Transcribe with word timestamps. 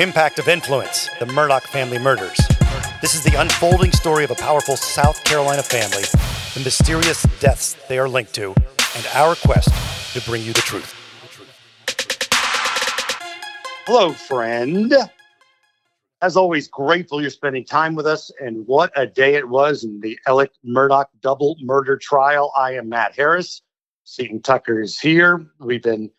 Impact 0.00 0.38
of 0.38 0.48
Influence, 0.48 1.10
the 1.18 1.26
Murdaugh 1.26 1.60
family 1.60 1.98
murders. 1.98 2.38
This 3.02 3.14
is 3.14 3.22
the 3.22 3.34
unfolding 3.38 3.92
story 3.92 4.24
of 4.24 4.30
a 4.30 4.34
powerful 4.34 4.74
South 4.74 5.22
Carolina 5.24 5.62
family, 5.62 6.04
the 6.54 6.62
mysterious 6.64 7.22
deaths 7.38 7.76
they 7.86 7.98
are 7.98 8.08
linked 8.08 8.34
to, 8.36 8.54
and 8.96 9.06
our 9.12 9.34
quest 9.34 9.68
to 10.14 10.22
bring 10.22 10.42
you 10.42 10.54
the 10.54 10.62
truth. 10.62 10.94
Hello, 13.84 14.14
friend. 14.14 14.94
As 16.22 16.34
always, 16.34 16.66
grateful 16.66 17.20
you're 17.20 17.28
spending 17.28 17.66
time 17.66 17.94
with 17.94 18.06
us, 18.06 18.32
and 18.40 18.66
what 18.66 18.90
a 18.96 19.06
day 19.06 19.34
it 19.34 19.50
was 19.50 19.84
in 19.84 20.00
the 20.00 20.18
Alec 20.26 20.50
Murdaugh 20.66 21.08
double 21.20 21.56
murder 21.60 21.98
trial. 21.98 22.52
I 22.56 22.72
am 22.72 22.88
Matt 22.88 23.16
Harris. 23.16 23.60
Seton 24.04 24.40
Tucker 24.40 24.80
is 24.80 24.98
here. 24.98 25.46
We've 25.58 25.82
been 25.82 26.10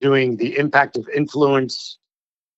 doing 0.00 0.36
the 0.36 0.56
Impact 0.56 0.96
of 0.96 1.08
Influence 1.08 1.98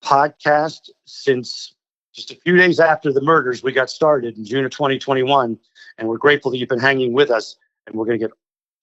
podcast 0.02 0.91
since 1.05 1.74
just 2.14 2.30
a 2.30 2.36
few 2.36 2.56
days 2.56 2.80
after 2.80 3.12
the 3.12 3.20
murders. 3.20 3.62
We 3.62 3.72
got 3.72 3.91
started 3.91 4.39
in 4.39 4.44
June 4.44 4.64
of 4.64 4.70
2021, 4.70 5.58
and 5.98 6.08
we're 6.08 6.16
grateful 6.16 6.50
that 6.50 6.58
you've 6.58 6.69
been 6.69 6.78
hanging 6.78 7.12
with 7.12 7.30
us. 7.30 7.56
And 7.86 7.94
we're 7.94 8.06
going 8.06 8.19
to 8.19 8.27
get 8.27 8.34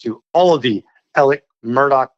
to 0.04 0.24
all 0.34 0.54
of 0.54 0.62
the 0.62 0.84
Alec 1.16 1.44
Murdaugh 1.66 2.10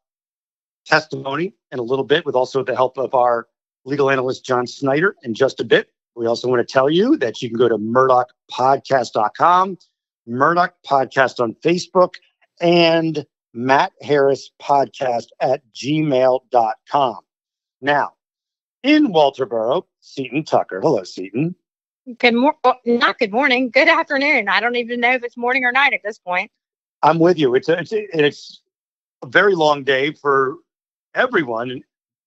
testimony 0.85 1.53
in 1.71 1.79
a 1.79 1.83
little 1.83 2.03
bit, 2.03 2.25
with 2.25 2.35
also 2.35 2.63
the 2.63 2.75
help 2.75 2.97
of 2.97 3.13
our 3.13 3.47
legal 3.85 4.09
analyst 4.09 4.45
John 4.45 4.67
Snyder 4.67 5.15
in 5.23 5.33
just 5.33 5.59
a 5.59 5.63
bit. 5.63 5.89
We 6.15 6.27
also 6.27 6.47
want 6.47 6.65
to 6.65 6.71
tell 6.71 6.89
you 6.89 7.17
that 7.17 7.41
you 7.41 7.49
can 7.49 7.57
go 7.57 7.67
to 7.67 7.77
murdaughpodcast.com, 7.77 9.77
Murdaugh 10.29 10.71
Podcast 10.85 11.39
on 11.39 11.55
Facebook, 11.55 12.15
and 12.61 13.25
Matt 13.53 13.93
Harris 14.01 14.51
Podcast 14.61 15.27
at 15.39 15.61
gmail.com. 15.73 17.19
Now, 17.81 18.13
in 18.85 19.11
Walterboro, 19.11 19.83
Seton 19.99 20.43
Tucker. 20.43 20.79
Hello, 20.79 21.03
Seton. 21.03 21.55
Good 22.19 22.35
morning. 22.35 22.59
Well, 22.63 22.79
not 22.85 23.17
good 23.17 23.31
morning. 23.31 23.71
Good 23.71 23.89
afternoon. 23.89 24.47
I 24.47 24.59
don't 24.59 24.75
even 24.75 24.99
know 24.99 25.13
if 25.13 25.23
it's 25.23 25.35
morning 25.35 25.65
or 25.65 25.71
night 25.71 25.93
at 25.93 26.01
this 26.03 26.19
point. 26.19 26.51
I'm 27.01 27.17
with 27.17 27.39
you. 27.39 27.55
It's 27.55 27.67
a, 27.67 27.79
it's 27.79 27.91
a, 27.91 28.25
it's 28.25 28.61
a 29.23 29.27
very 29.27 29.55
long 29.55 29.83
day 29.83 30.13
for 30.13 30.57
everyone 31.15 31.81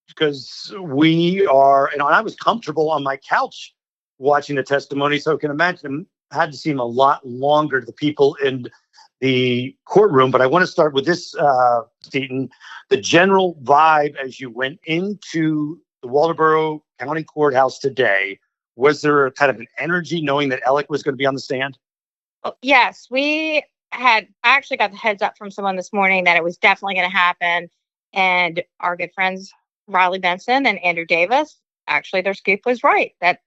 because 0.08 0.74
we 0.80 1.46
are, 1.46 1.90
and 1.92 2.02
I 2.02 2.20
was 2.22 2.34
comfortable 2.34 2.90
on 2.90 3.04
my 3.04 3.16
couch 3.18 3.72
watching 4.18 4.56
the 4.56 4.64
testimony, 4.64 5.20
so 5.20 5.34
I 5.34 5.38
can 5.38 5.52
imagine 5.52 6.06
it 6.32 6.34
had 6.34 6.50
to 6.50 6.58
seem 6.58 6.80
a 6.80 6.84
lot 6.84 7.24
longer 7.24 7.78
to 7.78 7.86
the 7.86 7.92
people 7.92 8.34
in 8.44 8.66
the 9.20 9.76
courtroom. 9.84 10.32
But 10.32 10.40
I 10.40 10.46
want 10.46 10.64
to 10.64 10.66
start 10.66 10.92
with 10.92 11.06
this, 11.06 11.36
uh, 11.36 11.82
Seton. 12.02 12.48
The 12.88 12.96
general 12.96 13.54
vibe 13.62 14.16
as 14.16 14.40
you 14.40 14.50
went 14.50 14.80
into 14.86 15.80
the 16.02 16.08
Walterboro 16.08 16.80
County 16.98 17.24
Courthouse 17.24 17.78
today, 17.78 18.38
was 18.76 19.02
there 19.02 19.30
kind 19.32 19.50
of 19.50 19.58
an 19.58 19.66
energy 19.78 20.22
knowing 20.22 20.48
that 20.50 20.62
Alec 20.62 20.88
was 20.88 21.02
going 21.02 21.14
to 21.14 21.18
be 21.18 21.26
on 21.26 21.34
the 21.34 21.40
stand? 21.40 21.78
Oh, 22.44 22.54
yes, 22.62 23.08
we 23.10 23.62
had 23.90 24.28
I 24.44 24.50
actually 24.50 24.76
got 24.76 24.90
the 24.90 24.96
heads 24.96 25.22
up 25.22 25.36
from 25.36 25.50
someone 25.50 25.76
this 25.76 25.92
morning 25.92 26.24
that 26.24 26.36
it 26.36 26.44
was 26.44 26.56
definitely 26.56 26.94
going 26.94 27.10
to 27.10 27.16
happen. 27.16 27.68
And 28.12 28.62
our 28.80 28.96
good 28.96 29.12
friends 29.14 29.52
Riley 29.86 30.18
Benson 30.18 30.66
and 30.66 30.78
Andrew 30.84 31.04
Davis, 31.04 31.60
actually 31.86 32.20
their 32.20 32.34
scoop 32.34 32.60
was 32.66 32.84
right 32.84 33.12
that 33.20 33.40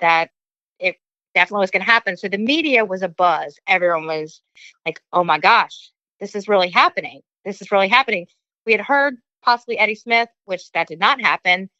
that 0.00 0.30
it 0.78 0.96
definitely 1.34 1.62
was 1.62 1.70
going 1.70 1.84
to 1.84 1.90
happen. 1.90 2.16
So 2.16 2.28
the 2.28 2.38
media 2.38 2.84
was 2.84 3.02
a 3.02 3.08
buzz. 3.08 3.58
Everyone 3.66 4.06
was 4.06 4.40
like, 4.84 5.00
"Oh 5.12 5.24
my 5.24 5.38
gosh, 5.38 5.90
this 6.20 6.34
is 6.34 6.48
really 6.48 6.70
happening. 6.70 7.22
This 7.44 7.60
is 7.60 7.72
really 7.72 7.88
happening." 7.88 8.26
We 8.66 8.72
had 8.72 8.80
heard 8.80 9.16
possibly 9.42 9.78
Eddie 9.78 9.94
Smith, 9.94 10.28
which 10.44 10.70
that 10.72 10.88
did 10.88 11.00
not 11.00 11.20
happen 11.20 11.70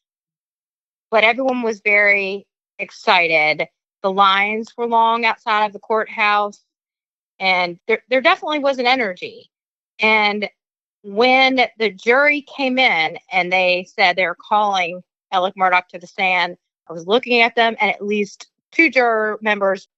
but 1.11 1.25
everyone 1.25 1.63
was 1.63 1.81
very 1.81 2.47
excited. 2.79 3.67
The 4.03 4.13
lines 4.13 4.73
were 4.77 4.87
long 4.87 5.25
outside 5.25 5.67
of 5.67 5.73
the 5.73 5.79
courthouse, 5.79 6.63
and 7.39 7.79
there, 7.87 8.03
there 8.09 8.21
definitely 8.21 8.61
was 8.61 8.79
an 8.79 8.87
energy. 8.87 9.51
And 9.99 10.49
when 11.03 11.61
the 11.79 11.91
jury 11.91 12.43
came 12.43 12.79
in 12.79 13.19
and 13.31 13.53
they 13.53 13.87
said 13.95 14.17
they 14.17 14.27
were 14.27 14.37
calling 14.37 15.03
Alec 15.33 15.55
Murdaugh 15.57 15.87
to 15.89 15.99
the 15.99 16.07
stand, 16.07 16.57
I 16.89 16.93
was 16.93 17.07
looking 17.07 17.41
at 17.41 17.55
them, 17.55 17.77
and 17.81 17.91
at 17.91 18.05
least 18.05 18.49
two 18.73 18.91
juror 18.91 19.39
members, 19.41 19.89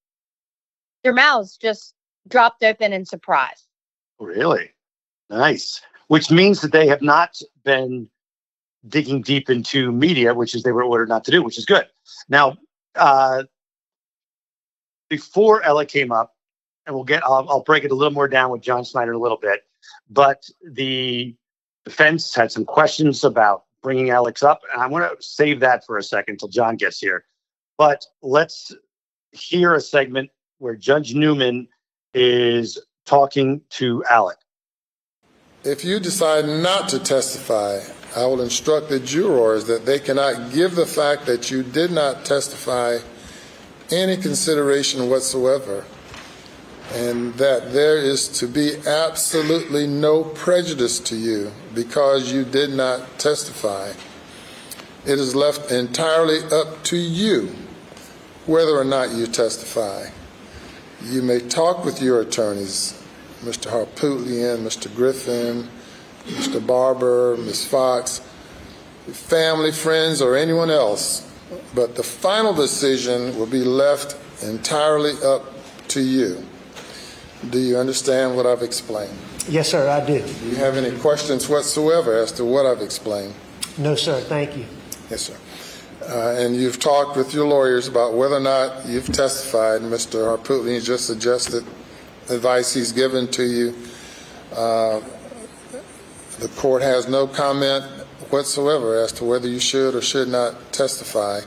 their 1.02 1.12
mouths 1.12 1.56
just 1.56 1.94
dropped 2.28 2.62
open 2.62 2.92
in 2.92 3.04
surprise. 3.04 3.66
Really? 4.18 4.70
Nice. 5.30 5.80
Which 6.08 6.30
means 6.30 6.60
that 6.60 6.72
they 6.72 6.86
have 6.86 7.02
not 7.02 7.38
been 7.64 8.08
digging 8.86 9.22
deep 9.22 9.50
into 9.50 9.90
media, 9.92 10.34
which 10.34 10.54
is 10.54 10.62
they 10.62 10.72
were 10.72 10.84
ordered 10.84 11.08
not 11.08 11.24
to 11.24 11.30
do, 11.30 11.42
which 11.42 11.58
is 11.58 11.64
good. 11.64 11.86
Now, 12.28 12.58
uh, 12.94 13.44
before 15.08 15.62
Ella 15.62 15.86
came 15.86 16.12
up, 16.12 16.34
and 16.86 16.94
we'll 16.94 17.04
get, 17.04 17.22
I'll, 17.24 17.46
I'll 17.48 17.62
break 17.62 17.84
it 17.84 17.90
a 17.90 17.94
little 17.94 18.12
more 18.12 18.28
down 18.28 18.50
with 18.50 18.62
John 18.62 18.84
Snyder 18.84 19.12
a 19.12 19.18
little 19.18 19.36
bit, 19.36 19.64
but 20.08 20.44
the 20.62 21.34
defense 21.84 22.34
had 22.34 22.52
some 22.52 22.64
questions 22.64 23.24
about 23.24 23.64
bringing 23.82 24.10
Alex 24.10 24.42
up, 24.42 24.60
and 24.72 24.82
I 24.82 24.86
want 24.86 25.18
to 25.18 25.26
save 25.26 25.60
that 25.60 25.84
for 25.84 25.98
a 25.98 26.02
second 26.02 26.34
until 26.34 26.48
John 26.48 26.76
gets 26.76 26.98
here. 26.98 27.24
But 27.76 28.04
let's 28.22 28.74
hear 29.32 29.74
a 29.74 29.80
segment 29.80 30.30
where 30.58 30.74
Judge 30.74 31.14
Newman 31.14 31.68
is 32.14 32.78
talking 33.06 33.62
to 33.70 34.04
Alec. 34.10 34.38
If 35.64 35.84
you 35.84 36.00
decide 36.00 36.46
not 36.46 36.88
to 36.90 36.98
testify, 36.98 37.80
I 38.18 38.26
will 38.26 38.40
instruct 38.40 38.88
the 38.88 38.98
jurors 38.98 39.66
that 39.66 39.86
they 39.86 40.00
cannot 40.00 40.52
give 40.52 40.74
the 40.74 40.86
fact 40.86 41.26
that 41.26 41.52
you 41.52 41.62
did 41.62 41.92
not 41.92 42.24
testify 42.24 42.98
any 43.92 44.16
consideration 44.16 45.08
whatsoever, 45.08 45.84
and 46.94 47.32
that 47.34 47.72
there 47.72 47.96
is 47.96 48.26
to 48.40 48.48
be 48.48 48.74
absolutely 48.88 49.86
no 49.86 50.24
prejudice 50.24 50.98
to 50.98 51.14
you 51.16 51.52
because 51.76 52.32
you 52.32 52.44
did 52.44 52.70
not 52.70 53.20
testify. 53.20 53.92
It 55.06 55.20
is 55.20 55.36
left 55.36 55.70
entirely 55.70 56.40
up 56.50 56.82
to 56.84 56.96
you 56.96 57.54
whether 58.46 58.76
or 58.76 58.84
not 58.84 59.12
you 59.12 59.28
testify. 59.28 60.06
You 61.04 61.22
may 61.22 61.38
talk 61.38 61.84
with 61.84 62.02
your 62.02 62.20
attorneys, 62.20 63.00
Mr. 63.42 63.70
Harpootlian, 63.70 64.64
Mr. 64.64 64.92
Griffin, 64.92 65.68
Mr. 66.28 66.64
Barber, 66.64 67.36
Ms. 67.36 67.66
Fox, 67.66 68.20
family, 69.12 69.72
friends, 69.72 70.20
or 70.20 70.36
anyone 70.36 70.70
else, 70.70 71.30
but 71.74 71.94
the 71.96 72.02
final 72.02 72.52
decision 72.52 73.36
will 73.38 73.46
be 73.46 73.64
left 73.64 74.16
entirely 74.42 75.14
up 75.24 75.44
to 75.88 76.00
you. 76.00 76.44
Do 77.50 77.58
you 77.58 77.78
understand 77.78 78.36
what 78.36 78.46
I've 78.46 78.62
explained? 78.62 79.16
Yes, 79.48 79.70
sir, 79.70 79.88
I 79.88 80.04
do. 80.04 80.20
Do 80.20 80.48
you 80.48 80.56
have 80.56 80.76
any 80.76 80.96
questions 80.98 81.48
whatsoever 81.48 82.18
as 82.18 82.32
to 82.32 82.44
what 82.44 82.66
I've 82.66 82.82
explained? 82.82 83.34
No, 83.78 83.94
sir, 83.94 84.20
thank 84.20 84.56
you. 84.56 84.66
Yes, 85.10 85.22
sir. 85.22 85.36
Uh, 86.02 86.34
and 86.38 86.56
you've 86.56 86.78
talked 86.78 87.16
with 87.16 87.32
your 87.32 87.46
lawyers 87.46 87.88
about 87.88 88.14
whether 88.14 88.36
or 88.36 88.40
not 88.40 88.86
you've 88.86 89.10
testified. 89.12 89.80
Mr. 89.82 90.36
Harpootlian 90.36 90.82
just 90.84 91.06
suggested 91.06 91.64
advice 92.28 92.74
he's 92.74 92.92
given 92.92 93.28
to 93.28 93.42
you. 93.42 93.74
Uh, 94.52 95.00
the 96.38 96.48
court 96.56 96.82
has 96.82 97.08
no 97.08 97.26
comment 97.26 97.84
whatsoever 98.30 99.02
as 99.02 99.12
to 99.12 99.24
whether 99.24 99.48
you 99.48 99.58
should 99.58 99.94
or 99.94 100.02
should 100.02 100.28
not 100.28 100.72
testify. 100.72 101.40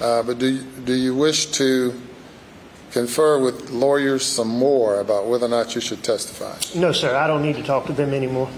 Uh, 0.00 0.22
but 0.22 0.38
do 0.38 0.48
you, 0.48 0.62
do 0.84 0.94
you 0.94 1.14
wish 1.14 1.46
to 1.46 1.94
confer 2.90 3.38
with 3.38 3.70
lawyers 3.70 4.24
some 4.24 4.48
more 4.48 5.00
about 5.00 5.26
whether 5.26 5.46
or 5.46 5.48
not 5.48 5.74
you 5.74 5.80
should 5.80 6.02
testify? 6.02 6.56
No, 6.78 6.92
sir, 6.92 7.14
I 7.14 7.26
don't 7.26 7.42
need 7.42 7.56
to 7.56 7.62
talk 7.62 7.86
to 7.86 7.92
them 7.92 8.12
anymore. 8.12 8.50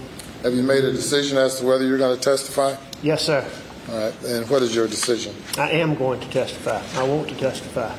Have 0.43 0.53
you 0.53 0.63
made 0.63 0.83
a 0.83 0.91
decision 0.91 1.37
as 1.37 1.59
to 1.59 1.65
whether 1.65 1.85
you're 1.85 1.97
going 1.97 2.15
to 2.15 2.21
testify? 2.21 2.75
Yes, 3.01 3.23
sir. 3.23 3.47
All 3.89 3.97
right. 3.97 4.23
And 4.25 4.49
what 4.49 4.61
is 4.61 4.75
your 4.75 4.87
decision? 4.87 5.35
I 5.57 5.71
am 5.71 5.95
going 5.95 6.19
to 6.19 6.29
testify. 6.29 6.83
I 6.99 7.03
want 7.03 7.29
to 7.29 7.35
testify. 7.35 7.95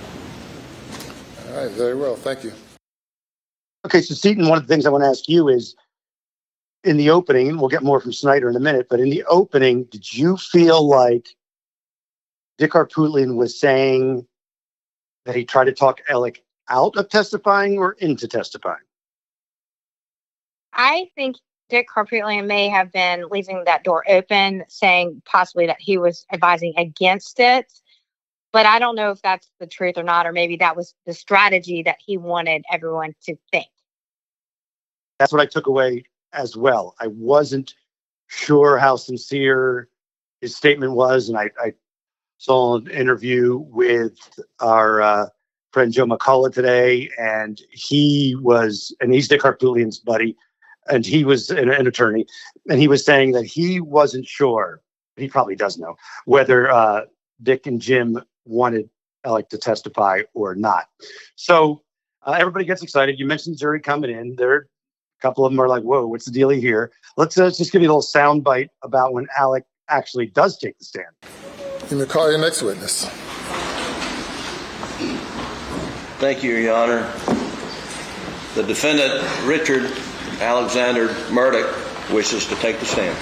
All 1.49 1.63
right. 1.63 1.71
Very 1.73 1.95
well. 1.95 2.17
Thank 2.17 2.45
you. 2.45 2.53
Okay, 3.85 4.01
so 4.01 4.15
Seaton, 4.15 4.49
one 4.49 4.59
of 4.59 4.67
the 4.67 4.73
things 4.73 4.85
I 4.85 4.91
want 4.91 5.05
to 5.05 5.09
ask 5.09 5.29
you 5.29 5.49
is 5.49 5.77
in 6.87 6.97
the 6.97 7.11
opening, 7.11 7.59
we'll 7.59 7.69
get 7.69 7.83
more 7.83 8.01
from 8.01 8.13
Snyder 8.13 8.49
in 8.49 8.55
a 8.55 8.61
minute, 8.61 8.87
but 8.89 9.01
in 9.01 9.11
the 9.11 9.25
opening, 9.25 9.85
did 9.85 10.15
you 10.15 10.37
feel 10.37 10.87
like 10.87 11.29
Dick 12.59 12.71
Harpootlian 12.71 13.37
was 13.37 13.59
saying 13.59 14.27
that 15.25 15.35
he 15.35 15.45
tried 15.45 15.65
to 15.65 15.73
talk 15.73 16.01
Alec 16.09 16.45
out 16.71 16.97
of 16.97 17.09
testifying 17.09 17.77
or 17.79 17.93
into 17.99 18.29
testifying? 18.29 18.85
I 20.73 21.09
think 21.17 21.37
Dick 21.69 21.89
Harpootlian 21.95 22.47
may 22.47 22.69
have 22.69 22.93
been 22.93 23.25
leaving 23.31 23.65
that 23.65 23.83
door 23.83 24.05
open, 24.09 24.65
saying 24.69 25.23
possibly 25.25 25.67
that 25.67 25.81
he 25.81 25.99
was 25.99 26.25
advising 26.33 26.73
against 26.77 27.41
it. 27.41 27.73
But 28.53 28.65
I 28.65 28.79
don't 28.79 28.95
know 28.95 29.11
if 29.11 29.21
that's 29.23 29.51
the 29.59 29.67
truth 29.67 29.99
or 29.99 30.05
not, 30.05 30.25
or 30.25 30.33
maybe 30.33 30.57
that 30.59 30.77
was 30.77 30.95
the 31.05 31.13
strategy 31.13 31.83
that 31.83 31.97
he 31.99 32.17
wanted 32.17 32.65
everyone 32.71 33.15
to 33.25 33.37
think. 33.51 33.67
That's 35.19 35.33
what 35.33 35.41
I 35.41 35.47
took 35.47 35.67
away 35.67 36.05
as 36.37 36.57
well. 36.57 36.95
I 37.01 37.09
wasn't 37.09 37.75
sure 38.29 38.79
how 38.79 38.97
sincere 38.97 39.89
his 40.41 40.57
statement 40.57 40.93
was, 40.93 41.29
and 41.29 41.39
I, 41.39 41.51
I 41.59 41.73
saw 42.39 42.77
an 42.77 42.89
interview 42.91 43.57
with 43.57 44.19
our 44.61 45.01
uh, 45.01 45.27
friend 45.73 45.93
Joe 45.93 46.07
McCulloch 46.07 46.53
today, 46.53 47.11
and 47.19 47.61
he 47.71 48.37
was, 48.41 48.95
and 49.01 49.13
he's 49.13 49.29
Dick 49.29 49.41
Harpootlian's 49.41 49.99
buddy, 49.99 50.37
and 50.89 51.05
he 51.05 51.25
was 51.25 51.51
an, 51.51 51.71
an, 51.71 51.87
attorney, 51.87 52.27
and 52.69 52.81
he 52.81 52.89
was 52.89 53.05
saying 53.05 53.33
that 53.33 53.47
he 53.47 53.81
wasn't 53.81 54.27
sure. 54.27 54.83
He 55.17 55.29
probably 55.29 55.57
does 55.57 55.79
know 55.79 55.97
whether 56.27 56.71
uh, 56.71 57.03
Dick 57.43 57.67
and 57.67 57.81
Jim 57.81 58.23
wanted 58.45 58.89
Alec 59.25 59.49
to 59.49 59.59
testify 59.59 60.23
or 60.35 60.55
not. 60.55 60.87
So 61.35 61.83
uh, 62.25 62.37
everybody 62.39 62.65
gets 62.65 62.83
excited. 62.83 63.19
You 63.19 63.27
mentioned 63.27 63.59
jury 63.59 63.81
coming 63.81 64.11
in. 64.11 64.37
There, 64.37 64.69
a 65.19 65.23
couple 65.23 65.45
of 65.45 65.53
them 65.53 65.61
are 65.61 65.69
like, 65.69 65.83
"Whoa, 65.83 66.07
what's 66.07 66.25
the 66.25 66.31
deal 66.31 66.49
here?" 66.51 66.93
Let's 67.17 67.39
uh, 67.39 67.51
just 67.51 67.73
give 67.73 67.83
you 67.83 67.89
a 67.89 67.91
little 67.91 68.03
sound 68.03 68.45
bite 68.45 68.71
about 68.83 69.13
when 69.13 69.27
Alec 69.39 69.65
actually 69.89 70.27
does 70.27 70.59
take 70.59 70.79
the 70.79 70.85
stand. 70.85 71.07
You 71.91 71.99
may 71.99 72.07
call 72.07 72.31
your 72.31 72.41
next 72.41 72.63
witness. 72.63 73.05
Thank 76.19 76.43
you, 76.43 76.55
Your 76.57 76.75
Honor. 76.75 77.03
The 78.55 78.63
defendant, 78.63 79.23
Richard 79.45 79.91
Alexander 80.41 81.09
Murdaugh, 81.29 82.13
wishes 82.13 82.47
to 82.47 82.55
take 82.57 82.81
the 82.81 82.87
stand. 82.87 83.17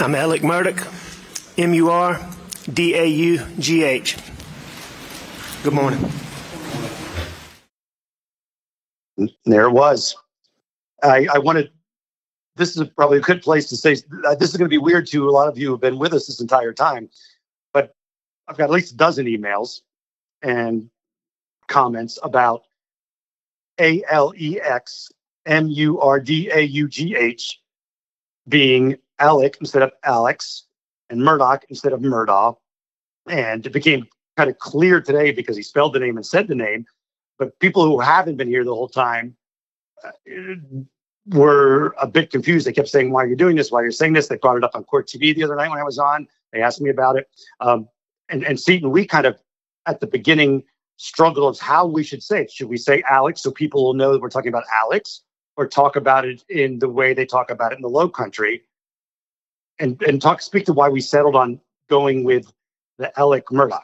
I'm 0.00 0.14
Alec 0.14 0.42
Murdaugh, 0.42 1.58
M 1.58 1.74
U 1.74 1.90
R 1.90 2.20
D 2.72 2.94
A 2.94 3.04
U 3.04 3.46
G 3.58 3.82
H. 3.82 4.16
Good 5.62 5.74
morning. 5.74 6.00
There 9.44 9.66
it 9.66 9.72
was. 9.72 10.16
I, 11.02 11.26
I 11.32 11.38
wanted, 11.38 11.70
this 12.56 12.76
is 12.76 12.88
probably 12.90 13.18
a 13.18 13.22
good 13.22 13.42
place 13.42 13.68
to 13.68 13.76
say, 13.76 13.96
uh, 14.26 14.34
this 14.34 14.50
is 14.50 14.56
going 14.56 14.68
to 14.68 14.74
be 14.74 14.78
weird 14.78 15.06
to 15.08 15.28
a 15.28 15.30
lot 15.30 15.48
of 15.48 15.58
you 15.58 15.66
who 15.66 15.72
have 15.72 15.80
been 15.80 15.98
with 15.98 16.12
us 16.12 16.26
this 16.26 16.40
entire 16.40 16.72
time, 16.72 17.08
but 17.72 17.94
I've 18.48 18.56
got 18.56 18.64
at 18.64 18.70
least 18.70 18.92
a 18.92 18.96
dozen 18.96 19.26
emails 19.26 19.80
and 20.42 20.90
comments 21.68 22.18
about 22.22 22.64
A 23.80 24.02
L 24.10 24.32
E 24.36 24.60
X 24.60 25.10
M 25.46 25.68
U 25.68 26.00
R 26.00 26.20
D 26.20 26.50
A 26.52 26.60
U 26.60 26.88
G 26.88 27.16
H 27.16 27.60
being 28.48 28.96
Alec 29.18 29.56
instead 29.60 29.82
of 29.82 29.92
Alex 30.04 30.64
and 31.08 31.22
Murdoch 31.22 31.64
instead 31.68 31.92
of 31.92 32.00
Murdaugh. 32.00 32.56
And 33.28 33.64
it 33.64 33.72
became 33.72 34.06
kind 34.36 34.50
of 34.50 34.58
clear 34.58 35.00
today 35.00 35.30
because 35.30 35.56
he 35.56 35.62
spelled 35.62 35.92
the 35.92 36.00
name 36.00 36.16
and 36.16 36.26
said 36.26 36.48
the 36.48 36.54
name. 36.54 36.86
But 37.40 37.58
people 37.58 37.84
who 37.86 37.98
haven't 37.98 38.36
been 38.36 38.48
here 38.48 38.64
the 38.64 38.74
whole 38.74 38.90
time 38.90 39.34
uh, 40.04 40.10
were 41.26 41.94
a 41.98 42.06
bit 42.06 42.30
confused. 42.30 42.66
They 42.66 42.72
kept 42.72 42.88
saying, 42.88 43.10
Why 43.10 43.24
are 43.24 43.26
you 43.26 43.34
doing 43.34 43.56
this? 43.56 43.72
Why 43.72 43.80
are 43.80 43.86
you 43.86 43.92
saying 43.92 44.12
this? 44.12 44.28
They 44.28 44.36
brought 44.36 44.58
it 44.58 44.62
up 44.62 44.72
on 44.74 44.84
Court 44.84 45.08
TV 45.08 45.34
the 45.34 45.44
other 45.44 45.56
night 45.56 45.70
when 45.70 45.78
I 45.78 45.82
was 45.82 45.98
on. 45.98 46.28
They 46.52 46.60
asked 46.60 46.82
me 46.82 46.90
about 46.90 47.16
it. 47.16 47.28
Um, 47.60 47.88
and, 48.28 48.44
and 48.44 48.60
Seton, 48.60 48.90
we 48.90 49.06
kind 49.06 49.26
of 49.26 49.40
at 49.86 50.00
the 50.00 50.06
beginning 50.06 50.64
struggled 50.98 51.56
of 51.56 51.58
how 51.58 51.86
we 51.86 52.04
should 52.04 52.22
say 52.22 52.42
it. 52.42 52.50
Should 52.50 52.68
we 52.68 52.76
say 52.76 53.02
Alex 53.08 53.40
so 53.40 53.50
people 53.50 53.84
will 53.84 53.94
know 53.94 54.12
that 54.12 54.20
we're 54.20 54.28
talking 54.28 54.50
about 54.50 54.64
Alex 54.78 55.22
or 55.56 55.66
talk 55.66 55.96
about 55.96 56.26
it 56.26 56.44
in 56.50 56.78
the 56.78 56.90
way 56.90 57.14
they 57.14 57.24
talk 57.24 57.50
about 57.50 57.72
it 57.72 57.76
in 57.76 57.82
the 57.82 57.88
low 57.88 58.10
country? 58.10 58.64
And, 59.78 60.00
and 60.02 60.20
talk 60.20 60.42
speak 60.42 60.66
to 60.66 60.74
why 60.74 60.90
we 60.90 61.00
settled 61.00 61.36
on 61.36 61.58
going 61.88 62.22
with 62.22 62.52
the 62.98 63.18
Alec 63.18 63.46
Murdaugh. 63.46 63.80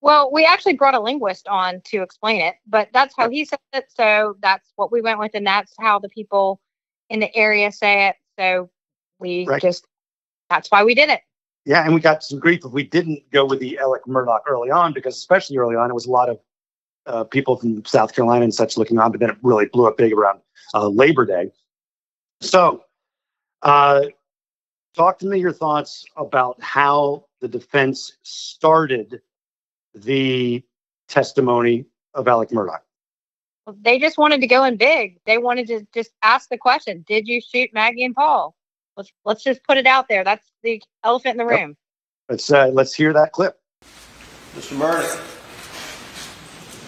Well, 0.00 0.30
we 0.32 0.44
actually 0.44 0.74
brought 0.74 0.94
a 0.94 1.00
linguist 1.00 1.48
on 1.48 1.80
to 1.86 2.02
explain 2.02 2.40
it, 2.40 2.54
but 2.66 2.88
that's 2.92 3.14
how 3.16 3.30
he 3.30 3.44
said 3.44 3.58
it. 3.72 3.86
So 3.88 4.36
that's 4.40 4.70
what 4.76 4.92
we 4.92 5.00
went 5.00 5.18
with, 5.18 5.32
and 5.34 5.46
that's 5.46 5.72
how 5.80 5.98
the 5.98 6.08
people 6.08 6.60
in 7.08 7.20
the 7.20 7.34
area 7.34 7.72
say 7.72 8.08
it. 8.08 8.16
So 8.38 8.70
we 9.18 9.46
right. 9.46 9.60
just 9.60 9.86
that's 10.50 10.70
why 10.70 10.84
we 10.84 10.94
did 10.94 11.08
it. 11.08 11.20
Yeah, 11.64 11.84
and 11.84 11.94
we 11.94 12.00
got 12.00 12.22
some 12.22 12.38
grief 12.38 12.64
if 12.64 12.72
we 12.72 12.84
didn't 12.84 13.28
go 13.32 13.44
with 13.44 13.58
the 13.58 13.78
Alec 13.78 14.06
Murdoch 14.06 14.44
early 14.46 14.70
on, 14.70 14.92
because 14.92 15.16
especially 15.16 15.56
early 15.56 15.74
on, 15.74 15.90
it 15.90 15.94
was 15.94 16.06
a 16.06 16.10
lot 16.10 16.28
of 16.28 16.38
uh, 17.06 17.24
people 17.24 17.56
from 17.56 17.84
South 17.84 18.14
Carolina 18.14 18.44
and 18.44 18.54
such 18.54 18.76
looking 18.76 18.98
on, 18.98 19.10
but 19.10 19.20
then 19.20 19.30
it 19.30 19.36
really 19.42 19.66
blew 19.66 19.86
up 19.86 19.96
big 19.96 20.12
around 20.12 20.40
uh, 20.74 20.86
Labor 20.86 21.24
Day. 21.24 21.50
So, 22.40 22.84
uh, 23.62 24.02
talk 24.94 25.18
to 25.20 25.26
me 25.26 25.40
your 25.40 25.52
thoughts 25.52 26.04
about 26.16 26.60
how 26.62 27.24
the 27.40 27.48
defense 27.48 28.16
started 28.22 29.20
the 29.96 30.62
testimony 31.08 31.86
of 32.14 32.28
Alec 32.28 32.50
Murdaugh. 32.50 32.80
They 33.80 33.98
just 33.98 34.16
wanted 34.16 34.40
to 34.42 34.46
go 34.46 34.62
in 34.64 34.76
big. 34.76 35.18
They 35.26 35.38
wanted 35.38 35.66
to 35.68 35.86
just 35.92 36.12
ask 36.22 36.48
the 36.48 36.58
question: 36.58 37.04
Did 37.06 37.26
you 37.26 37.40
shoot 37.40 37.70
Maggie 37.72 38.04
and 38.04 38.14
Paul? 38.14 38.54
Let's 38.96 39.10
let's 39.24 39.42
just 39.42 39.64
put 39.64 39.76
it 39.76 39.86
out 39.86 40.08
there. 40.08 40.22
That's 40.22 40.46
the 40.62 40.80
elephant 41.02 41.40
in 41.40 41.46
the 41.46 41.52
room. 41.52 41.70
Yep. 41.70 41.76
Let's 42.28 42.52
uh, 42.52 42.68
let's 42.68 42.94
hear 42.94 43.12
that 43.12 43.32
clip. 43.32 43.58
Mr. 44.54 44.76
Murdaugh, 44.76 45.20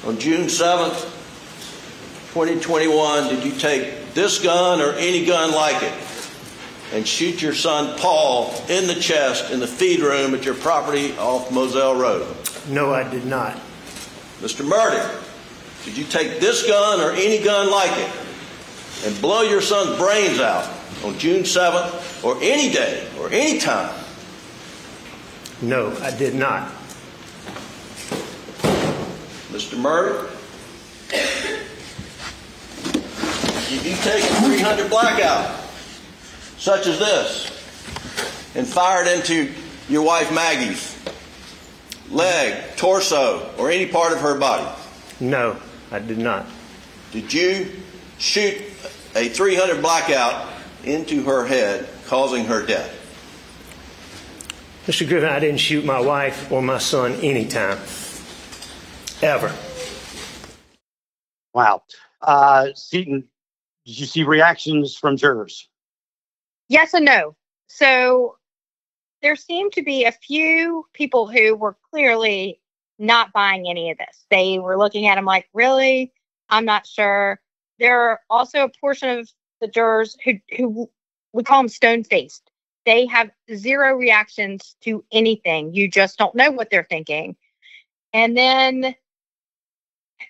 on 0.07 0.19
June 0.19 0.49
seventh, 0.49 1.05
twenty 2.33 2.61
twenty 2.61 2.87
one, 2.87 3.29
did 3.29 3.45
you 3.45 3.53
take 3.53 4.15
this 4.15 4.41
gun 4.41 4.81
or 4.81 4.93
any 4.93 5.25
gun 5.27 5.53
like 5.53 5.83
it 5.83 5.93
and 6.93 7.07
shoot 7.07 7.43
your 7.43 7.55
son 7.55 7.99
Paul 7.99 8.55
in 8.69 8.87
the 8.87 8.95
chest 8.95 9.51
in 9.51 9.61
the 9.61 9.67
feed 9.67 10.01
room 10.01 10.35
at 10.35 10.45
your 10.45 10.55
property 10.55 11.17
off 11.19 11.51
Moselle 11.51 11.97
Road? 11.97 12.27
No, 12.69 12.93
I 12.93 13.09
did 13.09 13.25
not. 13.25 13.56
Mr. 14.41 14.62
Murdaugh, 14.62 15.25
did 15.85 15.97
you 15.97 16.05
take 16.05 16.38
this 16.38 16.67
gun 16.67 17.00
or 17.00 17.12
any 17.12 17.43
gun 17.43 17.70
like 17.70 17.91
it 17.93 18.11
and 19.06 19.20
blow 19.23 19.43
your 19.43 19.62
son's 19.62 19.97
brains 19.97 20.38
out 20.38 20.69
on 21.03 21.19
June 21.19 21.43
7th 21.44 22.23
or 22.23 22.37
any 22.43 22.70
day 22.70 23.09
or 23.19 23.31
any 23.31 23.59
time? 23.59 23.94
No, 25.62 25.97
I 26.02 26.16
did 26.16 26.35
not. 26.35 26.71
Mr. 29.50 29.76
Murdaugh, 29.76 30.28
did 33.69 33.85
you 33.85 33.97
take 33.97 34.23
a 34.23 34.35
300 34.43 34.90
blackout 34.90 35.59
such 36.59 36.87
as 36.87 36.99
this 36.99 37.47
and 38.54 38.66
fire 38.66 39.04
it 39.04 39.16
into 39.16 39.52
your 39.88 40.02
wife 40.02 40.33
Maggie's 40.33 40.99
leg, 42.11 42.77
torso, 42.77 43.53
or 43.59 43.71
any 43.71 43.87
part 43.87 44.12
of 44.12 44.21
her 44.21 44.38
body? 44.38 44.67
No, 45.21 45.57
I 45.91 45.99
did 45.99 46.19
not. 46.19 46.47
Did 47.12 47.33
you 47.33 47.71
shoot 48.19 48.57
a 49.15 49.29
300 49.29 49.81
blackout 49.81 50.49
into 50.85 51.23
her 51.25 51.47
head, 51.47 51.88
causing 52.07 52.45
her 52.45 52.65
death? 52.65 52.95
Mr. 54.87 55.07
Griffin, 55.07 55.29
I 55.29 55.38
didn't 55.38 55.61
shoot 55.61 55.85
my 55.85 56.00
wife 56.00 56.50
or 56.50 56.62
my 56.62 56.79
son 56.79 57.12
anytime. 57.17 57.79
Ever. 59.21 59.53
Wow. 61.53 61.83
Uh, 62.23 62.69
Seton, 62.75 63.29
did 63.85 63.99
you 64.00 64.07
see 64.07 64.23
reactions 64.23 64.97
from 64.97 65.17
jurors? 65.17 65.69
Yes 66.69 66.95
and 66.95 67.05
no. 67.05 67.37
So 67.67 68.38
there 69.23 69.37
seemed 69.37 69.73
to 69.73 69.83
be 69.83 70.05
a 70.05 70.13
few 70.13 70.87
people 70.93 71.27
who 71.27 71.55
were 71.57 71.77
clearly 71.91 72.61
not 72.99 73.33
buying 73.33 73.69
any 73.69 73.91
of 73.91 73.99
this. 73.99 74.27
They 74.31 74.59
were 74.59 74.79
looking 74.79 75.07
at 75.07 75.19
him 75.19 75.25
like, 75.25 75.49
really? 75.53 76.13
I'm 76.49 76.65
not 76.65 76.87
sure. 76.87 77.41
There 77.79 78.01
are 78.01 78.21
also 78.31 78.65
a 78.65 78.71
portion 78.81 79.19
of 79.19 79.31
the 79.61 79.69
jurors 79.69 80.17
who, 80.25 80.35
who 80.57 80.91
we 81.33 81.43
call 81.43 81.61
them 81.61 81.69
stone 81.69 82.05
faced. 82.05 82.51
They 82.87 83.07
have 83.07 83.31
zero 83.55 83.95
reactions 83.95 84.77
to 84.83 85.05
anything. 85.13 85.75
You 85.75 85.89
just 85.89 86.19
don't 86.19 86.35
know 86.35 86.51
what 86.51 86.71
they're 86.71 86.87
thinking. 86.89 87.37
And 88.13 88.37
then 88.37 88.95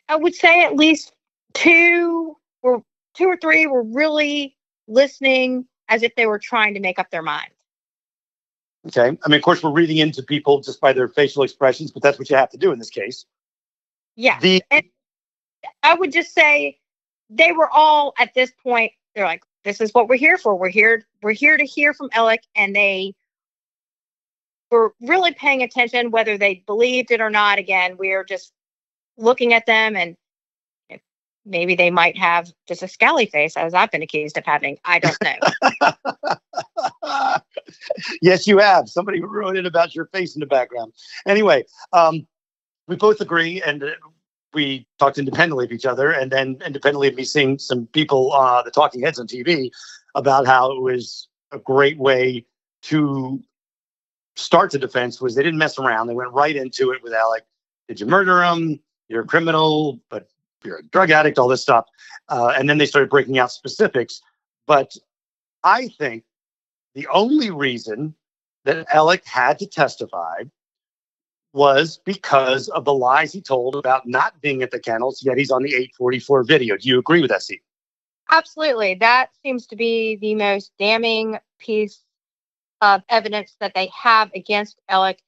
I 0.09 0.17
would 0.17 0.35
say 0.35 0.65
at 0.65 0.77
least 0.77 1.13
two 1.55 2.37
were 2.63 2.83
two 3.15 3.27
or 3.27 3.37
three 3.37 3.67
were 3.67 3.85
really 3.85 4.57
listening 4.89 5.67
as 5.89 6.03
if 6.03 6.15
they 6.17 6.27
were 6.27 6.39
trying 6.39 6.75
to 6.75 6.81
make 6.81 6.99
up 6.99 7.11
their 7.11 7.23
mind. 7.23 7.51
Okay. 8.87 9.19
I 9.25 9.29
mean, 9.29 9.37
of 9.37 9.43
course, 9.43 9.63
we're 9.63 9.71
reading 9.71 9.99
into 9.99 10.23
people 10.23 10.61
just 10.61 10.81
by 10.81 10.93
their 10.93 11.09
facial 11.09 11.43
expressions, 11.43 11.91
but 11.91 12.03
that's 12.03 12.19
what 12.19 12.31
you 12.31 12.37
have 12.37 12.51
to 12.51 12.57
do 12.57 12.73
in 12.73 12.79
this 12.79 12.91
case. 12.91 13.27
Yeah. 14.17 14.39
The- 14.41 14.63
and 14.71 14.85
I 15.83 15.95
would 15.95 16.13
just 16.13 16.33
say 16.33 16.79
they 17.29 17.53
were 17.53 17.69
all 17.71 18.15
at 18.19 18.33
this 18.35 18.53
point, 18.63 18.93
they're 19.15 19.25
like, 19.25 19.43
this 19.65 19.81
is 19.81 19.93
what 19.93 20.09
we're 20.09 20.17
here 20.17 20.39
for. 20.39 20.57
We're 20.57 20.69
here, 20.69 21.05
we're 21.23 21.33
here 21.33 21.57
to 21.57 21.65
hear 21.65 21.93
from 21.93 22.09
Alec, 22.13 22.43
and 22.55 22.75
they 22.75 23.15
were 24.71 24.95
really 25.01 25.35
paying 25.35 25.63
attention, 25.63 26.11
whether 26.11 26.39
they 26.39 26.63
believed 26.67 27.11
it 27.11 27.21
or 27.21 27.31
not. 27.31 27.59
Again, 27.59 27.97
we're 27.97 28.25
just 28.25 28.53
looking 29.17 29.53
at 29.53 29.67
them 29.67 29.97
and 29.97 30.17
maybe 31.45 31.75
they 31.75 31.91
might 31.91 32.17
have 32.17 32.53
just 32.67 32.83
a 32.83 32.89
scally 32.89 33.27
face, 33.27 33.57
as 33.57 33.75
I've 33.75 33.91
been 33.91 34.03
accused 34.03 34.37
of 34.37 34.45
having. 34.45 34.79
I 34.85 34.99
don't 34.99 35.17
know. 35.23 36.37
yes, 38.23 38.47
you 38.47 38.59
have. 38.59 38.89
Somebody 38.89 39.21
wrote 39.21 39.57
it 39.57 39.67
about 39.67 39.95
your 39.95 40.07
face 40.07 40.35
in 40.35 40.41
the 40.41 40.47
background. 40.47 40.93
Anyway, 41.27 41.65
um, 41.93 42.27
we 42.87 42.97
both 42.97 43.21
agree, 43.21 43.63
and 43.63 43.85
uh, 43.85 43.91
we 44.55 44.87
talked 44.99 45.19
independently 45.19 45.65
of 45.65 45.73
each 45.73 45.87
other, 45.87 46.11
and 46.11 46.31
then 46.31 46.59
independently 46.65 47.09
of 47.09 47.15
me 47.15 47.25
seeing 47.25 47.59
some 47.59 47.87
people, 47.89 48.33
uh, 48.33 48.63
the 48.63 48.71
talking 48.71 49.03
heads 49.03 49.19
on 49.19 49.27
TV, 49.27 49.71
about 50.15 50.47
how 50.47 50.73
it 50.73 50.81
was 50.81 51.29
a 51.53 51.59
great 51.59 51.99
way 51.99 52.45
to 52.83 53.43
start 54.37 54.71
the 54.71 54.79
defense. 54.79 55.21
Was 55.21 55.35
they 55.35 55.43
didn't 55.43 55.59
mess 55.59 55.79
around; 55.79 56.07
they 56.07 56.15
went 56.15 56.33
right 56.33 56.57
into 56.57 56.93
it 56.93 57.03
with 57.03 57.13
Alec. 57.13 57.45
Did 57.89 58.01
you 58.01 58.07
murder 58.07 58.43
him? 58.43 58.81
You're 59.09 59.23
a 59.23 59.27
criminal, 59.27 59.99
but 60.11 60.29
you're 60.65 60.79
a 60.79 60.83
drug 60.83 61.11
addict, 61.11 61.39
all 61.39 61.49
this 61.49 61.63
stuff. 61.63 61.87
Uh, 62.29 62.53
and 62.57 62.69
then 62.69 62.79
they 62.79 62.87
started 62.87 63.09
breaking 63.09 63.39
out 63.39 63.51
specifics. 63.51 64.21
But 64.67 64.95
I 65.65 65.89
think 65.89 66.25
the 66.95 67.07
only 67.09 67.51
reason 67.51 68.15
that 68.65 68.87
Alec 68.93 69.25
had 69.25 69.59
to 69.61 69.67
testify 69.67 70.45
was 71.53 72.01
because 72.05 72.69
of 72.69 72.85
the 72.85 72.93
lies 72.93 73.33
he 73.33 73.41
told 73.41 73.75
about 73.75 74.07
not 74.07 74.41
being 74.41 74.63
at 74.63 74.71
the 74.71 74.79
kennels, 74.79 75.23
yet 75.23 75.39
he's 75.39 75.51
on 75.51 75.63
the 75.63 75.71
844 75.71 76.45
video. 76.45 76.77
Do 76.77 76.89
you 76.89 76.99
agree 76.99 77.21
with 77.21 77.31
that, 77.31 77.43
Steve? 77.43 77.61
Absolutely. 78.31 78.95
That 78.95 79.31
seems 79.43 79.67
to 79.69 79.77
be 79.77 80.17
the 80.17 80.35
most 80.35 80.73
damning 80.79 81.39
piece 81.59 82.03
of 82.81 83.03
evidence 83.09 83.57
that 83.61 83.73
they 83.75 83.91
have 83.95 84.31
against 84.35 84.79
Alec. 84.89 85.23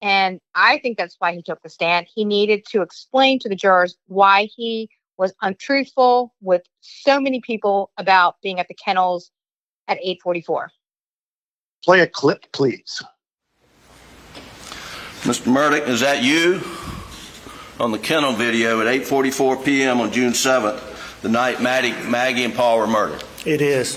And 0.00 0.40
I 0.54 0.78
think 0.78 0.96
that's 0.96 1.16
why 1.18 1.34
he 1.34 1.42
took 1.42 1.62
the 1.62 1.68
stand. 1.68 2.06
He 2.14 2.24
needed 2.24 2.64
to 2.70 2.82
explain 2.82 3.38
to 3.40 3.48
the 3.48 3.56
jurors 3.56 3.96
why 4.06 4.48
he 4.54 4.88
was 5.18 5.34
untruthful 5.42 6.34
with 6.40 6.62
so 6.80 7.18
many 7.20 7.40
people 7.40 7.90
about 7.96 8.36
being 8.42 8.60
at 8.60 8.68
the 8.68 8.74
kennels 8.74 9.30
at 9.88 9.98
844. 9.98 10.70
Play 11.86 12.00
a 12.00 12.06
clip, 12.08 12.50
please. 12.50 13.00
Mr. 15.22 15.46
Murdaugh, 15.46 15.86
is 15.86 16.00
that 16.00 16.20
you 16.20 16.60
on 17.78 17.92
the 17.92 17.98
kennel 17.98 18.32
video 18.32 18.80
at 18.80 18.88
8:44 18.88 19.64
p.m. 19.64 20.00
on 20.00 20.10
June 20.10 20.32
7th, 20.32 21.22
the 21.22 21.28
night 21.28 21.62
Maddie, 21.62 21.92
Maggie 22.10 22.42
and 22.42 22.52
Paul 22.52 22.78
were 22.78 22.88
murdered? 22.88 23.22
It 23.44 23.60
is. 23.60 23.96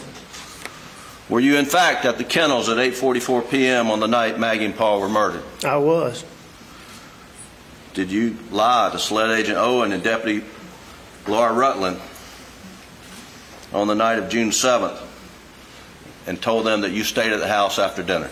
Were 1.30 1.40
you 1.40 1.58
in 1.58 1.66
fact 1.66 2.06
at 2.06 2.20
the 2.20 2.24
kennels 2.24 2.70
at 2.70 2.78
8:44 2.78 3.50
p.m. 3.50 3.90
on 3.90 4.00
the 4.00 4.08
night 4.08 4.40
Maggie 4.40 4.66
and 4.66 4.76
Paul 4.76 5.00
were 5.00 5.10
murdered? 5.10 5.44
I 5.66 5.78
was. 5.78 6.24
Did 7.96 8.12
you 8.12 8.38
lie 8.52 8.92
to 8.92 9.00
SLED 9.00 9.32
Agent 9.32 9.58
Owen 9.58 9.94
and 9.94 10.04
Deputy 10.04 10.46
Laura 11.28 11.54
Rutland 11.54 12.00
on 13.74 13.88
the 13.88 13.96
night 13.96 14.20
of 14.20 14.30
June 14.30 14.52
7th 14.52 15.09
and 16.30 16.40
told 16.40 16.64
them 16.64 16.82
that 16.82 16.92
you 16.92 17.04
stayed 17.04 17.34
at 17.34 17.40
the 17.40 17.48
house 17.48 17.80
after 17.80 18.04
dinner? 18.04 18.30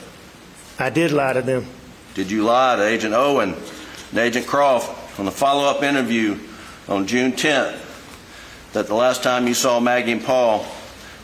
I 0.78 0.92
did 0.92 1.12
lie 1.12 1.34
to 1.34 1.42
them. 1.42 1.66
Did 2.14 2.30
you 2.30 2.44
lie 2.44 2.76
to 2.76 2.86
Agent 2.86 3.16
Owen 3.16 3.56
and 4.12 4.20
Agent 4.20 4.46
Croft 4.46 5.20
on 5.20 5.26
the 5.26 5.32
follow-up 5.32 5.82
interview 5.82 6.38
on 6.88 7.08
June 7.08 7.32
10th 7.32 7.76
that 8.74 8.86
the 8.86 8.94
last 8.94 9.24
time 9.24 9.48
you 9.48 9.56
saw 9.56 9.80
Maggie 9.80 10.12
and 10.12 10.24
Paul 10.24 10.68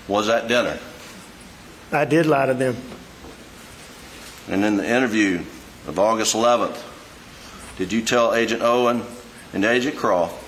was 0.07 0.29
at 0.29 0.47
dinner? 0.47 0.79
I 1.91 2.05
did 2.05 2.25
lie 2.25 2.47
to 2.47 2.55
them. 2.55 2.75
And 4.49 4.65
in 4.65 4.75
the 4.75 4.89
interview 4.89 5.43
of 5.85 5.99
August 5.99 6.33
11th, 6.33 6.81
did 7.77 7.93
you 7.93 8.01
tell 8.01 8.33
Agent 8.33 8.63
Owen 8.63 9.03
and 9.53 9.63
Agent 9.63 9.95
Croft, 9.95 10.43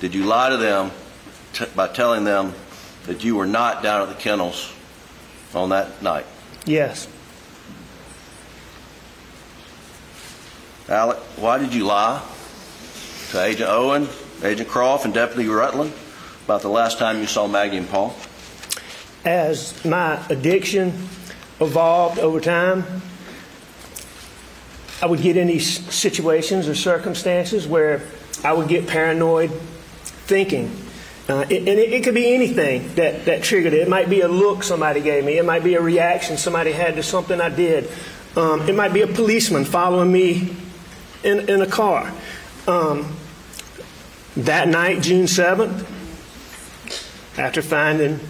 did 0.00 0.14
you 0.14 0.26
lie 0.26 0.50
to 0.50 0.56
them 0.56 0.92
t- 1.54 1.66
by 1.74 1.88
telling 1.88 2.22
them 2.22 2.54
that 3.06 3.24
you 3.24 3.34
were 3.34 3.46
not 3.48 3.82
down 3.82 4.02
at 4.02 4.08
the 4.08 4.14
kennels 4.14 4.74
on 5.54 5.70
that 5.70 6.02
night? 6.02 6.26
Yes. 6.64 7.08
Alec, 10.88 11.18
why 11.36 11.58
did 11.58 11.74
you 11.74 11.84
lie 11.84 12.22
to 13.30 13.42
Agent 13.44 13.68
Owen, 13.68 14.08
Agent 14.42 14.68
Croft, 14.68 15.04
and 15.04 15.12
Deputy 15.12 15.48
Rutland 15.48 15.92
about 16.44 16.62
the 16.62 16.68
last 16.68 16.98
time 16.98 17.20
you 17.20 17.26
saw 17.26 17.46
Maggie 17.46 17.76
and 17.76 17.88
Paul? 17.88 18.16
As 19.24 19.84
my 19.84 20.24
addiction 20.30 20.88
evolved 21.60 22.18
over 22.18 22.40
time, 22.40 23.02
I 25.02 25.06
would 25.06 25.20
get 25.20 25.36
in 25.36 25.46
these 25.46 25.78
situations 25.94 26.68
or 26.68 26.74
circumstances 26.74 27.66
where 27.66 28.02
I 28.42 28.52
would 28.52 28.68
get 28.68 28.86
paranoid 28.86 29.50
thinking. 30.26 30.70
Uh, 31.28 31.44
it, 31.50 31.58
and 31.58 31.78
it, 31.78 31.92
it, 31.92 32.04
could 32.04 32.14
be 32.14 32.34
anything 32.34 32.94
that, 32.94 33.26
that 33.26 33.42
triggered 33.42 33.74
it. 33.74 33.80
It 33.80 33.88
might 33.88 34.08
be 34.08 34.22
a 34.22 34.28
look 34.28 34.62
somebody 34.62 35.02
gave 35.02 35.24
me. 35.24 35.36
It 35.36 35.44
might 35.44 35.62
be 35.62 35.74
a 35.74 35.80
reaction 35.80 36.38
somebody 36.38 36.72
had 36.72 36.96
to 36.96 37.02
something 37.02 37.38
I 37.38 37.50
did. 37.50 37.90
Um, 38.34 38.66
it 38.66 38.74
might 38.74 38.94
be 38.94 39.02
a 39.02 39.06
policeman 39.06 39.66
following 39.66 40.10
me 40.10 40.56
in, 41.22 41.50
in 41.50 41.60
a 41.60 41.66
car. 41.66 42.10
Um, 42.66 43.14
that 44.38 44.68
night, 44.68 45.02
June 45.02 45.26
7th, 45.26 45.86
after 47.38 47.60
finding 47.60 48.20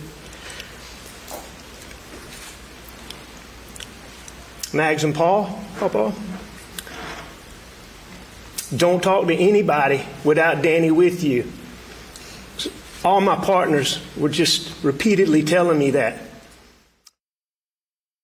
Mags 4.73 5.05
and 5.05 5.15
Paul, 5.15 5.63
Paul, 5.79 6.15
don't 8.77 9.03
talk 9.03 9.29
to 9.29 9.35
anybody 9.35 10.05
without 10.25 10.63
Danny 10.63 10.91
with 10.91 11.23
you. 11.23 11.53
All 13.05 13.21
my 13.21 13.37
partners 13.37 14.01
were 14.17 14.29
just 14.29 14.83
repeatedly 14.83 15.43
telling 15.43 15.79
me 15.79 15.91
that. 15.93 16.21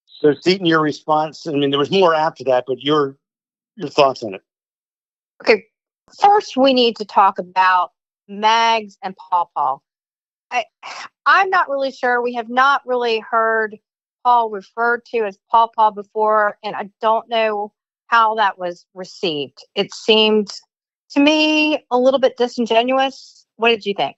So, 0.07 0.35
Seaton, 0.41 0.67
your 0.67 0.81
response, 0.81 1.47
I 1.47 1.53
mean, 1.53 1.71
there 1.71 1.79
was 1.79 1.91
more 1.91 2.15
after 2.15 2.45
that, 2.45 2.65
but 2.67 2.81
your 2.81 3.17
your 3.77 3.89
thoughts 3.89 4.23
on 4.23 4.35
it. 4.35 4.43
Okay, 5.43 5.67
first 6.21 6.57
we 6.57 6.73
need 6.73 6.97
to 6.97 7.05
talk 7.05 7.39
about 7.39 7.93
Mags 8.29 8.97
and 9.03 9.15
Paul 9.17 9.51
Paul. 9.55 9.83
I, 10.51 10.65
I'm 11.27 11.51
not 11.51 11.69
really 11.69 11.93
sure. 11.93 12.23
We 12.23 12.35
have 12.35 12.49
not 12.49 12.83
really 12.87 13.21
heard 13.21 13.77
Paul 14.25 14.51
referred 14.51 15.05
to 15.07 15.25
as 15.25 15.39
Paul 15.51 15.71
Paul 15.75 15.93
before, 15.93 16.59
and 16.65 16.75
I 16.75 16.91
don't 17.01 17.29
know 17.29 17.73
how 18.07 18.35
that 18.37 18.59
was 18.59 18.87
received. 18.95 19.59
It 19.75 19.93
seemed 19.93 20.51
to 21.11 21.21
me 21.21 21.85
a 21.91 21.99
little 21.99 22.21
bit 22.21 22.37
disingenuous. 22.37 23.47
What 23.57 23.69
did 23.69 23.87
you 23.87 23.95
think? 23.95 24.17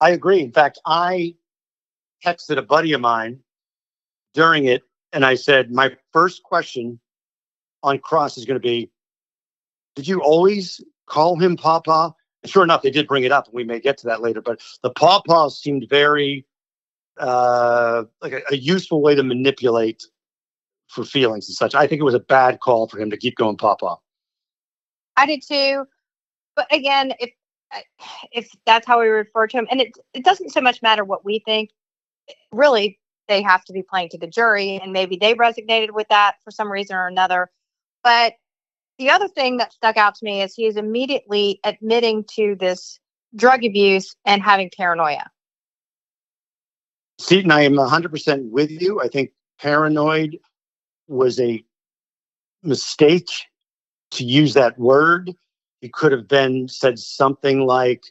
I 0.00 0.10
agree. 0.10 0.40
In 0.40 0.52
fact, 0.52 0.78
I 0.86 1.34
texted 2.24 2.56
a 2.56 2.62
buddy 2.62 2.92
of 2.92 3.00
mine 3.00 3.40
during 4.34 4.66
it, 4.66 4.82
and 5.12 5.24
I 5.24 5.34
said, 5.34 5.70
My 5.70 5.96
first 6.12 6.42
question 6.42 7.00
on 7.82 7.98
Cross 7.98 8.38
is 8.38 8.44
going 8.44 8.60
to 8.60 8.60
be 8.60 8.90
did 9.96 10.06
you 10.06 10.20
always 10.22 10.80
call 11.06 11.38
him 11.38 11.56
Papa? 11.56 12.14
And 12.42 12.50
Sure 12.50 12.64
enough, 12.64 12.82
they 12.82 12.90
did 12.90 13.06
bring 13.06 13.24
it 13.24 13.32
up, 13.32 13.46
and 13.46 13.54
we 13.54 13.64
may 13.64 13.80
get 13.80 13.98
to 13.98 14.06
that 14.06 14.22
later. 14.22 14.40
But 14.40 14.62
the 14.82 14.90
Papa 14.90 15.50
seemed 15.50 15.86
very 15.90 16.46
uh, 17.18 18.04
like 18.22 18.32
a, 18.32 18.40
a 18.50 18.56
useful 18.56 19.02
way 19.02 19.14
to 19.14 19.22
manipulate 19.22 20.02
for 20.88 21.04
feelings 21.04 21.48
and 21.48 21.56
such. 21.56 21.74
I 21.74 21.86
think 21.86 22.00
it 22.00 22.04
was 22.04 22.14
a 22.14 22.20
bad 22.20 22.60
call 22.60 22.88
for 22.88 22.98
him 22.98 23.10
to 23.10 23.16
keep 23.16 23.36
going 23.36 23.56
Papa. 23.56 23.96
I 25.16 25.26
did 25.26 25.42
too, 25.46 25.84
but 26.56 26.66
again, 26.72 27.12
if 27.20 27.30
if 28.32 28.50
that's 28.66 28.86
how 28.86 29.00
we 29.00 29.08
refer 29.08 29.46
to 29.46 29.58
him, 29.58 29.68
and 29.70 29.80
it 29.80 29.92
it 30.14 30.24
doesn't 30.24 30.50
so 30.50 30.60
much 30.60 30.82
matter 30.82 31.04
what 31.04 31.24
we 31.24 31.40
think. 31.44 31.70
Really, 32.52 32.98
they 33.28 33.42
have 33.42 33.64
to 33.64 33.72
be 33.72 33.82
playing 33.82 34.10
to 34.10 34.18
the 34.18 34.26
jury, 34.26 34.78
and 34.82 34.92
maybe 34.92 35.16
they 35.16 35.34
resonated 35.34 35.92
with 35.92 36.08
that 36.08 36.36
for 36.44 36.50
some 36.50 36.70
reason 36.70 36.96
or 36.96 37.06
another. 37.06 37.50
But 38.02 38.34
the 38.98 39.10
other 39.10 39.28
thing 39.28 39.56
that 39.58 39.72
stuck 39.72 39.96
out 39.96 40.14
to 40.16 40.24
me 40.24 40.42
is 40.42 40.54
he 40.54 40.66
is 40.66 40.76
immediately 40.76 41.60
admitting 41.64 42.24
to 42.34 42.56
this 42.58 43.00
drug 43.34 43.64
abuse 43.64 44.14
and 44.24 44.42
having 44.42 44.70
paranoia. 44.76 45.30
Seaton, 47.18 47.50
I 47.50 47.62
am 47.62 47.74
100% 47.74 48.50
with 48.50 48.70
you. 48.70 49.00
I 49.00 49.08
think 49.08 49.30
paranoid 49.58 50.38
was 51.06 51.38
a 51.40 51.64
mistake 52.62 53.28
to 54.12 54.24
use 54.24 54.54
that 54.54 54.78
word. 54.78 55.32
He 55.80 55.88
could 55.88 56.12
have 56.12 56.28
been 56.28 56.68
said 56.68 56.98
something 56.98 57.60
like, 57.66 58.04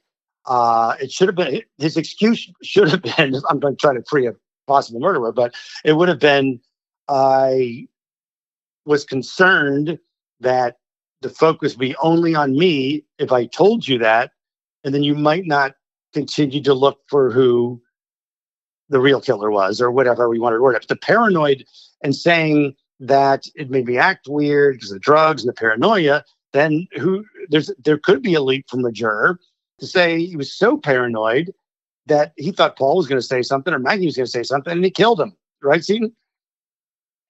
uh, 0.45 0.95
it 1.01 1.11
should 1.11 1.27
have 1.27 1.35
been, 1.35 1.61
his 1.77 1.97
excuse 1.97 2.51
should 2.63 2.89
have 2.89 3.01
been, 3.01 3.35
I'm 3.49 3.59
trying 3.77 3.95
to 3.95 4.03
free 4.07 4.27
a 4.27 4.33
possible 4.67 4.99
murderer, 4.99 5.31
but 5.31 5.55
it 5.83 5.93
would 5.93 6.09
have 6.09 6.19
been, 6.19 6.59
I 7.07 7.88
was 8.85 9.05
concerned 9.05 9.99
that 10.39 10.77
the 11.21 11.29
focus 11.29 11.75
be 11.75 11.95
only 11.97 12.33
on 12.33 12.57
me 12.57 13.03
if 13.17 13.31
I 13.31 13.45
told 13.45 13.88
you 13.88 13.99
that, 13.99 14.31
and 14.83 14.93
then 14.93 15.03
you 15.03 15.15
might 15.15 15.45
not 15.45 15.75
continue 16.13 16.63
to 16.63 16.73
look 16.73 16.99
for 17.07 17.29
who 17.29 17.81
the 18.89 18.99
real 18.99 19.21
killer 19.21 19.51
was 19.51 19.79
or 19.81 19.91
whatever 19.91 20.27
we 20.27 20.39
wanted 20.39 20.57
to 20.57 20.63
word 20.63 20.75
it. 20.75 20.88
The 20.88 20.95
paranoid 20.95 21.65
and 22.03 22.15
saying 22.15 22.75
that 22.99 23.45
it 23.55 23.69
made 23.69 23.85
me 23.85 23.97
act 23.97 24.27
weird 24.27 24.75
because 24.75 24.91
of 24.91 24.95
the 24.95 24.99
drugs 24.99 25.43
and 25.43 25.49
the 25.49 25.53
paranoia, 25.53 26.23
then 26.53 26.88
who 26.98 27.25
there's 27.50 27.72
there 27.84 27.98
could 27.98 28.22
be 28.22 28.34
a 28.34 28.41
leap 28.41 28.70
from 28.70 28.82
the 28.82 28.91
juror 28.91 29.39
to 29.79 29.88
say 29.88 30.25
he 30.25 30.36
was 30.36 30.53
so 30.53 30.77
paranoid 30.77 31.53
that 32.08 32.34
he 32.38 32.51
thought 32.51 32.77
Paul 32.77 32.98
was 32.98 33.08
going 33.08 33.22
to 33.22 33.25
say 33.25 33.41
something 33.41 33.74
or 33.74 33.79
Maggie 33.79 34.06
was 34.06 34.18
going 34.18 34.25
to 34.25 34.32
say 34.32 34.44
something 34.44 34.74
and 34.74 34.84
he 34.84 34.91
killed 34.91 35.22
him. 35.22 35.36
Right, 35.62 35.84
Seaton? 35.84 36.15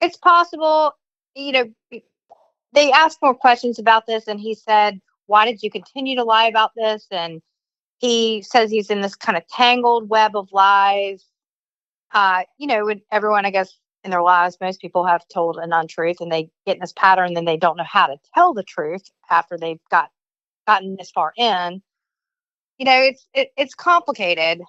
It's 0.01 0.17
possible, 0.17 0.93
you 1.35 1.51
know, 1.51 2.01
they 2.73 2.91
asked 2.91 3.19
more 3.21 3.33
questions 3.33 3.79
about 3.79 4.05
this, 4.05 4.27
and 4.27 4.39
he 4.39 4.53
said, 4.53 5.01
Why 5.25 5.45
did 5.45 5.63
you 5.63 5.71
continue 5.71 6.15
to 6.15 6.23
lie 6.23 6.45
about 6.45 6.71
this? 6.75 7.07
And 7.11 7.41
he 7.97 8.41
says 8.41 8.71
he's 8.71 8.89
in 8.89 9.01
this 9.01 9.15
kind 9.15 9.37
of 9.37 9.47
tangled 9.47 10.09
web 10.09 10.35
of 10.35 10.51
lies. 10.51 11.25
Uh, 12.13 12.43
you 12.57 12.67
know, 12.67 12.93
everyone, 13.11 13.45
I 13.45 13.51
guess, 13.51 13.77
in 14.03 14.11
their 14.11 14.21
lives, 14.21 14.57
most 14.61 14.81
people 14.81 15.05
have 15.05 15.27
told 15.27 15.57
an 15.57 15.73
untruth 15.73 16.21
and 16.21 16.31
they 16.31 16.49
get 16.65 16.75
in 16.75 16.81
this 16.81 16.93
pattern, 16.93 17.33
then 17.33 17.45
they 17.45 17.57
don't 17.57 17.77
know 17.77 17.83
how 17.83 18.07
to 18.07 18.17
tell 18.33 18.53
the 18.53 18.63
truth 18.63 19.03
after 19.29 19.57
they've 19.57 19.79
got 19.91 20.09
gotten 20.67 20.95
this 20.97 21.11
far 21.11 21.33
in. 21.37 21.81
You 22.77 22.85
know, 22.85 23.01
it's 23.01 23.27
it, 23.33 23.49
it's 23.57 23.75
complicated. 23.75 24.61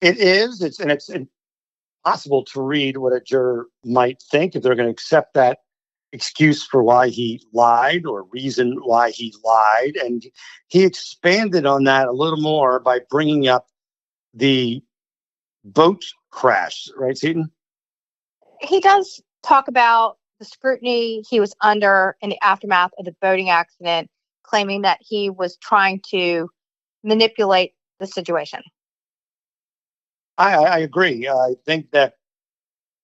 It 0.00 0.18
is. 0.18 0.62
It's 0.62 0.80
and 0.80 0.90
it's 0.90 1.10
impossible 2.04 2.44
to 2.44 2.62
read 2.62 2.96
what 2.96 3.12
a 3.12 3.20
juror 3.20 3.66
might 3.84 4.22
think 4.30 4.54
if 4.54 4.62
they're 4.62 4.74
going 4.74 4.86
to 4.88 4.92
accept 4.92 5.34
that 5.34 5.58
excuse 6.12 6.64
for 6.64 6.82
why 6.82 7.08
he 7.08 7.42
lied 7.52 8.06
or 8.06 8.24
reason 8.24 8.78
why 8.82 9.10
he 9.10 9.34
lied. 9.44 9.96
And 9.96 10.24
he 10.68 10.84
expanded 10.84 11.66
on 11.66 11.84
that 11.84 12.08
a 12.08 12.12
little 12.12 12.40
more 12.40 12.80
by 12.80 13.00
bringing 13.10 13.48
up 13.48 13.66
the 14.32 14.82
boat 15.64 16.02
crash, 16.30 16.88
right, 16.96 17.16
Seaton? 17.16 17.50
He 18.60 18.80
does 18.80 19.20
talk 19.42 19.68
about 19.68 20.16
the 20.38 20.44
scrutiny 20.44 21.24
he 21.28 21.40
was 21.40 21.54
under 21.60 22.16
in 22.20 22.30
the 22.30 22.38
aftermath 22.42 22.92
of 22.98 23.04
the 23.04 23.14
boating 23.20 23.50
accident, 23.50 24.08
claiming 24.42 24.82
that 24.82 24.98
he 25.00 25.30
was 25.30 25.56
trying 25.56 26.00
to 26.10 26.48
manipulate 27.02 27.74
the 27.98 28.06
situation. 28.06 28.62
I, 30.36 30.54
I 30.54 30.78
agree. 30.78 31.28
I 31.28 31.54
think 31.66 31.90
that 31.90 32.14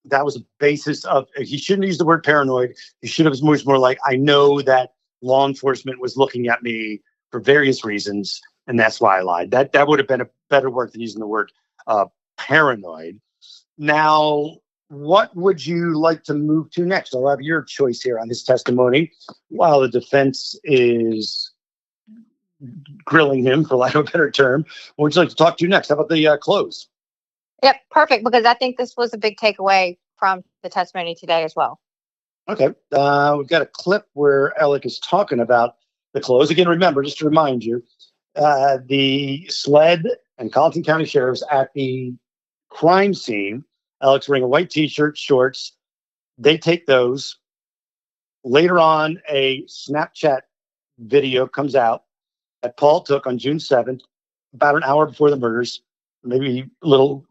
that 0.06 0.25
was 0.25 0.37
a 0.37 0.44
basis 0.58 1.04
of 1.04 1.26
he 1.37 1.56
shouldn't 1.56 1.87
use 1.87 1.99
the 1.99 2.04
word 2.04 2.23
paranoid. 2.23 2.75
He 3.00 3.08
should 3.08 3.26
have 3.26 3.34
used 3.34 3.66
more 3.66 3.78
like 3.78 3.99
I 4.06 4.16
know 4.16 4.61
that 4.62 4.92
law 5.23 5.46
enforcement 5.46 6.00
was 6.00 6.16
looking 6.16 6.49
at 6.49 6.62
me 6.62 7.00
for 7.30 7.40
various 7.40 7.84
reasons, 7.84 8.40
and 8.66 8.78
that's 8.78 9.00
why 9.00 9.18
I 9.18 9.23
lied. 9.23 9.50
That 9.50 9.73
that 9.73 9.88
would 9.88 9.99
have 9.99 10.08
been 10.08 10.20
a 10.20 10.28
better 10.50 10.70
word 10.70 10.92
than 10.92 11.00
using 11.00 11.20
the 11.20 11.26
word 11.26 11.50
uh, 11.87 12.06
paranoid. 12.37 13.20
Now, 13.76 14.58
what 14.94 15.34
would 15.36 15.64
you 15.64 15.98
like 15.98 16.22
to 16.24 16.34
move 16.34 16.70
to 16.72 16.84
next? 16.84 17.14
I'll 17.14 17.28
have 17.28 17.40
your 17.40 17.62
choice 17.62 18.00
here 18.00 18.18
on 18.18 18.28
his 18.28 18.42
testimony, 18.42 19.12
while 19.48 19.80
the 19.80 19.88
defense 19.88 20.58
is 20.64 21.50
grilling 23.04 23.44
him, 23.44 23.64
for 23.64 23.76
lack 23.76 23.94
of 23.94 24.06
a 24.06 24.10
better 24.10 24.30
term. 24.30 24.64
What 24.96 25.04
would 25.04 25.14
you 25.14 25.20
like 25.20 25.30
to 25.30 25.34
talk 25.34 25.58
to 25.58 25.64
you 25.64 25.68
next? 25.68 25.88
How 25.88 25.94
about 25.94 26.08
the 26.08 26.26
uh, 26.26 26.36
close? 26.36 26.88
Yep, 27.62 27.76
perfect. 27.90 28.24
Because 28.24 28.44
I 28.44 28.54
think 28.54 28.76
this 28.76 28.96
was 28.96 29.12
a 29.12 29.18
big 29.18 29.36
takeaway 29.36 29.98
from 30.16 30.42
the 30.62 30.68
testimony 30.68 31.14
today 31.14 31.44
as 31.44 31.54
well. 31.56 31.80
Okay. 32.48 32.68
Uh, 32.92 33.34
we've 33.38 33.48
got 33.48 33.62
a 33.62 33.66
clip 33.66 34.06
where 34.12 34.58
Alec 34.60 34.84
is 34.86 34.98
talking 34.98 35.40
about 35.40 35.76
the 36.12 36.20
clothes. 36.20 36.50
Again, 36.50 36.68
remember, 36.68 37.02
just 37.02 37.18
to 37.18 37.24
remind 37.24 37.64
you, 37.64 37.82
uh, 38.36 38.78
the 38.86 39.46
SLED 39.48 40.06
and 40.38 40.52
Colleton 40.52 40.82
County 40.82 41.04
Sheriff's 41.04 41.42
at 41.50 41.72
the 41.74 42.14
crime 42.68 43.14
scene. 43.14 43.64
Alec's 44.04 44.28
wearing 44.28 44.44
a 44.44 44.49
white 44.49 44.70
t 44.70 44.87
shirt, 44.87 45.16
shorts. 45.16 45.73
They 46.38 46.58
take 46.58 46.87
those. 46.87 47.38
Later 48.44 48.78
on, 48.78 49.20
a 49.28 49.62
Snapchat 49.62 50.42
video 50.99 51.47
comes 51.47 51.75
out 51.75 52.04
that 52.62 52.76
Paul 52.76 53.00
took 53.02 53.26
on 53.26 53.38
June 53.38 53.56
7th, 53.56 54.02
about 54.52 54.76
an 54.76 54.84
hour 54.84 55.06
before 55.06 55.30
the 55.30 55.36
murders, 55.36 55.80
maybe 56.23 56.71
a 56.82 56.86
little 56.86 57.25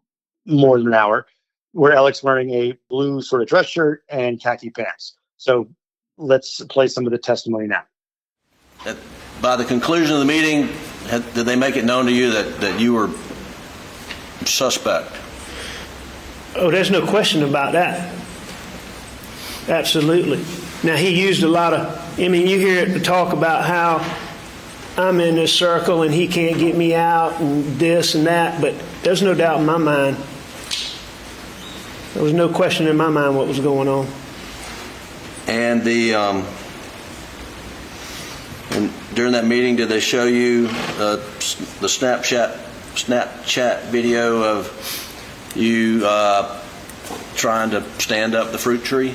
more 0.46 0.78
than 0.78 0.88
an 0.88 0.94
hour, 0.94 1.28
where 1.74 1.94
Alex 1.94 2.24
wearing 2.24 2.50
a 2.52 2.78
blue 2.90 3.22
sort 3.22 3.44
of 3.44 3.48
dress 3.48 3.68
shirt 3.68 4.04
and 4.10 4.42
khaki 4.42 4.72
pants. 4.72 5.16
So 5.38 5.70
let's 6.18 6.64
play 6.66 6.88
some 6.88 7.06
of 7.06 7.12
the 7.12 7.18
testimony 7.18 7.68
now. 7.68 7.84
By 9.42 9.56
the 9.56 9.66
conclusion 9.66 10.14
of 10.14 10.20
the 10.20 10.26
meeting, 10.26 10.70
did 11.10 11.46
they 11.46 11.56
make 11.56 11.76
it 11.76 11.86
known 11.86 12.06
to 12.08 12.12
you 12.12 12.32
that, 12.32 12.62
that 12.62 12.80
you 12.80 12.94
were 12.94 13.10
suspect? 14.46 15.12
Oh, 16.56 16.70
there's 16.70 16.92
no 16.92 17.06
question 17.06 17.44
about 17.44 17.74
that. 17.74 18.14
Absolutely. 19.68 20.44
Now, 20.88 20.98
he 20.98 21.20
used 21.20 21.44
a 21.44 21.48
lot 21.48 21.74
of, 21.74 22.20
I 22.20 22.28
mean, 22.28 22.48
you 22.48 22.60
hear 22.60 22.80
it 22.80 23.04
talk 23.04 23.34
about 23.34 23.66
how 23.66 24.00
I'm 24.98 25.20
in 25.20 25.36
this 25.36 25.54
circle 25.54 26.04
and 26.04 26.14
he 26.14 26.28
can't 26.28 26.60
get 26.60 26.76
me 26.76 26.94
out 26.94 27.40
and 27.40 27.66
this 27.80 28.16
and 28.16 28.28
that, 28.28 28.62
but 28.62 28.76
there's 29.04 29.22
no 29.22 29.34
doubt 29.34 29.60
in 29.60 29.66
my 29.66 29.78
mind 29.78 30.18
there 32.14 32.22
was 32.22 32.34
no 32.34 32.48
question 32.48 32.86
in 32.88 32.96
my 32.96 33.10
mind 33.10 33.36
what 33.36 33.48
was 33.48 33.60
going 33.60 33.88
on. 33.88 34.08
And 35.48 35.84
the 35.84 36.14
um, 36.14 36.46
and 38.70 38.94
during 39.16 39.32
that 39.32 39.46
meeting, 39.46 39.76
did 39.76 39.90
they 39.90 40.00
show 40.00 40.26
you 40.26 40.68
uh, 40.70 41.16
the 41.16 41.88
Snapchat 41.88 42.56
Snapchat 42.94 43.86
video 43.86 44.44
of 44.44 44.68
you 45.56 46.04
uh, 46.06 46.62
trying 47.36 47.72
to 47.72 47.84
stand 48.00 48.36
up 48.36 48.52
the 48.52 48.58
fruit 48.58 48.84
tree? 48.84 49.14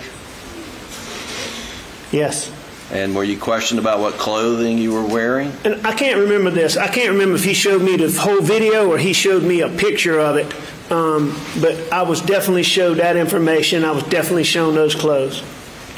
Yes. 2.11 2.53
And 2.91 3.15
were 3.15 3.25
you 3.25 3.39
questioned 3.39 3.79
about 3.79 4.01
what 4.01 4.15
clothing 4.15 4.79
you 4.79 4.93
were 4.93 5.05
wearing? 5.05 5.53
And 5.65 5.87
I 5.87 5.93
can't 5.93 6.21
remember 6.21 6.51
this. 6.51 6.77
I 6.77 6.89
can't 6.89 7.13
remember 7.13 7.35
if 7.35 7.45
he 7.45 7.53
showed 7.53 7.83
me 7.83 7.97
the 7.97 8.11
whole 8.19 8.41
video 8.41 8.91
or 8.91 8.97
he 8.97 9.13
showed 9.13 9.43
me 9.43 9.61
a 9.61 9.69
picture 9.69 10.19
of 10.19 10.37
it. 10.37 10.55
Um, 10.91 11.39
but 11.61 11.93
I 11.93 12.03
was 12.03 12.23
definitely 12.23 12.63
showed 12.63 12.95
that 12.95 13.17
information. 13.17 13.85
I 13.85 13.91
was 13.91 14.05
definitely 14.05 14.45
shown 14.45 14.75
those 14.75 14.95
clothes 14.95 15.43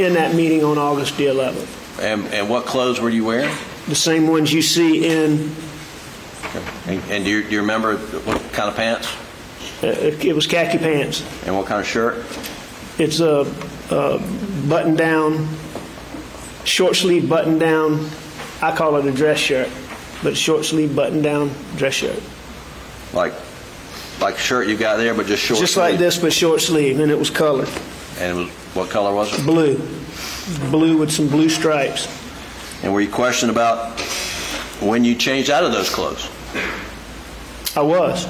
in 0.01 0.15
that 0.15 0.35
meeting 0.35 0.65
on 0.65 0.79
August 0.79 1.17
the 1.17 1.27
11th. 1.27 2.01
And, 2.01 2.27
and 2.35 2.49
what 2.49 2.67
clothes 2.67 3.01
were 3.01 3.11
you 3.11 3.25
wearing? 3.25 3.55
The 3.87 3.95
same 3.95 4.27
ones 4.27 4.53
you 4.53 4.63
see 4.63 5.07
in. 5.07 5.55
And, 6.87 7.01
and 7.09 7.25
do, 7.25 7.31
you, 7.31 7.45
do 7.45 7.51
you 7.51 7.61
remember 7.61 7.99
what 7.99 8.41
kind 8.53 8.69
of 8.69 8.75
pants? 8.75 9.09
It 9.83 10.35
was 10.35 10.47
khaki 10.47 10.79
pants. 10.79 11.23
And 11.47 11.57
what 11.57 11.67
kind 11.67 11.81
of 11.81 11.87
shirt? 11.87 12.25
It's 12.99 13.21
a, 13.21 13.47
a 13.91 14.19
button 14.69 14.95
down, 14.95 15.49
short 16.65 16.97
sleeve 16.97 17.29
button 17.29 17.59
down. 17.59 18.09
I 18.61 18.77
call 18.77 18.97
it 18.97 19.07
a 19.07 19.13
dress 19.13 19.39
shirt, 19.39 19.71
but 20.23 20.37
short 20.37 20.65
sleeve 20.65 20.95
button 20.95 21.23
down 21.23 21.51
dress 21.77 21.95
shirt. 21.95 22.23
Like 23.15 23.33
like 24.21 24.37
shirt 24.37 24.69
you 24.69 24.77
got 24.77 24.99
there, 24.99 25.15
but 25.15 25.27
just 25.27 25.43
short. 25.43 25.61
Just 25.61 25.75
sleeve. 25.75 25.93
like 25.93 25.99
this, 25.99 26.19
but 26.19 26.33
short 26.33 26.61
sleeve, 26.61 27.01
and 27.01 27.11
it 27.11 27.19
was 27.19 27.31
colored. 27.31 27.69
And 28.19 28.39
it 28.39 28.41
was, 28.43 28.51
what 28.75 28.91
color 28.91 29.15
was 29.15 29.33
it? 29.33 29.45
Blue, 29.47 29.77
blue 30.71 30.99
with 30.99 31.11
some 31.11 31.29
blue 31.29 31.49
stripes. 31.49 32.07
And 32.83 32.93
were 32.93 33.01
you 33.01 33.11
questioned 33.11 33.51
about 33.51 33.99
when 34.81 35.05
you 35.05 35.15
changed 35.15 35.51
out 35.51 35.65
of 35.65 35.73
those 35.73 35.89
clothes? 35.89 36.29
I 37.77 37.83
was. 37.83 38.27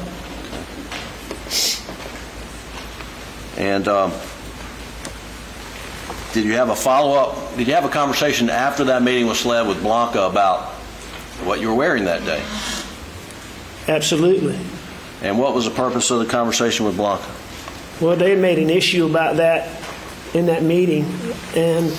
And 3.61 3.87
um, 3.89 4.13
did 6.33 6.47
you 6.47 6.53
have 6.55 6.71
a 6.71 6.75
follow 6.75 7.13
up? 7.13 7.57
Did 7.59 7.69
you 7.69 7.75
have 7.75 7.85
a 7.85 7.91
conversation 7.91 8.49
after 8.49 8.85
that 8.85 9.03
meeting 9.03 9.27
with 9.27 9.37
SLED 9.37 9.69
with 9.69 9.83
Blanca 9.83 10.23
about 10.23 10.71
what 11.45 11.61
you 11.61 11.69
were 11.69 11.75
wearing 11.75 12.05
that 12.05 12.25
day? 12.25 12.43
Absolutely. 13.87 14.59
And 15.21 15.39
what 15.39 15.55
was 15.55 15.67
the 15.67 15.73
purpose 15.73 16.11
of 16.11 16.21
the 16.21 16.25
conversation 16.25 16.87
with 16.87 16.97
Blanca? 16.97 17.31
Well, 18.01 18.17
they 18.17 18.35
made 18.35 18.59
an 18.59 18.71
issue 18.71 19.05
about 19.05 19.37
that 19.37 19.69
in 20.33 20.47
that 20.47 20.63
meeting, 20.63 21.05
and 21.55 21.95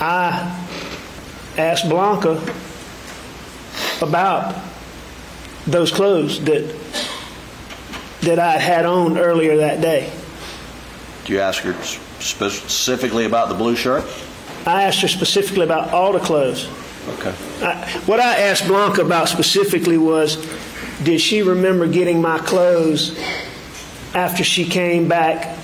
I 0.00 0.66
asked 1.56 1.88
Blanca 1.88 2.42
about 4.00 4.60
those 5.64 5.92
clothes 5.92 6.42
that 6.44 6.76
that 8.22 8.40
I 8.40 8.58
had 8.58 8.84
on 8.84 9.16
earlier 9.16 9.58
that 9.58 9.80
day. 9.80 10.12
Do 11.24 11.32
you 11.32 11.40
ask 11.40 11.62
her 11.62 11.74
specifically 11.82 13.24
about 13.24 13.48
the 13.48 13.54
blue 13.54 13.76
shirt? 13.76 14.04
I 14.66 14.84
asked 14.84 15.02
her 15.02 15.08
specifically 15.08 15.64
about 15.64 15.92
all 15.92 16.12
the 16.12 16.20
clothes. 16.20 16.68
Okay. 17.08 17.34
I, 17.62 17.88
what 18.06 18.20
I 18.20 18.38
asked 18.40 18.66
Blanca 18.66 19.02
about 19.02 19.28
specifically 19.28 19.98
was 19.98 20.36
did 21.02 21.20
she 21.20 21.42
remember 21.42 21.86
getting 21.86 22.20
my 22.20 22.38
clothes 22.38 23.18
after 24.14 24.44
she 24.44 24.64
came 24.64 25.08
back? 25.08 25.58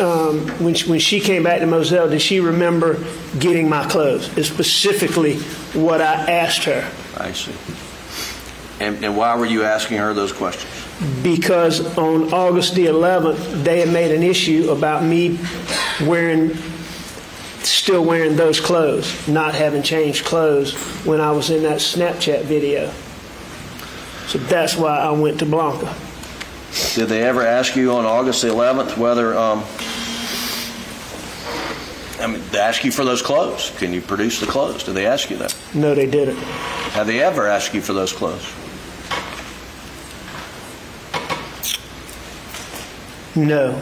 Um, 0.00 0.48
when, 0.62 0.74
she, 0.74 0.90
when 0.90 0.98
she 0.98 1.20
came 1.20 1.44
back 1.44 1.60
to 1.60 1.66
Moselle, 1.66 2.08
did 2.08 2.20
she 2.20 2.40
remember 2.40 2.98
getting 3.38 3.68
my 3.68 3.88
clothes? 3.88 4.36
Is 4.36 4.48
specifically 4.48 5.36
what 5.72 6.00
I 6.00 6.30
asked 6.30 6.64
her. 6.64 6.90
I 7.16 7.32
see. 7.32 7.52
And, 8.80 9.04
and 9.04 9.16
why 9.16 9.36
were 9.36 9.46
you 9.46 9.62
asking 9.62 9.98
her 9.98 10.12
those 10.12 10.32
questions? 10.32 10.72
Because 11.22 11.96
on 11.98 12.32
August 12.32 12.74
the 12.74 12.86
11th, 12.86 13.64
they 13.64 13.80
had 13.80 13.88
made 13.88 14.12
an 14.12 14.22
issue 14.22 14.70
about 14.70 15.02
me 15.02 15.38
wearing 16.02 16.56
still 17.66 18.04
wearing 18.04 18.36
those 18.36 18.60
clothes, 18.60 19.26
not 19.26 19.54
having 19.54 19.82
changed 19.82 20.24
clothes 20.24 20.74
when 21.04 21.20
I 21.20 21.30
was 21.32 21.50
in 21.50 21.62
that 21.64 21.78
Snapchat 21.78 22.42
video. 22.42 22.90
So 24.26 24.38
that's 24.38 24.76
why 24.76 24.98
I 24.98 25.10
went 25.10 25.38
to 25.40 25.46
Blanca. 25.46 25.94
Did 26.94 27.08
they 27.08 27.22
ever 27.22 27.42
ask 27.42 27.76
you 27.76 27.92
on 27.92 28.04
August 28.04 28.42
the 28.42 28.48
11th 28.48 28.96
whether, 28.96 29.36
um, 29.36 29.64
I 32.20 32.26
mean, 32.26 32.42
they 32.50 32.58
ask 32.58 32.84
you 32.84 32.90
for 32.90 33.04
those 33.04 33.22
clothes? 33.22 33.70
Can 33.78 33.92
you 33.92 34.00
produce 34.00 34.40
the 34.40 34.46
clothes? 34.46 34.82
Did 34.84 34.94
they 34.94 35.06
ask 35.06 35.30
you 35.30 35.36
that? 35.36 35.56
No, 35.74 35.94
they 35.94 36.06
didn't. 36.06 36.36
Have 36.94 37.06
they 37.06 37.22
ever 37.22 37.46
asked 37.46 37.74
you 37.74 37.80
for 37.80 37.92
those 37.92 38.12
clothes? 38.12 38.50
No. 43.36 43.80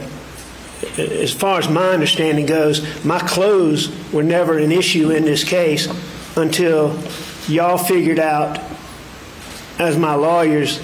As 0.98 1.32
far 1.32 1.58
as 1.58 1.68
my 1.68 1.90
understanding 1.90 2.46
goes, 2.46 2.82
my 3.04 3.18
clothes 3.20 3.90
were 4.12 4.22
never 4.22 4.58
an 4.58 4.72
issue 4.72 5.10
in 5.10 5.24
this 5.24 5.44
case 5.44 5.86
until 6.36 6.98
y'all 7.48 7.78
figured 7.78 8.18
out, 8.18 8.58
as 9.78 9.96
my 9.96 10.14
lawyers 10.14 10.78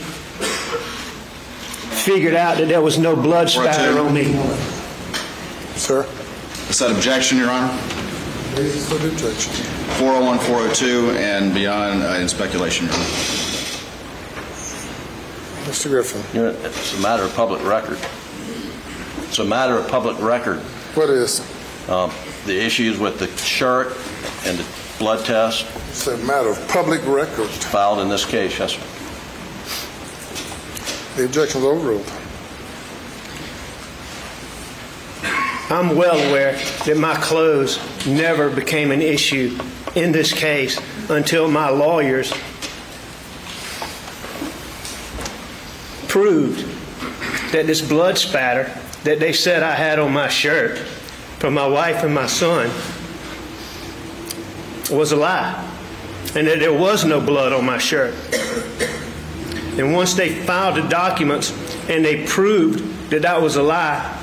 figured 2.05 2.35
out 2.35 2.59
that 2.59 2.69
there 2.69 2.81
was 2.81 2.99
no 2.99 3.17
blood 3.17 3.51
spatter 3.51 3.99
on 3.99 4.15
me. 4.15 4.33
Sir, 5.75 6.07
Is 6.69 6.79
that 6.79 6.91
objection, 6.95 7.39
Your 7.39 7.51
Honor? 7.51 7.73
basis 8.55 8.89
for 8.89 8.99
the 8.99 9.09
objection. 9.09 9.53
401, 9.99 10.39
402, 10.41 11.11
and 11.19 11.55
beyond 11.55 12.03
uh, 12.03 12.19
in 12.21 12.29
speculation, 12.29 12.87
Your 12.87 12.95
Honor. 12.95 13.05
Mr. 15.69 15.89
Griffin, 15.91 16.23
You 16.35 16.47
know, 16.47 16.51
It's 16.65 16.97
a 16.99 17.01
matter 17.01 17.25
of 17.25 17.35
public 17.35 17.63
record. 17.65 17.99
It's 19.39 19.47
a 19.47 19.49
matter 19.49 19.75
of 19.79 19.87
public 19.87 20.21
record. 20.21 20.59
what 20.97 21.11
is? 21.11 21.39
Um, 21.89 22.11
The 22.45 22.61
issues 22.61 22.99
with 22.99 23.21
the 23.21 23.29
shirt 23.37 23.97
and 24.45 24.59
the 24.59 24.67
blood 24.99 25.25
test 25.25 25.65
It's 25.91 26.09
a 26.09 26.17
matter 26.17 26.49
of 26.49 26.59
public 26.67 27.07
record. 27.07 27.47
filed 27.47 28.01
in 28.01 28.09
this 28.09 28.25
case, 28.25 28.59
yes, 28.59 28.73
sir. 28.73 28.81
The 31.17 31.27
objection 31.27 31.61
is 31.61 31.67
overruled. 31.67 32.05
I'm 35.71 35.95
well 35.95 36.19
aware 36.31 36.55
that 36.87 36.97
my 36.97 37.15
clothes 37.15 37.79
never 38.09 38.51
became 38.51 38.91
an 38.91 39.03
issue 39.03 39.57
in 39.95 40.11
this 40.11 40.33
case 40.33 40.81
until 41.11 41.49
my 41.49 41.69
lawyers 41.69 42.33
proved 46.09 46.67
that 47.53 47.69
this 47.69 47.81
blood 47.81 48.19
spatter 48.19 48.77
that 49.05 49.21
they 49.21 49.33
said 49.33 49.63
I 49.63 49.75
had 49.75 49.99
on 49.99 50.13
my 50.13 50.29
shirt 50.29 50.79
from 51.39 51.55
my 51.55 51.67
wife 51.67 52.03
and 52.03 52.15
my 52.15 52.27
son 52.27 52.69
was 54.91 55.13
a 55.13 55.17
lie, 55.17 55.55
and 56.35 56.47
that 56.47 56.59
there 56.59 56.73
was 56.73 57.05
no 57.05 57.21
blood 57.21 57.53
on 57.53 57.65
my 57.65 57.79
shirt. 57.79 58.15
And 59.79 59.93
once 59.93 60.15
they 60.15 60.35
filed 60.35 60.77
the 60.77 60.89
documents 60.89 61.53
and 61.89 62.05
they 62.05 62.27
proved 62.27 63.11
that 63.11 63.23
that 63.23 63.41
was 63.41 63.57
a 63.57 63.63
lie, 63.63 64.15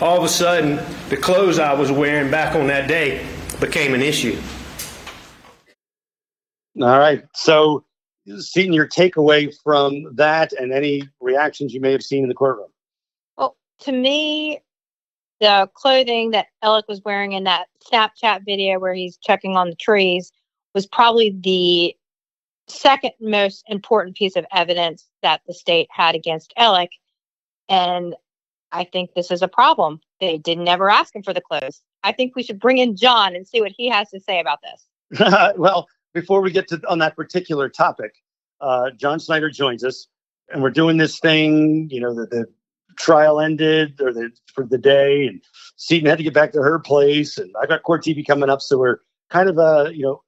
all 0.00 0.18
of 0.18 0.24
a 0.24 0.28
sudden 0.28 0.78
the 1.08 1.16
clothes 1.16 1.58
I 1.58 1.72
was 1.72 1.90
wearing 1.90 2.30
back 2.30 2.54
on 2.54 2.68
that 2.68 2.86
day 2.86 3.26
became 3.58 3.94
an 3.94 4.02
issue. 4.02 4.40
All 6.80 6.98
right. 6.98 7.24
So, 7.34 7.84
Seaton, 8.38 8.72
your 8.72 8.86
takeaway 8.86 9.52
from 9.62 10.14
that 10.14 10.52
and 10.52 10.72
any 10.72 11.02
reactions 11.20 11.74
you 11.74 11.80
may 11.80 11.92
have 11.92 12.02
seen 12.02 12.22
in 12.22 12.28
the 12.28 12.34
courtroom. 12.34 12.68
To 13.80 13.92
me, 13.92 14.60
the 15.40 15.68
clothing 15.74 16.32
that 16.32 16.46
Alec 16.62 16.86
was 16.88 17.02
wearing 17.04 17.32
in 17.32 17.44
that 17.44 17.68
Snapchat 17.90 18.44
video 18.44 18.78
where 18.78 18.94
he's 18.94 19.16
checking 19.16 19.56
on 19.56 19.70
the 19.70 19.76
trees 19.76 20.32
was 20.74 20.86
probably 20.86 21.36
the 21.40 21.96
second 22.68 23.12
most 23.20 23.64
important 23.66 24.16
piece 24.16 24.36
of 24.36 24.46
evidence 24.52 25.08
that 25.22 25.40
the 25.46 25.54
state 25.54 25.88
had 25.90 26.14
against 26.14 26.52
Alec. 26.56 26.90
And 27.68 28.14
I 28.72 28.84
think 28.84 29.14
this 29.14 29.30
is 29.30 29.42
a 29.42 29.48
problem. 29.48 30.00
They 30.20 30.38
didn't 30.38 30.68
ever 30.68 30.90
ask 30.90 31.14
him 31.14 31.22
for 31.22 31.32
the 31.32 31.40
clothes. 31.40 31.82
I 32.02 32.12
think 32.12 32.36
we 32.36 32.42
should 32.42 32.60
bring 32.60 32.78
in 32.78 32.96
John 32.96 33.34
and 33.34 33.46
see 33.46 33.60
what 33.60 33.72
he 33.76 33.88
has 33.88 34.10
to 34.10 34.20
say 34.20 34.40
about 34.40 34.58
this. 34.62 35.20
well, 35.56 35.88
before 36.14 36.40
we 36.40 36.50
get 36.50 36.68
to 36.68 36.80
on 36.88 36.98
that 37.00 37.16
particular 37.16 37.68
topic, 37.68 38.12
uh, 38.60 38.90
John 38.90 39.18
Snyder 39.18 39.50
joins 39.50 39.84
us, 39.84 40.06
and 40.52 40.62
we're 40.62 40.70
doing 40.70 40.98
this 40.98 41.18
thing. 41.18 41.88
You 41.90 42.00
know, 42.00 42.14
the, 42.14 42.26
the 42.26 42.46
trial 42.98 43.40
ended 43.40 44.00
or 44.00 44.12
the 44.12 44.30
for 44.54 44.64
the 44.64 44.78
day, 44.78 45.26
and 45.26 45.42
Seaton 45.76 46.08
had 46.08 46.18
to 46.18 46.24
get 46.24 46.34
back 46.34 46.52
to 46.52 46.62
her 46.62 46.78
place, 46.78 47.38
and 47.38 47.54
I 47.60 47.66
got 47.66 47.82
court 47.82 48.04
TV 48.04 48.26
coming 48.26 48.50
up, 48.50 48.62
so 48.62 48.78
we're 48.78 48.98
kind 49.30 49.48
of 49.48 49.58
uh, 49.58 49.90
you 49.92 50.02
know, 50.02 50.22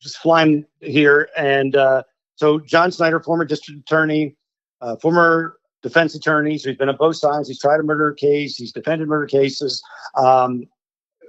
just 0.00 0.18
flying 0.18 0.66
here. 0.80 1.28
And 1.36 1.76
uh, 1.76 2.02
so 2.36 2.58
John 2.60 2.90
Snyder, 2.92 3.20
former 3.20 3.44
district 3.44 3.80
attorney, 3.80 4.36
uh, 4.80 4.96
former 4.96 5.56
defense 5.82 6.14
attorney, 6.14 6.58
so 6.58 6.68
he's 6.68 6.78
been 6.78 6.88
on 6.88 6.96
both 6.96 7.16
sides. 7.16 7.48
He's 7.48 7.60
tried 7.60 7.80
a 7.80 7.84
murder 7.84 8.12
case. 8.12 8.56
He's 8.56 8.72
defended 8.72 9.08
murder 9.08 9.26
cases. 9.26 9.82
Um, 10.16 10.64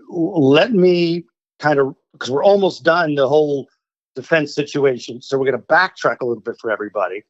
let 0.10 0.74
me 0.74 1.26
kind 1.60 1.80
of 1.80 1.96
because 2.14 2.32
we're 2.32 2.44
almost 2.44 2.84
done 2.84 3.16
the 3.16 3.28
whole 3.28 3.68
defense 4.16 4.54
situation. 4.54 5.22
So 5.22 5.38
we're 5.38 5.52
going 5.52 5.62
to 5.62 5.68
backtrack 5.68 6.18
a 6.22 6.26
little 6.26 6.42
bit 6.42 6.56
for 6.60 6.72
everybody 6.72 7.24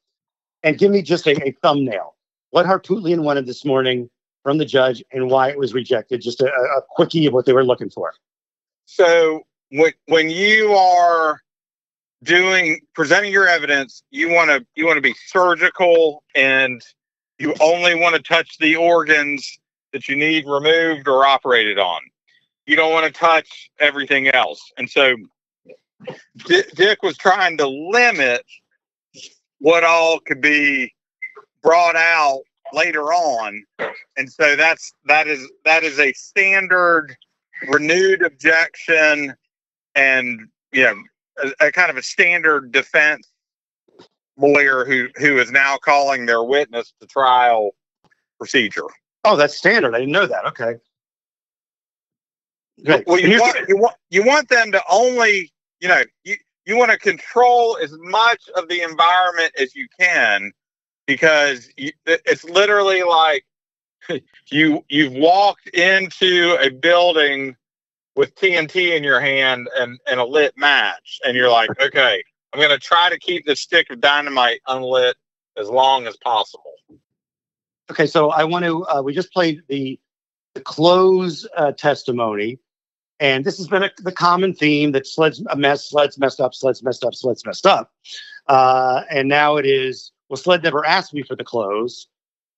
and 0.63 0.77
give 0.77 0.91
me 0.91 1.01
just 1.01 1.27
a, 1.27 1.31
a 1.45 1.51
thumbnail. 1.61 2.15
What 2.51 2.65
Harpootlian 2.65 3.23
wanted 3.23 3.45
this 3.45 3.63
morning 3.63 4.09
from 4.43 4.57
the 4.57 4.65
judge 4.65 5.03
and 5.11 5.29
why 5.29 5.49
it 5.49 5.57
was 5.57 5.73
rejected. 5.73 6.21
Just 6.21 6.41
a, 6.41 6.47
a 6.47 6.81
quickie 6.89 7.25
of 7.25 7.33
what 7.33 7.45
they 7.45 7.53
were 7.53 7.63
looking 7.63 7.89
for. 7.89 8.13
So 8.85 9.41
when 9.71 9.93
when 10.07 10.29
you 10.29 10.73
are 10.73 11.41
doing 12.23 12.81
presenting 12.95 13.31
your 13.31 13.47
evidence, 13.47 14.03
you 14.09 14.29
want 14.29 14.49
to 14.49 14.65
you 14.75 14.85
want 14.85 14.97
to 14.97 15.01
be 15.01 15.15
surgical 15.27 16.23
and 16.35 16.81
you 17.37 17.53
only 17.61 17.95
want 17.95 18.15
to 18.15 18.21
touch 18.21 18.57
the 18.57 18.75
organs 18.75 19.59
that 19.93 20.07
you 20.07 20.15
need 20.15 20.45
removed 20.45 21.07
or 21.07 21.25
operated 21.25 21.79
on. 21.79 22.01
You 22.65 22.75
don't 22.75 22.91
want 22.91 23.05
to 23.05 23.11
touch 23.11 23.71
everything 23.79 24.27
else. 24.27 24.61
And 24.77 24.89
so 24.89 25.15
D- 26.47 26.63
Dick 26.75 27.01
was 27.01 27.17
trying 27.17 27.57
to 27.57 27.67
limit 27.67 28.43
what 29.59 29.83
all 29.83 30.19
could 30.19 30.41
be 30.41 30.93
brought 31.61 31.95
out 31.95 32.41
later 32.73 33.13
on. 33.13 33.63
And 34.17 34.31
so 34.31 34.55
that's 34.55 34.93
that 35.05 35.27
is 35.27 35.49
that 35.65 35.83
is 35.83 35.99
a 35.99 36.13
standard 36.13 37.15
renewed 37.67 38.23
objection 38.23 39.35
and 39.95 40.47
you 40.71 40.83
know 40.83 40.95
a, 41.43 41.67
a 41.67 41.71
kind 41.71 41.89
of 41.89 41.97
a 41.97 42.03
standard 42.03 42.71
defense 42.71 43.27
lawyer 44.37 44.85
who 44.85 45.07
who 45.15 45.37
is 45.37 45.51
now 45.51 45.77
calling 45.77 46.25
their 46.25 46.43
witness 46.43 46.93
to 47.01 47.07
trial 47.07 47.71
procedure. 48.37 48.87
Oh, 49.25 49.35
that's 49.35 49.57
standard. 49.57 49.95
I 49.95 49.99
didn't 49.99 50.13
know 50.13 50.27
that. 50.27 50.45
Okay. 50.45 50.75
Great. 52.85 53.05
Well, 53.05 53.19
you 53.19 53.39
want, 53.39 53.67
you 53.67 53.77
want 53.77 53.95
you 54.09 54.23
want 54.23 54.49
them 54.49 54.71
to 54.71 54.81
only 54.89 55.51
you 55.81 55.87
know 55.89 56.03
you 56.23 56.35
you 56.65 56.77
want 56.77 56.91
to 56.91 56.97
control 56.97 57.77
as 57.81 57.91
much 57.99 58.47
of 58.55 58.69
the 58.69 58.81
environment 58.81 59.51
as 59.59 59.75
you 59.75 59.87
can 59.99 60.51
because 61.09 61.69
it's 61.75 62.43
literally 62.43 63.01
like 63.01 63.43
you 64.51 64.85
you've 64.89 65.13
walked 65.13 65.67
into 65.69 66.55
a 66.61 66.69
building 66.69 67.55
with 68.15 68.35
TNT 68.35 68.95
in 68.95 69.03
your 69.03 69.19
hand 69.19 69.67
and 69.75 69.99
and 70.07 70.19
a 70.19 70.25
lit 70.25 70.53
match 70.55 71.19
and 71.25 71.35
you're 71.35 71.49
like 71.49 71.69
okay 71.81 72.21
I'm 72.53 72.59
going 72.59 72.71
to 72.71 72.79
try 72.79 73.09
to 73.09 73.17
keep 73.17 73.45
this 73.45 73.59
stick 73.59 73.89
of 73.89 74.01
dynamite 74.01 74.61
unlit 74.67 75.15
as 75.57 75.67
long 75.67 76.07
as 76.07 76.15
possible. 76.17 76.73
Okay, 77.91 78.05
so 78.05 78.29
I 78.29 78.43
want 78.43 78.65
to. 78.65 78.85
Uh, 78.85 79.01
we 79.01 79.13
just 79.13 79.33
played 79.33 79.63
the 79.67 79.99
the 80.53 80.61
close 80.61 81.47
uh, 81.57 81.71
testimony, 81.71 82.59
and 83.19 83.45
this 83.45 83.57
has 83.57 83.67
been 83.67 83.83
a, 83.83 83.91
the 83.97 84.11
common 84.11 84.53
theme 84.53 84.91
that 84.91 85.05
SLED's 85.05 85.43
a 85.49 85.55
mess, 85.55 85.89
SLED's 85.89 86.17
messed 86.17 86.39
up, 86.39 86.53
SLED's 86.53 86.83
messed 86.83 87.03
up, 87.03 87.13
SLED's 87.13 87.45
messed 87.45 87.65
up, 87.65 87.91
uh, 88.47 89.03
and 89.09 89.27
now 89.27 89.57
it 89.57 89.65
is. 89.65 90.11
Well, 90.29 90.37
SLED 90.37 90.63
never 90.63 90.85
asked 90.85 91.13
me 91.13 91.23
for 91.23 91.35
the 91.35 91.43
clothes. 91.43 92.07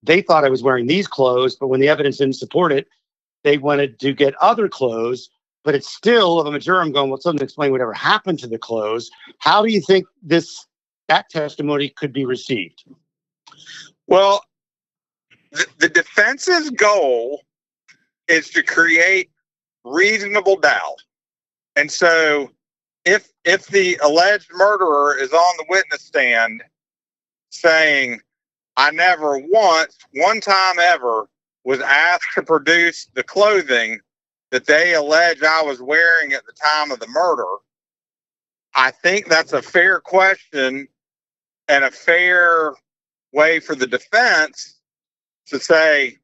They 0.04 0.22
thought 0.22 0.46
I 0.46 0.50
was 0.50 0.64
wearing 0.64 0.88
these 0.88 1.08
clothes, 1.08 1.56
but 1.56 1.68
when 1.68 1.80
the 1.80 1.90
evidence 1.90 2.18
didn't 2.18 2.36
support 2.36 2.72
it, 2.72 2.88
they 3.44 3.58
wanted 3.58 4.00
to 4.00 4.14
get 4.14 4.36
other 4.42 4.68
clothes. 4.68 5.30
But 5.64 5.76
it's 5.76 5.88
still 5.94 6.40
of 6.40 6.48
a 6.48 6.52
majority. 6.52 6.88
I'm 6.88 6.94
going. 6.94 7.10
Well, 7.12 7.22
something 7.22 7.44
explain 7.44 7.72
whatever 7.72 7.94
happened 7.94 8.40
to 8.40 8.48
the 8.48 8.58
clothes. 8.58 9.12
How 9.38 9.64
do 9.64 9.72
you 9.72 9.80
think 9.80 10.08
this 10.24 10.66
that 11.08 11.30
testimony 11.30 11.90
could 11.90 12.12
be 12.12 12.26
received? 12.26 12.84
Well, 14.08 14.44
the, 15.52 15.68
the 15.78 15.90
defense's 15.90 16.72
goal 16.72 17.44
is 18.28 18.50
to 18.52 18.64
create 18.64 19.30
reasonable 19.84 20.58
doubt. 20.58 21.04
And 21.76 21.92
so 21.92 22.52
if 23.06 23.32
if 23.46 23.68
the 23.68 23.98
alleged 24.04 24.50
murderer 24.54 25.16
is 25.16 25.32
on 25.32 25.58
the 25.58 25.66
witness 25.70 26.02
stand 26.02 26.64
saying, 27.52 28.22
I 28.78 28.92
never 28.92 29.38
once, 29.40 29.98
one 30.16 30.42
time 30.42 30.80
ever, 30.80 31.30
was 31.64 31.82
asked 31.82 32.34
to 32.36 32.44
produce 32.44 33.08
the 33.16 33.24
clothing 33.24 34.00
that 34.52 34.66
they 34.66 34.96
allege 34.96 35.44
I 35.44 35.62
was 35.64 35.82
wearing 35.82 36.34
at 36.34 36.46
the 36.46 36.54
time 36.54 36.92
of 36.92 37.00
the 37.00 37.08
murder, 37.08 37.46
I 38.76 38.92
think 38.92 39.28
that's 39.28 39.54
a 39.54 39.62
fair 39.62 40.00
question 40.00 40.88
and 41.68 41.84
a 41.84 41.92
fair 41.92 42.74
way 43.34 43.60
for 43.60 43.76
the 43.76 43.88
defense 43.88 44.80
to 45.48 45.60
say, 45.60 46.18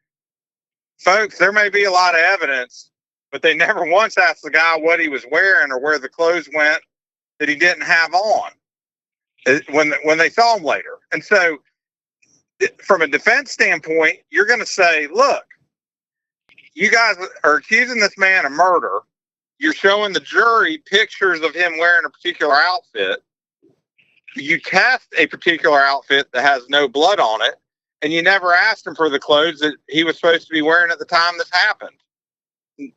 folks, 0.99 1.37
there 1.37 1.51
may 1.53 1.69
be 1.69 1.85
a 1.85 1.91
lot 1.91 2.15
of 2.15 2.21
evidence, 2.21 2.91
but 3.31 3.41
they 3.41 3.55
never 3.55 3.85
once 3.91 4.17
asked 4.17 4.43
the 4.43 4.51
guy 4.51 4.77
what 4.77 4.99
he 4.99 5.09
was 5.09 5.25
wearing 5.31 5.71
or 5.71 5.79
where 5.79 5.99
the 5.99 6.09
clothes 6.09 6.49
went 6.53 6.81
that 7.39 7.49
he 7.49 7.55
didn't 7.55 7.83
have 7.83 8.13
on 8.13 8.51
when 9.71 9.93
when 10.03 10.17
they 10.17 10.29
saw 10.29 10.57
him 10.57 10.63
later. 10.63 10.96
And 11.11 11.23
so, 11.23 11.57
from 12.83 13.01
a 13.01 13.07
defense 13.07 13.51
standpoint, 13.51 14.17
you're 14.29 14.45
going 14.45 14.59
to 14.59 14.65
say, 14.65 15.07
look, 15.07 15.45
you 16.73 16.91
guys 16.91 17.15
are 17.43 17.55
accusing 17.55 17.99
this 17.99 18.17
man 18.17 18.45
of 18.45 18.51
murder. 18.51 18.99
You're 19.59 19.73
showing 19.73 20.13
the 20.13 20.19
jury 20.19 20.77
pictures 20.85 21.41
of 21.41 21.55
him 21.55 21.77
wearing 21.79 22.05
a 22.05 22.09
particular 22.09 22.55
outfit. 22.55 23.23
You 24.35 24.59
test 24.59 25.07
a 25.17 25.25
particular 25.27 25.79
outfit 25.79 26.27
that 26.33 26.43
has 26.43 26.69
no 26.69 26.87
blood 26.87 27.19
on 27.19 27.41
it, 27.41 27.55
and 28.03 28.13
you 28.13 28.21
never 28.21 28.53
asked 28.53 28.85
him 28.85 28.93
for 28.93 29.09
the 29.09 29.19
clothes 29.19 29.59
that 29.59 29.75
he 29.89 30.03
was 30.03 30.19
supposed 30.19 30.47
to 30.47 30.53
be 30.53 30.61
wearing 30.61 30.91
at 30.91 30.99
the 30.99 31.05
time 31.05 31.33
this 31.39 31.49
happened. 31.51 31.97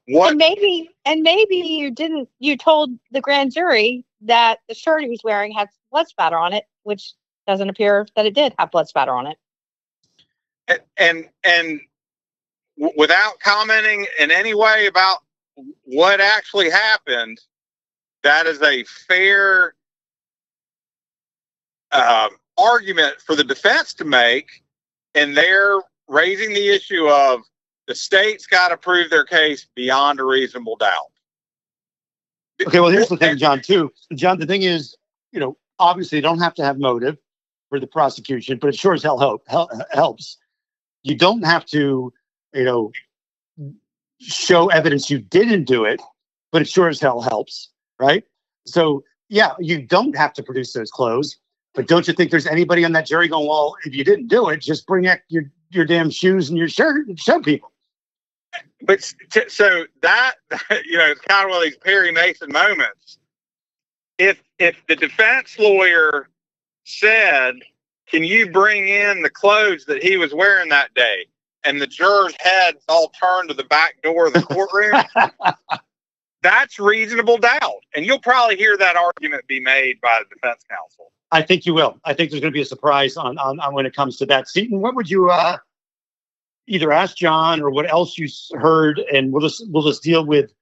What? 0.09 0.31
And 0.31 0.39
maybe, 0.39 0.91
and 1.07 1.23
maybe 1.23 1.57
you 1.57 1.91
didn't. 1.91 2.29
You 2.39 2.59
told 2.59 2.91
the 3.13 3.23
grand 3.23 3.55
jury 3.55 4.05
that 4.21 4.59
the 4.69 4.75
shirt 4.75 5.03
he 5.03 5.09
was 5.09 5.23
wearing 5.25 5.53
had 5.53 5.71
blood 5.91 6.09
spatter 6.09 6.37
on 6.37 6.53
it, 6.53 6.65
which 6.83 7.15
doesn't 7.51 7.69
appear 7.69 8.07
that 8.15 8.27
it 8.27 8.35
did 8.35 8.55
have 8.59 8.71
blood 8.71 8.89
spatter 8.89 9.13
on 9.13 9.27
it. 9.27 9.37
And 10.69 10.81
and, 10.97 11.29
and 11.45 11.81
w- 12.79 12.95
without 12.97 13.41
commenting 13.41 14.07
in 14.21 14.31
any 14.31 14.55
way 14.55 14.87
about 14.87 15.19
what 15.83 16.21
actually 16.21 16.71
happened, 16.71 17.41
that 18.23 18.47
is 18.47 18.63
a 18.63 18.85
fair 18.85 19.75
uh, 21.91 22.29
argument 22.57 23.21
for 23.21 23.35
the 23.35 23.43
defense 23.43 23.95
to 23.95 24.05
make, 24.05 24.63
and 25.15 25.37
they're 25.37 25.81
raising 26.09 26.55
the 26.55 26.69
issue 26.69 27.09
of 27.09 27.41
the 27.89 27.95
state's 27.97 28.47
got 28.47 28.69
to 28.69 28.77
prove 28.77 29.11
their 29.11 29.25
case 29.25 29.67
beyond 29.75 30.21
a 30.21 30.25
reasonable 30.25 30.77
doubt. 30.77 31.11
Okay, 32.65 32.79
well, 32.79 32.91
here's 32.91 33.09
the 33.09 33.17
thing, 33.17 33.39
John, 33.39 33.61
too. 33.61 33.91
John, 34.15 34.39
the 34.39 34.47
thing 34.47 34.63
is, 34.63 34.95
you 35.33 35.41
know, 35.41 35.57
obviously 35.81 36.19
you 36.19 36.23
don't 36.23 36.39
have 36.39 36.55
to 36.55 36.65
have 36.65 36.79
motive 36.79 37.17
for 37.71 37.81
the 37.81 37.87
prosecution, 37.87 38.59
but 38.59 38.69
it 38.69 38.77
sure 38.77 38.93
as 38.93 39.03
hell 39.03 39.19
help, 39.19 39.43
hel- 39.49 39.71
helps. 39.93 40.37
You 41.03 41.17
don't 41.17 41.43
have 41.43 41.65
to, 41.67 42.13
you 42.53 42.65
know, 42.65 42.93
show 44.19 44.69
evidence 44.69 45.09
you 45.09 45.19
didn't 45.19 45.65
do 45.65 45.85
it, 45.85 46.03
but 46.53 46.61
it 46.61 46.69
sure 46.69 46.89
as 46.89 47.01
hell 47.01 47.23
helps, 47.23 47.71
right? 47.99 48.25
So, 48.67 49.03
yeah, 49.31 49.53
you 49.59 49.81
don't 49.81 50.15
have 50.17 50.35
to 50.35 50.43
produce 50.43 50.75
those 50.75 50.91
clothes, 50.91 51.39
but 51.75 51.89
don't 51.89 52.07
you 52.07 52.13
think 52.13 52.31
there's 52.31 52.47
anybody 52.47 52.85
on 52.85 52.93
that 52.93 53.07
jury 53.07 53.29
going, 53.29 53.47
well, 53.47 53.77
if 53.87 53.95
you 53.95 54.05
didn't 54.05 54.27
do 54.27 54.51
it, 54.51 54.59
just 54.59 54.87
bring 54.87 55.07
out 55.07 55.21
your, 55.29 55.45
your 55.71 55.87
damn 55.87 56.11
shoes 56.11 56.51
and 56.51 56.59
your 56.59 56.69
shirt 56.69 57.07
and 57.07 57.19
show 57.19 57.41
people? 57.41 57.73
but 58.83 59.13
t- 59.31 59.49
so 59.49 59.85
that 60.03 60.35
you 60.85 60.99
know 60.99 61.07
it's 61.11 61.21
kind 61.21 61.45
of 61.45 61.51
one 61.51 61.59
of 61.59 61.65
these 61.65 61.77
Perry 61.77 62.13
Mason 62.13 62.51
moments. 62.51 63.19
If 64.19 64.43
if 64.59 64.77
the 64.89 64.97
defense 64.97 65.59
lawyer 65.59 66.29
said, 66.99 67.57
"Can 68.09 68.25
you 68.25 68.51
bring 68.51 68.89
in 68.89 69.23
the 69.23 69.31
clothes 69.31 69.85
that 69.87 70.03
he 70.03 70.17
was 70.17 70.35
wearing 70.35 70.69
that 70.71 70.93
day?" 70.95 71.27
and 71.65 71.81
the 71.81 71.87
jurors' 71.87 72.35
heads 72.39 72.83
all 72.89 73.11
turned 73.11 73.49
to 73.49 73.55
the 73.55 73.65
back 73.65 74.01
door 74.03 74.27
of 74.27 74.33
the 74.33 74.43
courtroom, 74.43 75.03
that's 76.43 76.79
reasonable 76.79 77.39
doubt, 77.39 77.85
and 77.95 78.05
you'll 78.07 78.21
probably 78.21 78.57
hear 78.57 78.77
that 78.77 78.97
argument 78.97 79.47
be 79.47 79.61
made 79.61 80.01
by 80.01 80.21
the 80.21 80.35
defense 80.35 80.65
counsel. 80.69 81.13
I 81.33 81.43
think 81.43 81.67
you 81.67 81.75
will. 81.75 81.99
I 82.05 82.15
think 82.15 82.31
there's 82.31 82.41
going 82.41 82.53
to 82.53 82.57
be 82.57 82.63
a 82.63 82.67
surprise 82.67 83.17
on, 83.17 83.39
on, 83.39 83.61
on 83.61 83.75
when 83.75 83.87
it 83.87 83.95
comes 83.95 84.17
to 84.19 84.27
that. 84.27 84.49
Seaton, 84.49 84.81
what 84.81 84.97
would 84.97 85.09
you 85.09 85.31
uh, 85.31 85.59
either 86.67 86.93
ask 86.93 87.17
John 87.17 87.61
or 87.61 87.71
what 87.71 87.89
else 87.89 88.19
you 88.19 88.29
heard, 88.55 88.99
and 89.13 89.33
we'll 89.33 89.43
just 89.43 89.65
we'll 89.69 89.87
just 89.87 90.03
deal 90.03 90.25
with 90.25 90.53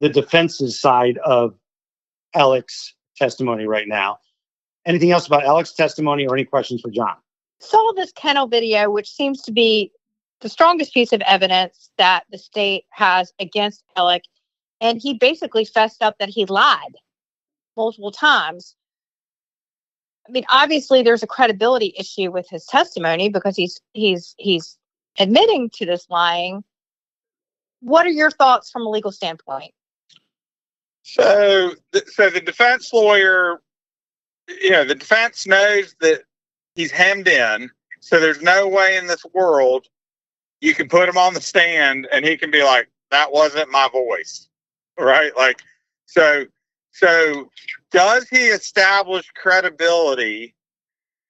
the 0.00 0.08
defense's 0.08 0.80
side 0.80 1.18
of 1.18 1.54
Alex's 2.34 2.94
testimony 3.16 3.66
right 3.66 3.88
now. 3.88 4.18
Anything 4.86 5.10
else 5.10 5.26
about 5.26 5.44
Alex's 5.44 5.74
testimony 5.74 6.26
or 6.26 6.34
any 6.34 6.44
questions 6.44 6.80
for 6.80 6.90
John? 6.90 7.16
Saw 7.58 7.92
this 7.94 8.12
kennel 8.12 8.46
video, 8.46 8.88
which 8.90 9.10
seems 9.10 9.42
to 9.42 9.52
be 9.52 9.90
the 10.40 10.48
strongest 10.48 10.94
piece 10.94 11.12
of 11.12 11.20
evidence 11.22 11.90
that 11.98 12.24
the 12.30 12.38
state 12.38 12.84
has 12.90 13.32
against 13.40 13.82
Alec, 13.96 14.22
and 14.80 15.00
he 15.00 15.14
basically 15.14 15.64
fessed 15.64 16.02
up 16.02 16.16
that 16.18 16.28
he 16.28 16.44
lied 16.44 16.96
multiple 17.76 18.12
times. 18.12 18.76
I 20.28 20.32
mean, 20.32 20.44
obviously, 20.48 21.02
there's 21.02 21.22
a 21.22 21.26
credibility 21.26 21.94
issue 21.98 22.30
with 22.30 22.48
his 22.48 22.64
testimony 22.66 23.28
because 23.28 23.56
he's 23.56 23.80
he's 23.92 24.34
he's 24.38 24.76
admitting 25.18 25.70
to 25.70 25.86
this 25.86 26.06
lying. 26.10 26.62
What 27.80 28.06
are 28.06 28.10
your 28.10 28.30
thoughts 28.30 28.70
from 28.70 28.86
a 28.86 28.90
legal 28.90 29.12
standpoint? 29.12 29.72
So, 31.02 31.72
th- 31.92 32.08
so 32.08 32.30
the 32.30 32.40
defense 32.40 32.92
lawyer, 32.92 33.60
you 34.48 34.70
know, 34.70 34.84
the 34.84 34.94
defense 34.94 35.46
knows 35.46 35.94
that 36.00 36.22
he's 36.74 36.90
hemmed 36.90 37.28
in. 37.28 37.70
So 38.00 38.20
there's 38.20 38.42
no 38.42 38.68
way 38.68 38.96
in 38.96 39.06
this 39.06 39.24
world 39.34 39.86
you 40.60 40.74
can 40.74 40.88
put 40.88 41.08
him 41.08 41.18
on 41.18 41.34
the 41.34 41.40
stand 41.40 42.08
and 42.12 42.24
he 42.24 42.36
can 42.36 42.50
be 42.50 42.62
like, 42.62 42.88
"That 43.10 43.32
wasn't 43.32 43.70
my 43.70 43.88
voice," 43.92 44.48
right? 44.98 45.36
Like, 45.36 45.60
so, 46.06 46.46
so 46.92 47.50
does 47.90 48.28
he 48.28 48.46
establish 48.46 49.30
credibility 49.34 50.54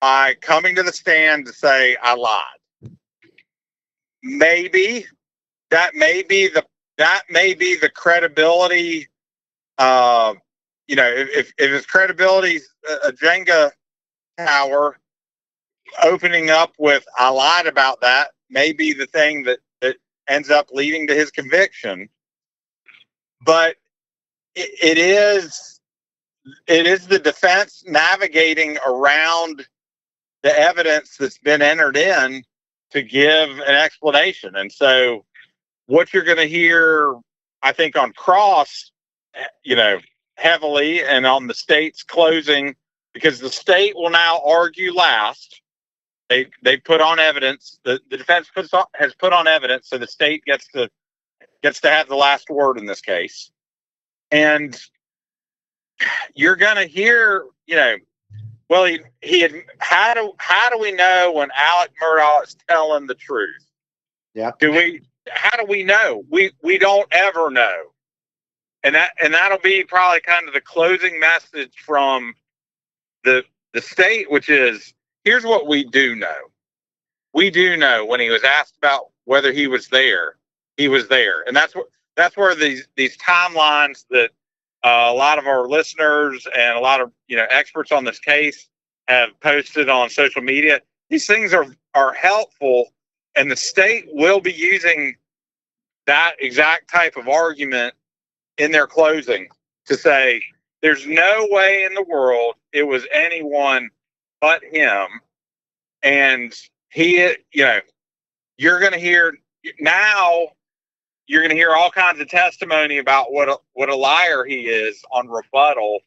by 0.00 0.34
coming 0.40 0.74
to 0.76 0.82
the 0.82 0.92
stand 0.92 1.46
to 1.46 1.52
say, 1.52 1.96
"I 1.96 2.14
lied"? 2.14 2.92
Maybe 4.22 5.06
that 5.70 5.94
may 5.94 6.22
be 6.22 6.48
the 6.48 6.64
that 6.98 7.22
may 7.28 7.54
be 7.54 7.76
the 7.76 7.90
credibility 7.90 9.08
uh, 9.78 10.34
you 10.86 10.96
know, 10.96 11.08
if, 11.08 11.52
if, 11.58 11.70
his 11.70 11.86
credibility's 11.86 12.68
a, 12.88 12.92
uh, 12.92 13.08
a 13.08 13.12
Jenga 13.12 13.70
tower, 14.38 14.98
opening 16.02 16.50
up 16.50 16.72
with 16.78 17.04
"I 17.18 17.28
lied 17.30 17.66
about 17.66 18.00
that" 18.00 18.30
may 18.50 18.72
be 18.72 18.92
the 18.92 19.06
thing 19.06 19.44
that 19.44 19.58
that 19.80 19.96
ends 20.28 20.50
up 20.50 20.68
leading 20.72 21.06
to 21.08 21.14
his 21.14 21.30
conviction. 21.30 22.08
But 23.44 23.76
it, 24.54 24.70
it 24.82 24.98
is 24.98 25.80
it 26.66 26.86
is 26.86 27.06
the 27.06 27.18
defense 27.18 27.82
navigating 27.86 28.78
around 28.86 29.66
the 30.42 30.56
evidence 30.58 31.16
that's 31.18 31.38
been 31.38 31.62
entered 31.62 31.96
in 31.96 32.44
to 32.92 33.02
give 33.02 33.50
an 33.50 33.74
explanation, 33.74 34.54
and 34.56 34.70
so 34.70 35.24
what 35.86 36.12
you're 36.12 36.24
going 36.24 36.36
to 36.36 36.48
hear, 36.48 37.14
I 37.62 37.72
think, 37.72 37.96
on 37.96 38.12
cross 38.12 38.90
eh, 39.34 39.44
you 39.64 39.76
know, 39.76 39.98
heavily 40.36 41.02
and 41.02 41.26
on 41.26 41.46
the 41.46 41.54
state's 41.54 42.02
closing 42.02 42.74
because 43.12 43.40
the 43.40 43.50
state 43.50 43.94
will 43.96 44.10
now 44.10 44.40
argue 44.44 44.92
last. 44.92 45.60
They 46.28 46.46
they 46.62 46.76
put 46.76 47.00
on 47.00 47.18
evidence. 47.18 47.78
The, 47.84 48.00
the 48.10 48.16
defense 48.16 48.48
puts 48.54 48.72
on, 48.74 48.84
has 48.94 49.14
put 49.14 49.32
on 49.32 49.46
evidence, 49.46 49.88
so 49.88 49.98
the 49.98 50.06
state 50.06 50.44
gets 50.44 50.66
to 50.72 50.90
gets 51.62 51.80
to 51.80 51.90
have 51.90 52.08
the 52.08 52.16
last 52.16 52.50
word 52.50 52.78
in 52.78 52.86
this 52.86 53.00
case. 53.00 53.50
And 54.30 54.78
you're 56.34 56.56
going 56.56 56.76
to 56.76 56.84
hear, 56.84 57.44
you 57.66 57.76
know, 57.76 57.96
well, 58.68 58.84
he 58.84 59.00
he 59.22 59.40
had, 59.40 59.54
how 59.78 60.14
do 60.14 60.32
how 60.38 60.68
do 60.70 60.78
we 60.78 60.92
know 60.92 61.32
when 61.34 61.48
Alec 61.56 61.92
Murdaugh 62.02 62.42
is 62.42 62.56
telling 62.68 63.06
the 63.06 63.14
truth? 63.14 63.64
Yeah. 64.34 64.50
Do 64.58 64.72
we? 64.72 65.02
How 65.28 65.56
do 65.56 65.64
we 65.64 65.84
know? 65.84 66.24
We 66.28 66.52
we 66.62 66.78
don't 66.78 67.08
ever 67.12 67.50
know 67.50 67.92
and 68.82 68.94
that 68.94 69.12
and 69.22 69.34
that'll 69.34 69.58
be 69.58 69.84
probably 69.84 70.20
kind 70.20 70.46
of 70.48 70.54
the 70.54 70.60
closing 70.60 71.18
message 71.18 71.74
from 71.84 72.34
the 73.24 73.44
the 73.72 73.82
state, 73.82 74.30
which 74.30 74.48
is 74.48 74.94
here's 75.24 75.44
what 75.44 75.66
we 75.66 75.84
do 75.84 76.14
know. 76.14 76.50
We 77.34 77.50
do 77.50 77.76
know 77.76 78.06
when 78.06 78.20
he 78.20 78.30
was 78.30 78.44
asked 78.44 78.76
about 78.78 79.10
whether 79.24 79.52
he 79.52 79.66
was 79.66 79.88
there, 79.88 80.36
he 80.76 80.88
was 80.88 81.08
there, 81.08 81.42
and 81.42 81.54
that's 81.54 81.74
what 81.74 81.88
that's 82.16 82.36
where 82.36 82.54
these 82.54 82.88
these 82.96 83.16
timelines 83.18 84.04
that 84.10 84.30
uh, 84.84 85.10
a 85.10 85.14
lot 85.14 85.38
of 85.38 85.46
our 85.46 85.68
listeners 85.68 86.46
and 86.56 86.78
a 86.78 86.80
lot 86.80 87.00
of 87.00 87.12
you 87.28 87.36
know 87.36 87.46
experts 87.50 87.92
on 87.92 88.04
this 88.04 88.18
case 88.18 88.68
have 89.08 89.38
posted 89.40 89.88
on 89.88 90.08
social 90.08 90.42
media. 90.42 90.80
These 91.10 91.26
things 91.26 91.52
are 91.52 91.66
are 91.94 92.12
helpful, 92.12 92.92
and 93.36 93.50
the 93.50 93.56
state 93.56 94.06
will 94.12 94.40
be 94.40 94.52
using 94.52 95.16
that 96.06 96.34
exact 96.38 96.90
type 96.90 97.16
of 97.16 97.28
argument 97.28 97.94
in 98.58 98.72
their 98.72 98.86
closing 98.86 99.48
to 99.86 99.96
say 99.96 100.42
there's 100.82 101.06
no 101.06 101.46
way 101.50 101.84
in 101.84 101.94
the 101.94 102.02
world 102.02 102.54
it 102.72 102.86
was 102.86 103.06
anyone 103.12 103.88
but 104.40 104.62
him 104.64 105.06
and 106.02 106.54
he 106.90 107.34
you 107.52 107.64
know 107.64 107.80
you're 108.58 108.80
going 108.80 108.92
to 108.92 108.98
hear 108.98 109.36
now 109.80 110.48
you're 111.26 111.42
going 111.42 111.50
to 111.50 111.56
hear 111.56 111.74
all 111.74 111.90
kinds 111.90 112.20
of 112.20 112.28
testimony 112.28 112.98
about 112.98 113.32
what 113.32 113.48
a, 113.48 113.58
what 113.72 113.88
a 113.88 113.96
liar 113.96 114.44
he 114.44 114.62
is 114.62 115.02
on 115.10 115.28
rebuttal 115.28 116.00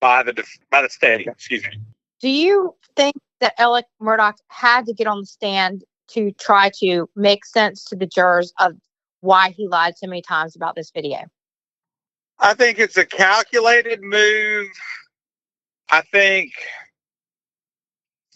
by 0.00 0.22
the 0.22 0.44
by 0.70 0.82
the 0.82 0.88
state. 0.88 1.26
Excuse 1.26 1.64
me. 1.64 1.80
Do 2.20 2.28
you 2.28 2.74
think 2.96 3.16
that 3.40 3.54
Alec 3.58 3.86
Murdaugh 4.00 4.34
had 4.48 4.86
to 4.86 4.92
get 4.92 5.06
on 5.06 5.20
the 5.20 5.26
stand 5.26 5.84
to 6.08 6.32
try 6.32 6.70
to 6.80 7.08
make 7.16 7.44
sense 7.44 7.84
to 7.84 7.96
the 7.96 8.06
jurors 8.06 8.52
of 8.58 8.72
why 9.20 9.50
he 9.50 9.66
lied 9.68 9.96
so 9.96 10.06
many 10.06 10.22
times 10.22 10.56
about 10.56 10.74
this 10.74 10.90
video? 10.90 11.24
I 12.40 12.54
think 12.54 12.78
it's 12.78 12.96
a 12.96 13.04
calculated 13.04 14.02
move. 14.02 14.68
I 15.90 16.02
think 16.12 16.52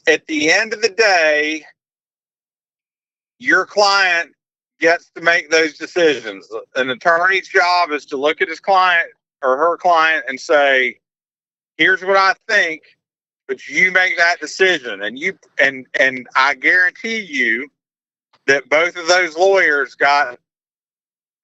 at 0.06 0.26
the 0.26 0.52
end 0.52 0.74
of 0.74 0.82
the 0.82 0.90
day, 0.90 1.64
your 3.38 3.64
client 3.64 4.32
gets 4.78 5.10
to 5.14 5.22
make 5.22 5.50
those 5.50 5.78
decisions. 5.78 6.48
An 6.76 6.90
attorney's 6.90 7.48
job 7.48 7.90
is 7.92 8.04
to 8.06 8.16
look 8.16 8.42
at 8.42 8.48
his 8.48 8.60
client 8.60 9.08
or 9.42 9.56
her 9.56 9.76
client 9.78 10.24
and 10.28 10.38
say, 10.38 10.98
here's 11.78 12.02
what 12.04 12.16
I 12.16 12.34
think, 12.48 12.82
but 13.48 13.66
you 13.66 13.90
make 13.90 14.16
that 14.18 14.40
decision. 14.40 15.02
And 15.02 15.18
you 15.18 15.38
and 15.58 15.86
and 15.98 16.26
I 16.36 16.54
guarantee 16.54 17.20
you 17.20 17.68
that 18.46 18.68
both 18.68 18.96
of 18.96 19.06
those 19.06 19.36
lawyers 19.36 19.94
got 19.94 20.38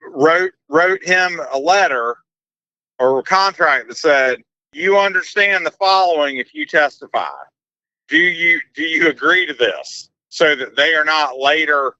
wrote 0.07 0.53
wrote 0.68 1.03
him 1.05 1.40
a 1.53 1.59
letter 1.59 2.16
or 3.01 3.19
a 3.19 3.23
contract 3.23 3.89
that 3.89 3.97
said, 3.97 4.43
you 4.73 4.99
understand 4.99 5.67
the 5.67 5.71
following 5.73 6.37
if 6.37 6.55
you 6.55 6.67
testify. 6.67 7.27
Do 8.09 8.19
you 8.19 8.61
do 8.75 8.83
you 8.83 9.09
agree 9.09 9.47
to 9.47 9.55
this? 9.55 10.11
So 10.29 10.55
that 10.55 10.77
they 10.77 10.95
are 10.95 11.05
not 11.05 11.39
later 11.39 11.95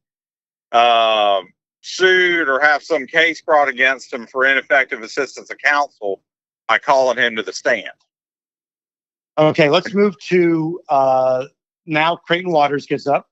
um, 0.71 1.49
sued 1.81 2.49
or 2.49 2.61
have 2.61 2.83
some 2.83 3.07
case 3.07 3.41
brought 3.41 3.69
against 3.69 4.13
him 4.13 4.27
for 4.27 4.45
ineffective 4.45 5.03
assistance 5.03 5.51
of 5.51 5.59
counsel 5.59 6.23
by 6.69 6.79
calling 6.79 7.19
him 7.19 7.35
to 7.37 7.43
the 7.43 7.53
stand. 7.53 7.91
Okay, 9.37 9.69
let's 9.69 9.93
move 9.93 10.15
to 10.29 10.81
uh, 10.89 11.47
now. 11.87 12.15
Creighton 12.15 12.53
Waters 12.53 12.87
gets 12.87 13.07
up, 13.07 13.27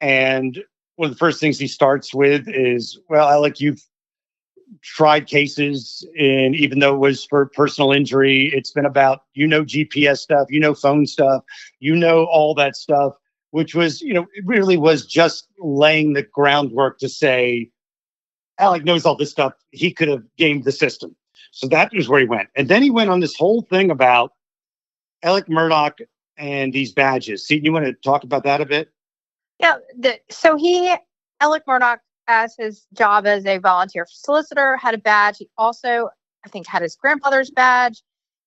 and 0.00 0.62
one 0.96 1.06
of 1.06 1.14
the 1.14 1.18
first 1.18 1.40
things 1.40 1.58
he 1.58 1.66
starts 1.66 2.14
with 2.14 2.46
is, 2.48 3.00
"Well, 3.08 3.28
Alec, 3.28 3.60
you've 3.60 3.82
tried 4.82 5.26
cases, 5.26 6.06
and 6.18 6.54
even 6.54 6.78
though 6.78 6.94
it 6.94 6.98
was 6.98 7.24
for 7.24 7.46
personal 7.46 7.92
injury, 7.92 8.50
it's 8.54 8.70
been 8.70 8.84
about 8.84 9.22
you 9.34 9.46
know 9.46 9.64
GPS 9.64 10.18
stuff, 10.18 10.46
you 10.50 10.60
know 10.60 10.74
phone 10.74 11.06
stuff, 11.06 11.42
you 11.80 11.94
know 11.94 12.24
all 12.26 12.54
that 12.54 12.76
stuff." 12.76 13.14
Which 13.52 13.74
was, 13.74 14.02
you 14.02 14.12
know, 14.12 14.26
it 14.34 14.44
really 14.44 14.76
was 14.76 15.06
just 15.06 15.48
laying 15.58 16.12
the 16.12 16.22
groundwork 16.22 16.98
to 16.98 17.08
say, 17.08 17.70
Alec 18.58 18.84
knows 18.84 19.06
all 19.06 19.16
this 19.16 19.30
stuff. 19.30 19.54
He 19.70 19.92
could 19.92 20.08
have 20.08 20.24
gamed 20.36 20.64
the 20.64 20.72
system. 20.72 21.14
So 21.52 21.66
that 21.68 21.92
was 21.94 22.08
where 22.08 22.20
he 22.20 22.26
went. 22.26 22.48
And 22.54 22.68
then 22.68 22.82
he 22.82 22.90
went 22.90 23.10
on 23.10 23.20
this 23.20 23.34
whole 23.34 23.62
thing 23.62 23.90
about 23.90 24.32
Alec 25.22 25.46
Murdaugh 25.46 25.92
and 26.36 26.72
these 26.72 26.92
badges. 26.92 27.46
See, 27.46 27.60
you 27.62 27.72
want 27.72 27.86
to 27.86 27.94
talk 27.94 28.24
about 28.24 28.44
that 28.44 28.60
a 28.60 28.66
bit? 28.66 28.90
Yeah. 29.58 29.76
The, 29.98 30.20
so 30.28 30.56
he, 30.56 30.94
Alec 31.40 31.64
Murdaugh, 31.66 31.98
as 32.28 32.54
his 32.58 32.86
job 32.92 33.26
as 33.26 33.46
a 33.46 33.58
volunteer 33.58 34.06
solicitor, 34.10 34.76
had 34.76 34.94
a 34.94 34.98
badge. 34.98 35.38
He 35.38 35.48
also, 35.56 36.10
I 36.44 36.48
think, 36.48 36.66
had 36.66 36.82
his 36.82 36.96
grandfather's 36.96 37.50
badge. 37.50 38.02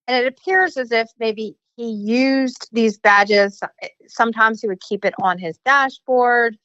And 0.08 0.26
it 0.26 0.28
appears 0.28 0.78
as 0.78 0.92
if 0.92 1.08
maybe 1.20 1.56
he 1.76 1.92
used 1.92 2.68
these 2.72 2.98
badges. 2.98 3.62
Sometimes 4.08 4.62
he 4.62 4.68
would 4.68 4.82
keep 4.82 5.06
it 5.06 5.14
on 5.22 5.38
his 5.38 5.58
dashboard 5.66 6.58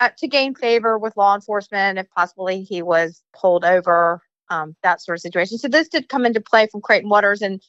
uh, 0.00 0.10
to 0.18 0.28
gain 0.28 0.54
favor 0.54 0.98
with 0.98 1.16
law 1.16 1.34
enforcement 1.34 1.98
if 1.98 2.08
possibly 2.10 2.62
he 2.62 2.82
was 2.82 3.22
pulled 3.34 3.64
over, 3.64 4.20
um, 4.50 4.76
that 4.82 5.00
sort 5.00 5.16
of 5.16 5.22
situation. 5.22 5.58
So 5.58 5.68
this 5.68 5.88
did 5.88 6.08
come 6.08 6.26
into 6.26 6.40
play 6.40 6.68
from 6.70 6.80
Creighton 6.80 7.08
Waters. 7.08 7.42
And 7.42 7.62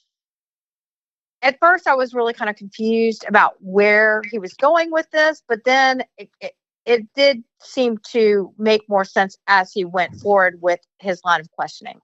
at 1.42 1.58
first, 1.60 1.88
I 1.88 1.96
was 1.96 2.14
really 2.14 2.34
kind 2.34 2.50
of 2.50 2.56
confused 2.56 3.26
about 3.28 3.56
where 3.60 4.22
he 4.30 4.40
was 4.40 4.54
going 4.54 4.92
with 4.92 5.10
this, 5.12 5.42
but 5.48 5.64
then 5.64 6.04
it, 6.18 6.30
it, 6.42 6.54
it 6.88 7.06
did 7.14 7.44
seem 7.62 8.00
to 8.12 8.54
make 8.58 8.88
more 8.90 9.06
sense 9.06 9.38
as 9.48 9.72
he 9.72 9.86
went 9.86 10.16
forward 10.16 10.60
with 10.62 10.80
his 11.00 11.22
line 11.26 11.42
of 11.42 11.52
questioning. 11.52 12.00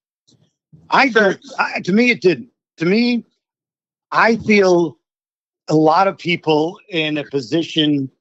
I 0.90 1.10
don't. 1.10 1.40
I, 1.58 1.80
to 1.82 1.94
me, 1.94 2.12
it 2.12 2.22
didn't. 2.22 2.50
To 2.78 2.86
me, 2.86 3.26
I 4.12 4.36
feel 4.36 4.98
a 5.70 5.76
lot 5.76 6.08
of 6.08 6.18
people 6.18 6.80
in 6.90 7.18
a 7.18 7.24
position 7.24 8.12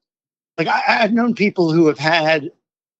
like 0.57 0.67
I, 0.67 1.03
I've 1.03 1.13
known 1.13 1.35
people 1.35 1.71
who 1.71 1.87
have 1.87 1.99
had 1.99 2.49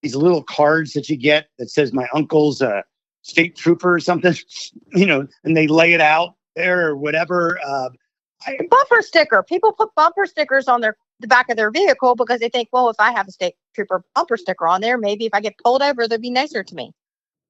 these 0.01 0.15
little 0.15 0.43
cards 0.43 0.93
that 0.93 1.07
you 1.09 1.15
get 1.15 1.47
that 1.57 1.69
says 1.69 1.93
my 1.93 2.07
uncle's 2.13 2.61
a 2.61 2.83
state 3.21 3.55
trooper 3.55 3.93
or 3.93 3.99
something, 3.99 4.35
you 4.93 5.05
know, 5.05 5.27
and 5.43 5.55
they 5.55 5.67
lay 5.67 5.93
it 5.93 6.01
out 6.01 6.35
there 6.55 6.89
or 6.89 6.97
whatever. 6.97 7.57
Uh, 7.65 7.89
I, 8.45 8.57
bumper 8.69 9.01
sticker. 9.01 9.43
People 9.43 9.71
put 9.71 9.95
bumper 9.95 10.25
stickers 10.25 10.67
on 10.67 10.81
their 10.81 10.97
the 11.19 11.27
back 11.27 11.49
of 11.49 11.57
their 11.57 11.71
vehicle 11.71 12.15
because 12.15 12.39
they 12.39 12.49
think, 12.49 12.69
well, 12.71 12.89
if 12.89 12.95
I 12.99 13.11
have 13.11 13.27
a 13.27 13.31
state 13.31 13.55
trooper 13.75 14.03
bumper 14.15 14.37
sticker 14.37 14.67
on 14.67 14.81
there, 14.81 14.97
maybe 14.97 15.25
if 15.25 15.33
I 15.33 15.41
get 15.41 15.57
pulled 15.63 15.81
over, 15.81 16.07
they'll 16.07 16.19
be 16.19 16.29
nicer 16.29 16.63
to 16.63 16.75
me. 16.75 16.93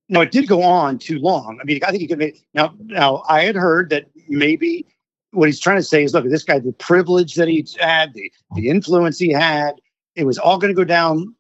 No, 0.10 0.22
it 0.22 0.32
did 0.32 0.48
go 0.48 0.62
on 0.62 1.00
too 1.00 1.20
long. 1.20 1.60
I 1.62 1.64
mean, 1.64 1.80
I 1.86 1.92
think 1.92 2.02
you 2.02 2.08
could 2.08 2.20
make 2.20 2.46
now. 2.54 2.76
Now, 2.80 3.24
I 3.28 3.44
had 3.44 3.56
heard 3.56 3.90
that 3.92 4.06
maybe 4.28 4.86
what 5.32 5.48
he's 5.48 5.60
trying 5.60 5.78
to 5.78 5.84
say 5.84 6.04
is, 6.04 6.14
look, 6.14 6.26
this 6.30 6.44
guy, 6.44 6.60
the 6.60 6.74
privilege 6.74 7.36
that 7.36 7.48
he 7.48 7.66
had, 7.80 8.14
the 8.14 8.32
the 8.56 8.70
influence 8.70 9.18
he 9.18 9.32
had, 9.32 9.76
it 10.16 10.26
was 10.26 10.38
all 10.38 10.58
going 10.58 10.74
to 10.74 10.76
go 10.76 10.84
down 10.84 11.34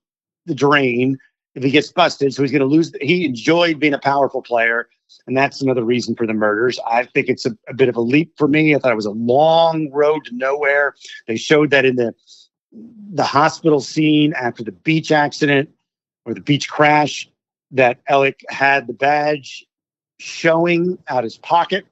the 0.45 0.55
drain 0.55 1.17
if 1.55 1.63
he 1.63 1.71
gets 1.71 1.91
busted. 1.91 2.33
So 2.33 2.41
he's 2.41 2.51
going 2.51 2.61
to 2.61 2.65
lose. 2.65 2.91
He 3.01 3.25
enjoyed 3.25 3.79
being 3.79 3.93
a 3.93 3.99
powerful 3.99 4.41
player, 4.41 4.87
and 5.27 5.37
that's 5.37 5.61
another 5.61 5.83
reason 5.83 6.15
for 6.15 6.27
the 6.27 6.33
murders. 6.33 6.79
I 6.85 7.05
think 7.05 7.29
it's 7.29 7.45
a, 7.45 7.57
a 7.67 7.73
bit 7.73 7.89
of 7.89 7.95
a 7.95 8.01
leap 8.01 8.33
for 8.37 8.47
me. 8.47 8.75
I 8.75 8.79
thought 8.79 8.91
it 8.91 8.95
was 8.95 9.05
a 9.05 9.11
long 9.11 9.89
road 9.91 10.25
to 10.25 10.35
nowhere. 10.35 10.95
They 11.27 11.37
showed 11.37 11.71
that 11.71 11.85
in 11.85 11.95
the 11.95 12.13
the 13.11 13.23
hospital 13.23 13.79
scene 13.79 14.33
after 14.33 14.63
the 14.63 14.71
beach 14.71 15.11
accident 15.11 15.69
or 16.25 16.33
the 16.33 16.41
beach 16.41 16.69
crash 16.69 17.29
that 17.71 17.99
Alec 18.07 18.43
had 18.49 18.87
the 18.87 18.93
badge 18.93 19.65
showing 20.19 20.97
out 21.07 21.23
his 21.23 21.37
pocket. 21.37 21.85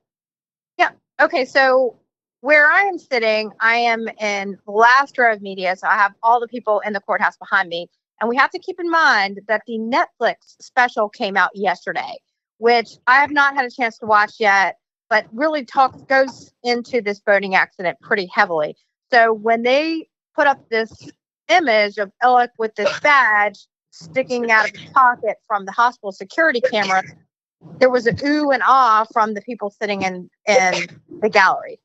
Yeah. 0.77 0.89
Okay. 1.19 1.45
So 1.45 1.97
where 2.41 2.67
I 2.67 2.81
am 2.81 2.97
sitting, 2.97 3.51
I 3.59 3.75
am 3.75 4.07
in 4.19 4.57
the 4.65 4.71
last 4.71 5.17
row 5.17 5.33
of 5.33 5.41
media. 5.41 5.75
So 5.75 5.87
I 5.87 5.95
have 5.95 6.13
all 6.23 6.39
the 6.39 6.47
people 6.47 6.81
in 6.85 6.93
the 6.93 6.99
courthouse 6.99 7.37
behind 7.37 7.69
me. 7.69 7.87
And 8.19 8.29
we 8.29 8.35
have 8.37 8.51
to 8.51 8.59
keep 8.59 8.79
in 8.79 8.89
mind 8.89 9.41
that 9.47 9.63
the 9.65 9.79
Netflix 9.79 10.55
special 10.59 11.09
came 11.09 11.37
out 11.37 11.51
yesterday, 11.55 12.17
which 12.61 12.97
I 13.07 13.15
have 13.15 13.31
not 13.31 13.55
had 13.55 13.65
a 13.65 13.71
chance 13.71 13.97
to 13.97 14.05
watch 14.05 14.33
yet, 14.39 14.77
but 15.09 15.25
really 15.33 15.65
talks 15.65 15.99
goes 16.03 16.53
into 16.63 17.01
this 17.01 17.19
boating 17.19 17.55
accident 17.55 17.99
pretty 18.01 18.29
heavily. 18.31 18.77
So 19.11 19.33
when 19.33 19.63
they 19.63 20.07
put 20.35 20.45
up 20.45 20.69
this 20.69 21.09
image 21.49 21.97
of 21.97 22.11
Alec 22.21 22.51
with 22.59 22.75
this 22.75 22.99
badge 22.99 23.65
sticking 23.89 24.51
out 24.51 24.69
of 24.69 24.75
his 24.75 24.91
pocket 24.91 25.37
from 25.47 25.65
the 25.65 25.71
hospital 25.71 26.11
security 26.11 26.61
camera, 26.61 27.01
there 27.79 27.89
was 27.89 28.05
a 28.05 28.13
ooh 28.23 28.51
and 28.51 28.61
ah 28.63 29.07
from 29.11 29.33
the 29.33 29.41
people 29.41 29.71
sitting 29.71 30.03
in 30.03 30.29
in 30.47 30.99
the 31.19 31.29
gallery. 31.29 31.79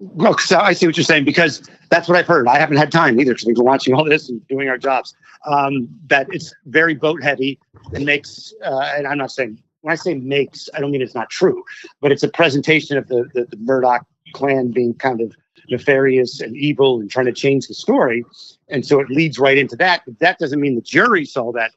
Well, 0.00 0.38
so 0.38 0.58
I 0.58 0.74
see 0.74 0.86
what 0.86 0.96
you're 0.96 1.04
saying 1.04 1.24
because 1.24 1.62
that's 1.90 2.08
what 2.08 2.16
I've 2.16 2.26
heard. 2.26 2.46
I 2.46 2.58
haven't 2.58 2.76
had 2.76 2.92
time 2.92 3.18
either 3.20 3.32
because 3.32 3.46
we've 3.46 3.56
been 3.56 3.64
watching 3.64 3.94
all 3.94 4.04
this 4.04 4.28
and 4.28 4.46
doing 4.46 4.68
our 4.68 4.78
jobs. 4.78 5.14
Um, 5.46 5.88
that 6.06 6.28
it's 6.30 6.54
very 6.66 6.94
boat 6.94 7.22
heavy 7.22 7.58
and 7.92 8.04
makes, 8.04 8.52
uh, 8.64 8.92
and 8.96 9.06
I'm 9.06 9.18
not 9.18 9.32
saying 9.32 9.60
when 9.80 9.92
I 9.92 9.96
say 9.96 10.14
makes, 10.14 10.68
I 10.74 10.80
don't 10.80 10.90
mean 10.90 11.02
it's 11.02 11.14
not 11.14 11.30
true, 11.30 11.64
but 12.00 12.12
it's 12.12 12.22
a 12.22 12.28
presentation 12.28 12.96
of 12.96 13.08
the 13.08 13.28
the, 13.34 13.44
the 13.46 13.56
Murdaugh 13.56 14.04
clan 14.34 14.70
being 14.70 14.94
kind 14.94 15.20
of 15.20 15.34
nefarious 15.70 16.40
and 16.40 16.56
evil 16.56 17.00
and 17.00 17.10
trying 17.10 17.26
to 17.26 17.32
change 17.32 17.66
the 17.66 17.74
story, 17.74 18.24
and 18.68 18.86
so 18.86 19.00
it 19.00 19.08
leads 19.10 19.38
right 19.38 19.58
into 19.58 19.76
that. 19.76 20.02
But 20.06 20.18
that 20.20 20.38
doesn't 20.38 20.60
mean 20.60 20.76
the 20.76 20.82
jury 20.82 21.24
saw 21.24 21.52
that 21.52 21.72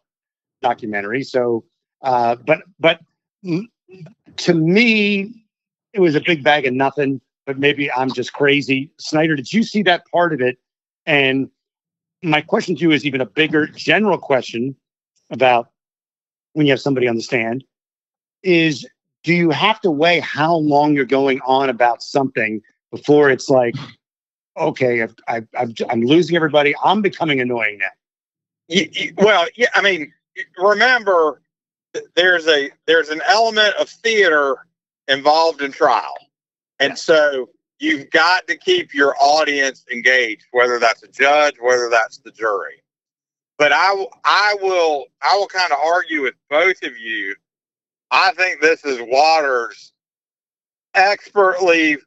documentary. 0.62 1.24
So, 1.24 1.64
uh, 2.04 2.36
but 2.36 2.62
but 2.80 3.00
to 4.38 4.54
me, 4.54 5.46
it 5.94 6.00
was 6.00 6.16
a 6.16 6.22
big 6.22 6.44
bag 6.44 6.66
of 6.68 6.74
nothing 6.74 7.22
but 7.52 7.60
maybe 7.60 7.92
I'm 7.92 8.14
just 8.14 8.32
crazy. 8.32 8.94
Snyder, 8.98 9.36
did 9.36 9.52
you 9.52 9.62
see 9.62 9.84
that 9.84 10.04
part 10.10 10.32
of 10.32 10.40
it? 10.40 10.58
And 11.06 11.50
my 12.24 12.40
question 12.40 12.78
to 12.78 12.82
you 12.82 12.92
is 12.92 13.06
even 13.06 13.20
a 13.20 13.26
bigger 13.26 13.68
general 13.68 14.18
question 14.18 14.74
about 15.32 15.68
when 16.54 16.66
you 16.66 16.72
have 16.72 16.80
somebody 16.80 17.10
on 17.10 17.18
the 17.18 17.22
stand 17.22 17.66
is 18.42 18.88
do 19.24 19.34
you 19.34 19.50
have 19.50 19.82
to 19.82 19.92
weigh 19.92 20.22
how 20.22 20.56
long 20.56 20.96
you're 20.96 21.04
going 21.04 21.42
on 21.46 21.70
about 21.70 22.02
something 22.02 22.62
before 22.90 23.30
it's 23.30 23.50
like, 23.50 23.76
okay, 24.58 25.06
I've, 25.28 25.48
I'm 25.90 26.02
losing 26.04 26.38
everybody. 26.38 26.74
I'm 26.82 27.02
becoming 27.02 27.42
annoying 27.42 27.80
now. 27.80 28.80
Well, 29.18 29.48
yeah, 29.58 29.68
I 29.74 29.82
mean, 29.82 30.14
remember, 30.58 31.42
there's 32.16 32.48
a 32.48 32.70
there's 32.88 33.10
an 33.10 33.22
element 33.28 33.76
of 33.76 33.90
theater 33.90 34.66
involved 35.10 35.62
in 35.62 35.74
trial. 35.74 36.16
And 36.82 37.00
so 37.00 37.50
you've 37.80 38.12
got 38.12 38.48
to 38.50 38.58
keep 38.58 38.94
your 38.94 39.16
audience 39.22 39.86
engaged, 39.92 40.46
whether 40.52 40.80
that's 40.80 41.04
a 41.04 41.10
judge, 41.10 41.56
whether 41.62 41.90
that's 41.90 42.20
the 42.20 42.32
jury. 42.32 42.76
but 43.60 43.74
I 43.74 44.08
I 44.26 44.58
will 44.62 45.08
I 45.24 45.38
will 45.38 45.48
kind 45.48 45.72
of 45.74 45.80
argue 45.84 46.24
with 46.24 46.36
both 46.52 46.84
of 46.84 46.98
you. 47.00 47.36
I 48.12 48.34
think 48.34 48.62
this 48.62 48.86
is 48.86 49.00
Waters 49.02 49.94
expertly 50.96 51.98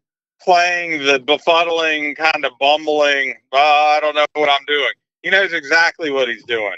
playing 0.42 1.04
the 1.04 1.20
befuddling 1.20 2.16
kind 2.16 2.44
of 2.44 2.52
bumbling. 2.60 3.34
Uh, 3.52 3.56
I 3.58 3.98
don't 4.00 4.14
know 4.16 4.26
what 4.34 4.50
I'm 4.50 4.64
doing. 4.66 4.92
He 5.22 5.30
knows 5.30 5.52
exactly 5.52 6.10
what 6.10 6.28
he's 6.28 6.44
doing. 6.44 6.76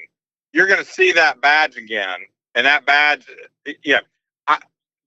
You're 0.53 0.68
going 0.68 0.84
to 0.84 0.90
see 0.90 1.12
that 1.12 1.40
badge 1.40 1.76
again, 1.76 2.20
and 2.55 2.66
that 2.66 2.86
badge, 2.86 3.26
yeah. 3.84 4.01
I, 4.49 4.59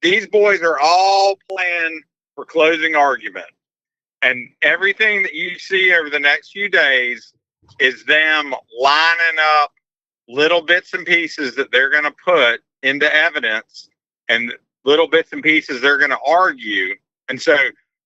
these 0.02 0.28
boys 0.28 0.62
are 0.62 0.80
all 0.80 1.38
playing 1.50 2.02
for 2.40 2.46
closing 2.46 2.96
argument, 2.96 3.52
and 4.22 4.48
everything 4.62 5.24
that 5.24 5.34
you 5.34 5.60
see 5.60 5.94
over 5.94 6.10
the 6.10 6.20
next 6.20 6.52
few 6.52 6.70
days 6.70 7.34
is 7.82 8.06
them 8.06 8.56
lining 8.80 9.40
up 9.60 9.74
little 10.30 10.62
bits 10.62 10.94
and 10.94 11.06
pieces 11.06 11.54
that 11.56 11.70
they're 11.70 11.90
going 11.90 12.06
to 12.06 12.16
put 12.24 12.62
into 12.82 13.14
evidence 13.14 13.90
and 14.30 14.54
little 14.86 15.08
bits 15.10 15.34
and 15.34 15.44
pieces 15.44 15.82
they're 15.82 15.98
going 15.98 16.12
to 16.12 16.20
argue. 16.26 16.96
And 17.28 17.42
so 17.42 17.58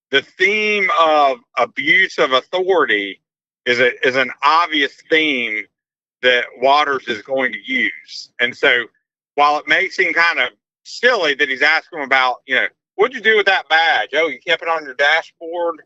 the 0.09 0.23
theme 0.23 0.89
of 0.99 1.37
abuse 1.59 2.17
of 2.17 2.31
authority 2.31 3.21
is 3.67 3.79
a, 3.79 3.91
is 4.07 4.15
an 4.15 4.31
obvious 4.43 4.95
theme 5.11 5.63
that 6.23 6.45
Waters 6.57 7.07
is 7.07 7.21
going 7.21 7.51
to 7.51 7.59
use. 7.71 8.31
And 8.39 8.57
so 8.57 8.85
while 9.35 9.59
it 9.59 9.67
may 9.67 9.89
seem 9.89 10.11
kind 10.11 10.39
of 10.39 10.49
silly 10.85 11.35
that 11.35 11.49
he's 11.49 11.61
asking 11.61 12.01
about, 12.01 12.37
you 12.47 12.55
know, 12.55 12.67
what'd 12.95 13.15
you 13.15 13.21
do 13.21 13.37
with 13.37 13.45
that 13.45 13.69
badge? 13.69 14.09
Oh, 14.13 14.27
you 14.27 14.39
kept 14.39 14.63
it 14.63 14.69
on 14.69 14.85
your 14.85 14.93
dashboard. 14.95 15.83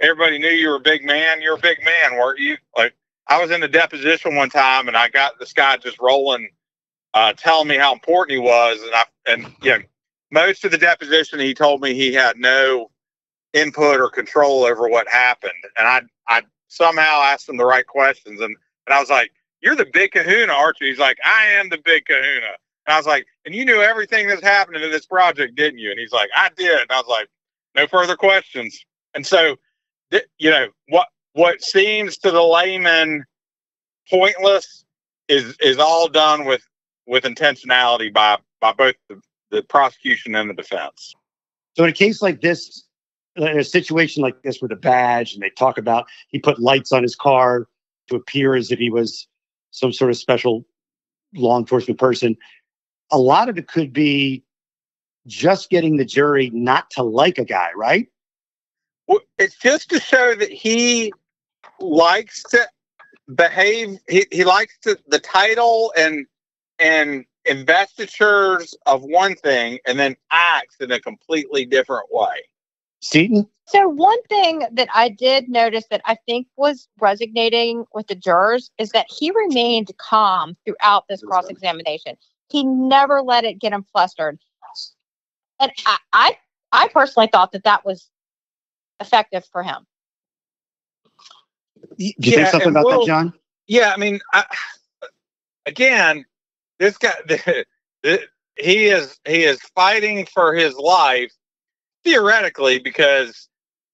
Everybody 0.00 0.38
knew 0.38 0.48
you 0.48 0.68
were 0.68 0.76
a 0.76 0.80
big 0.80 1.04
man. 1.04 1.40
You're 1.42 1.56
a 1.56 1.60
big 1.60 1.78
man, 1.84 2.18
weren't 2.18 2.38
you? 2.38 2.56
Like 2.76 2.94
I 3.26 3.40
was 3.40 3.50
in 3.50 3.62
a 3.62 3.68
deposition 3.68 4.34
one 4.34 4.50
time 4.50 4.88
and 4.88 4.96
I 4.96 5.08
got 5.08 5.38
this 5.38 5.52
guy 5.52 5.76
just 5.76 5.98
rolling, 6.00 6.48
uh, 7.14 7.32
telling 7.34 7.68
me 7.68 7.76
how 7.76 7.92
important 7.92 8.36
he 8.36 8.38
was. 8.38 8.80
And 8.82 8.94
I, 8.94 9.04
and, 9.26 9.54
yeah, 9.62 9.78
most 10.30 10.64
of 10.64 10.70
the 10.70 10.78
deposition, 10.78 11.40
he 11.40 11.54
told 11.54 11.80
me 11.80 11.94
he 11.94 12.12
had 12.12 12.36
no 12.36 12.90
input 13.52 14.00
or 14.00 14.10
control 14.10 14.64
over 14.64 14.88
what 14.88 15.08
happened. 15.08 15.52
And 15.76 15.88
I, 15.88 16.02
I 16.28 16.42
somehow 16.68 17.22
asked 17.22 17.48
him 17.48 17.56
the 17.56 17.64
right 17.64 17.86
questions. 17.86 18.40
And, 18.40 18.56
and 18.86 18.94
I 18.94 19.00
was 19.00 19.10
like, 19.10 19.32
you're 19.60 19.76
the 19.76 19.86
big 19.92 20.12
kahuna, 20.12 20.52
aren't 20.52 20.80
you? 20.80 20.88
He's 20.88 20.98
like, 20.98 21.18
I 21.24 21.46
am 21.46 21.68
the 21.68 21.78
big 21.84 22.04
kahuna. 22.06 22.52
And 22.88 22.94
I 22.94 22.96
was 22.96 23.06
like, 23.06 23.26
and 23.44 23.54
you 23.54 23.66
knew 23.66 23.82
everything 23.82 24.28
that's 24.28 24.42
happening 24.42 24.82
in 24.82 24.90
this 24.90 25.04
project, 25.04 25.54
didn't 25.56 25.78
you? 25.78 25.90
And 25.90 26.00
he's 26.00 26.10
like, 26.10 26.30
I 26.34 26.48
did. 26.56 26.80
And 26.80 26.90
I 26.90 26.96
was 26.96 27.06
like, 27.06 27.28
no 27.74 27.86
further 27.86 28.16
questions. 28.16 28.82
And 29.12 29.26
so, 29.26 29.56
th- 30.10 30.24
you 30.38 30.48
know, 30.48 30.68
what, 30.88 31.08
what 31.34 31.62
seems 31.62 32.16
to 32.18 32.30
the 32.30 32.42
layman 32.42 33.26
pointless 34.08 34.86
is, 35.28 35.54
is 35.60 35.76
all 35.76 36.08
done 36.08 36.46
with, 36.46 36.62
with 37.06 37.24
intentionality 37.24 38.10
by, 38.10 38.38
by 38.58 38.72
both 38.72 38.94
the, 39.10 39.20
the 39.50 39.60
prosecution 39.64 40.34
and 40.34 40.48
the 40.48 40.54
defense. 40.54 41.14
So 41.76 41.84
in 41.84 41.90
a 41.90 41.92
case 41.92 42.22
like 42.22 42.40
this, 42.40 42.84
in 43.36 43.58
a 43.58 43.64
situation 43.64 44.22
like 44.22 44.40
this 44.42 44.62
with 44.62 44.72
a 44.72 44.76
badge, 44.76 45.34
and 45.34 45.42
they 45.42 45.50
talk 45.50 45.76
about 45.76 46.06
he 46.28 46.38
put 46.38 46.58
lights 46.58 46.90
on 46.92 47.02
his 47.02 47.14
car 47.14 47.66
to 48.08 48.16
appear 48.16 48.54
as 48.54 48.72
if 48.72 48.78
he 48.78 48.88
was 48.88 49.28
some 49.72 49.92
sort 49.92 50.10
of 50.10 50.16
special 50.16 50.64
law 51.34 51.58
enforcement 51.58 52.00
person. 52.00 52.36
A 53.10 53.18
lot 53.18 53.48
of 53.48 53.58
it 53.58 53.68
could 53.68 53.92
be 53.92 54.44
just 55.26 55.70
getting 55.70 55.96
the 55.96 56.04
jury 56.04 56.50
not 56.52 56.90
to 56.90 57.02
like 57.02 57.38
a 57.38 57.44
guy, 57.44 57.70
right? 57.76 58.08
Well, 59.06 59.20
it's 59.38 59.56
just 59.56 59.90
to 59.90 60.00
show 60.00 60.34
that 60.34 60.50
he 60.50 61.12
likes 61.80 62.42
to 62.44 62.66
behave. 63.34 63.98
He, 64.08 64.26
he 64.30 64.44
likes 64.44 64.78
to 64.82 64.98
the 65.08 65.18
title 65.18 65.92
and 65.96 66.26
and 66.78 67.24
investitures 67.44 68.74
of 68.86 69.02
one 69.02 69.34
thing, 69.34 69.78
and 69.86 69.98
then 69.98 70.16
acts 70.30 70.76
in 70.80 70.92
a 70.92 71.00
completely 71.00 71.64
different 71.64 72.06
way. 72.10 72.44
Seaton? 73.00 73.48
So 73.66 73.88
one 73.88 74.22
thing 74.24 74.64
that 74.72 74.88
I 74.94 75.08
did 75.08 75.48
notice 75.48 75.84
that 75.90 76.00
I 76.04 76.16
think 76.26 76.46
was 76.56 76.88
resonating 77.00 77.84
with 77.92 78.06
the 78.06 78.14
jurors 78.14 78.70
is 78.78 78.90
that 78.90 79.06
he 79.10 79.30
remained 79.30 79.90
calm 79.98 80.56
throughout 80.64 81.06
this 81.08 81.22
cross 81.22 81.48
examination. 81.48 82.16
He 82.50 82.64
never 82.64 83.22
let 83.22 83.44
it 83.44 83.58
get 83.58 83.72
him 83.72 83.84
flustered. 83.92 84.38
And 85.60 85.72
I, 85.86 85.96
I, 86.12 86.36
I 86.72 86.88
personally 86.88 87.28
thought 87.30 87.52
that 87.52 87.64
that 87.64 87.84
was 87.84 88.08
effective 89.00 89.44
for 89.52 89.62
him. 89.62 89.86
Do 91.98 92.04
you 92.06 92.12
think 92.18 92.48
something 92.48 92.68
about 92.70 92.84
we'll- 92.84 93.00
that, 93.00 93.06
John? 93.06 93.32
Yeah, 93.66 93.92
I 93.94 93.98
mean, 93.98 94.18
I, 94.32 94.46
again, 95.66 96.24
this 96.78 96.96
guy, 96.96 97.12
the, 97.28 97.66
the, 98.02 98.20
he 98.56 98.86
is 98.86 99.20
he 99.26 99.44
is 99.44 99.60
fighting 99.74 100.26
for 100.26 100.54
his 100.54 100.74
life 100.74 101.32
theoretically 102.02 102.78
because 102.78 103.48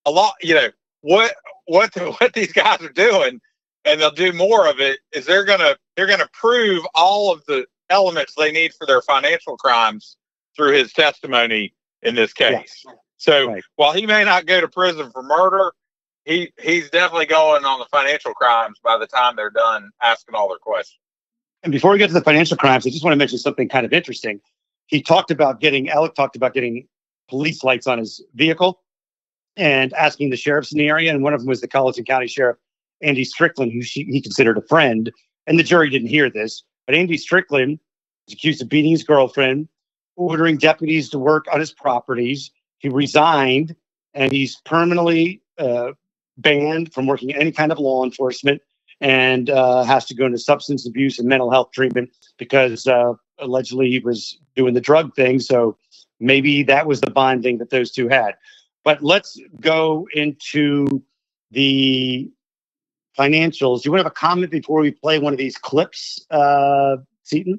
a 0.07 0.11
lot, 0.11 0.35
you 0.43 0.55
know, 0.55 0.69
what 1.01 1.35
what 1.67 1.93
the, 1.93 2.13
what 2.21 2.33
these 2.33 2.53
guys 2.53 2.81
are 2.83 2.93
doing, 2.93 3.41
and 3.85 4.01
they'll 4.01 4.11
do 4.11 4.33
more 4.33 4.69
of 4.69 4.81
it. 4.81 5.01
Is 5.13 5.27
they're 5.27 5.45
gonna 5.45 5.77
they're 5.97 6.07
gonna 6.07 6.29
prove 6.33 6.85
all 6.95 7.33
of 7.33 7.45
the 7.47 7.67
elements 7.91 8.35
they 8.37 8.53
need 8.53 8.73
for 8.75 8.87
their 8.87 9.03
financial 9.03 9.57
crimes 9.57 10.17
through 10.57 10.73
his 10.73 10.93
testimony 10.93 11.75
in 12.03 12.15
this 12.15 12.33
case. 12.33 12.85
So 13.17 13.49
Right. 13.49 13.63
while 13.77 13.93
he 13.93 14.07
may 14.07 14.25
not 14.25 14.47
go 14.47 14.61
to 14.61 14.69
prison 14.69 15.11
for 15.11 15.23
murder, 15.23 15.73
he 16.25 16.53
he's 16.61 16.91
definitely 16.91 17.27
going 17.27 17.65
on 17.65 17.79
the 17.79 17.87
financial 17.87 18.33
crimes 18.35 18.79
by 18.83 18.97
the 18.99 19.07
time 19.07 19.37
they're 19.37 19.51
done 19.51 19.91
asking 20.03 20.35
all 20.35 20.49
their 20.49 20.59
questions. 20.59 20.99
And 21.63 21.73
before 21.73 21.93
we 21.93 21.99
get 21.99 22.09
to 22.09 22.13
the 22.15 22.21
financial 22.21 22.57
crimes, 22.57 22.87
I 22.87 22.91
just 22.91 23.05
want 23.05 23.13
to 23.13 23.19
mention 23.19 23.39
something 23.39 23.69
kind 23.69 23.87
of 23.87 23.93
interesting. 23.93 24.41
He 24.87 25.03
talked 25.03 25.31
about 25.31 25.61
getting, 25.61 25.89
Alec 25.89 26.15
talked 26.15 26.37
about 26.37 26.53
getting 26.53 26.87
police 27.29 27.65
lights 27.65 27.87
on 27.87 27.99
his 27.99 28.23
vehicle 28.35 28.83
and 29.57 29.95
asking 29.95 30.29
the 30.29 30.37
sheriffs 30.37 30.73
in 30.73 30.79
the 30.79 30.89
area. 30.89 31.11
And 31.11 31.23
one 31.23 31.33
of 31.33 31.41
them 31.41 31.49
was 31.49 31.63
the 31.63 31.69
Colleton 31.69 32.05
County 32.05 32.27
Sheriff, 32.27 32.59
Andy 33.01 33.25
Strickland, 33.25 33.73
who 33.73 33.81
she, 33.81 34.05
he 34.05 34.21
considered 34.21 34.59
a 34.59 34.63
friend. 34.63 35.11
And 35.47 35.59
the 35.59 35.63
jury 35.63 35.89
didn't 35.89 36.09
hear 36.09 36.29
this. 36.29 36.63
But 36.87 36.95
Andy 36.95 37.17
Strickland 37.17 37.79
is 38.29 38.35
accused 38.35 38.63
of 38.63 38.69
beating 38.69 38.93
his 38.93 39.05
girlfriend, 39.05 39.69
ordering 40.17 40.59
deputies 40.59 41.11
to 41.11 41.19
work 41.19 41.47
on 41.53 41.61
his 41.61 41.73
properties. 41.73 42.51
He 42.79 42.89
resigned 42.89 43.75
and 44.13 44.33
he's 44.33 44.57
permanently 44.65 45.43
uh, 45.59 45.93
banned 46.39 46.93
from 46.93 47.07
working 47.07 47.35
any 47.35 47.53
kind 47.53 47.73
of 47.73 47.79
law 47.79 48.05
enforcement 48.05 48.63
and 49.01 49.51
uh, 49.51 49.83
has 49.85 50.05
to 50.07 50.15
go 50.15 50.27
into 50.27 50.39
substance 50.39 50.87
abuse 50.87 51.19
and 51.19 51.29
mental 51.29 51.51
health 51.51 51.73
treatment 51.73 52.11
because 52.39 52.87
uh, 52.87 53.13
allegedly 53.39 53.91
he 53.91 53.99
was 53.99 54.39
doing 54.55 54.75
the 54.75 54.81
drug 54.81 55.15
thing. 55.15 55.41
So 55.41 55.77
maybe 56.21 56.63
that 56.65 56.87
was 56.87 57.01
the 57.01 57.11
bonding 57.11 57.59
that 57.59 57.71
those 57.71 57.91
two 57.91 58.09
had. 58.09 58.37
But 58.85 59.03
let's 59.03 59.39
go 59.61 60.07
into 60.15 61.03
the 61.51 62.31
financials. 63.19 63.83
Do 63.83 63.89
you 63.89 63.93
want 63.93 64.01
to 64.01 64.05
have 64.05 64.07
a 64.07 64.11
comment 64.11 64.51
before 64.51 64.81
we 64.81 64.91
play 64.91 65.19
one 65.19 65.33
of 65.33 65.39
these 65.39 65.57
clips, 65.57 66.25
uh, 66.31 66.97
Seaton? 67.23 67.59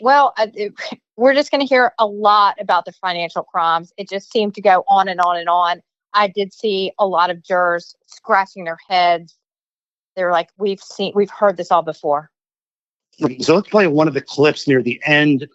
Well, 0.00 0.34
uh, 0.36 0.48
it- 0.54 0.74
we're 1.16 1.34
just 1.34 1.50
going 1.50 1.60
to 1.60 1.66
hear 1.66 1.92
a 1.98 2.06
lot 2.06 2.56
about 2.60 2.84
the 2.84 2.92
financial 2.92 3.42
crimes. 3.42 3.92
It 3.96 4.08
just 4.08 4.30
seemed 4.30 4.54
to 4.54 4.60
go 4.60 4.84
on 4.88 5.08
and 5.08 5.20
on 5.20 5.36
and 5.36 5.48
on. 5.48 5.82
I 6.14 6.28
did 6.28 6.52
see 6.52 6.92
a 6.98 7.06
lot 7.06 7.30
of 7.30 7.42
jurors 7.42 7.94
scratching 8.06 8.64
their 8.64 8.78
heads. 8.88 9.36
They're 10.16 10.32
like, 10.32 10.48
"We've 10.56 10.80
seen, 10.80 11.12
we've 11.14 11.30
heard 11.30 11.56
this 11.56 11.70
all 11.70 11.82
before." 11.82 12.30
So 13.40 13.54
let's 13.56 13.68
play 13.68 13.86
one 13.88 14.08
of 14.08 14.14
the 14.14 14.20
clips 14.20 14.68
near 14.68 14.82
the 14.82 15.00
end 15.04 15.48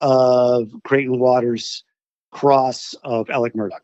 of 0.00 0.70
Creighton 0.84 1.18
Waters' 1.18 1.84
cross 2.32 2.94
of 3.04 3.30
Alec 3.30 3.54
Murdaugh. 3.54 3.78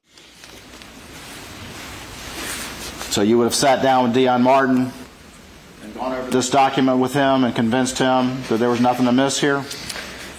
So 3.11 3.23
you 3.23 3.39
would 3.39 3.45
have 3.45 3.55
sat 3.57 3.83
down 3.83 4.05
with 4.05 4.15
Dion 4.15 4.43
Martin 4.43 4.93
and 5.83 5.95
gone 5.95 6.13
over 6.13 6.31
this 6.31 6.49
document 6.49 6.99
with 7.01 7.13
him 7.13 7.43
and 7.43 7.53
convinced 7.55 7.99
him 7.99 8.41
that 8.49 8.59
there 8.59 8.71
was 8.71 8.81
nothing 8.81 9.09
amiss 9.09 9.41
here? 9.41 9.65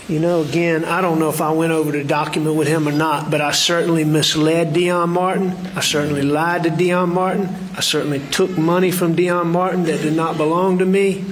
You 0.07 0.19
know, 0.19 0.41
again, 0.41 0.85
I 0.85 1.01
don't 1.01 1.19
know 1.19 1.29
if 1.29 1.41
I 1.41 1.51
went 1.51 1.73
over 1.73 1.91
the 1.91 2.05
document 2.05 2.55
with 2.55 2.69
him 2.69 2.87
or 2.87 2.93
not, 2.93 3.29
but 3.29 3.41
I 3.41 3.51
certainly 3.51 4.05
misled 4.05 4.71
Dion 4.71 5.09
Martin. 5.09 5.51
I 5.75 5.81
certainly 5.81 6.21
lied 6.21 6.63
to 6.63 6.69
Dion 6.69 7.13
Martin. 7.13 7.49
I 7.75 7.81
certainly 7.81 8.19
took 8.31 8.57
money 8.57 8.89
from 8.91 9.15
Dion 9.15 9.51
Martin 9.51 9.83
that 9.83 10.01
did 10.01 10.13
not 10.13 10.37
belong 10.37 10.79
to 10.79 10.85
me, 10.85 11.25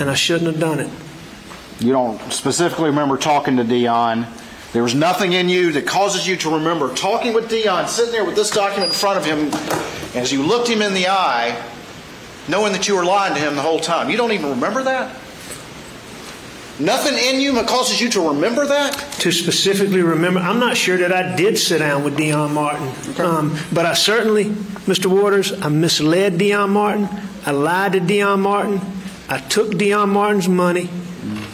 and 0.00 0.10
I 0.10 0.14
shouldn't 0.14 0.50
have 0.50 0.60
done 0.60 0.80
it. 0.80 0.90
You 1.78 1.92
don't 1.92 2.32
specifically 2.32 2.90
remember 2.90 3.16
talking 3.16 3.56
to 3.56 3.64
Dion. 3.64 4.26
There 4.72 4.82
was 4.82 4.96
nothing 4.96 5.32
in 5.32 5.48
you 5.48 5.72
that 5.72 5.86
causes 5.86 6.26
you 6.26 6.36
to 6.38 6.54
remember 6.54 6.92
talking 6.94 7.34
with 7.34 7.48
Dion, 7.48 7.86
sitting 7.86 8.12
there 8.12 8.24
with 8.24 8.34
this 8.34 8.50
document 8.50 8.92
in 8.92 8.94
front 8.94 9.18
of 9.18 9.24
him, 9.24 9.50
as 10.14 10.32
you 10.32 10.42
looked 10.42 10.68
him 10.68 10.82
in 10.82 10.94
the 10.94 11.08
eye, 11.08 11.60
knowing 12.48 12.72
that 12.72 12.88
you 12.88 12.96
were 12.96 13.04
lying 13.04 13.34
to 13.34 13.40
him 13.40 13.56
the 13.56 13.62
whole 13.62 13.80
time. 13.80 14.10
You 14.10 14.16
don't 14.16 14.32
even 14.32 14.50
remember 14.50 14.82
that? 14.84 15.16
Nothing 16.80 17.16
in 17.18 17.40
you 17.40 17.54
causes 17.64 18.00
you 18.00 18.08
to 18.10 18.28
remember 18.28 18.66
that? 18.66 18.92
To 19.20 19.30
specifically 19.30 20.02
remember, 20.02 20.40
I'm 20.40 20.58
not 20.58 20.76
sure 20.76 20.96
that 20.96 21.12
I 21.12 21.36
did 21.36 21.58
sit 21.58 21.78
down 21.78 22.02
with 22.02 22.16
Dion 22.16 22.52
Martin, 22.54 22.88
um, 23.20 23.56
but 23.72 23.86
I 23.86 23.94
certainly, 23.94 24.46
Mr. 24.86 25.06
Waters, 25.06 25.52
I 25.52 25.68
misled 25.68 26.38
Dion 26.38 26.70
Martin. 26.70 27.08
I 27.44 27.52
lied 27.52 27.92
to 27.92 28.00
Dion 28.00 28.40
Martin. 28.40 28.80
I 29.28 29.38
took 29.38 29.76
Dion 29.78 30.10
Martin's 30.10 30.48
money 30.48 30.88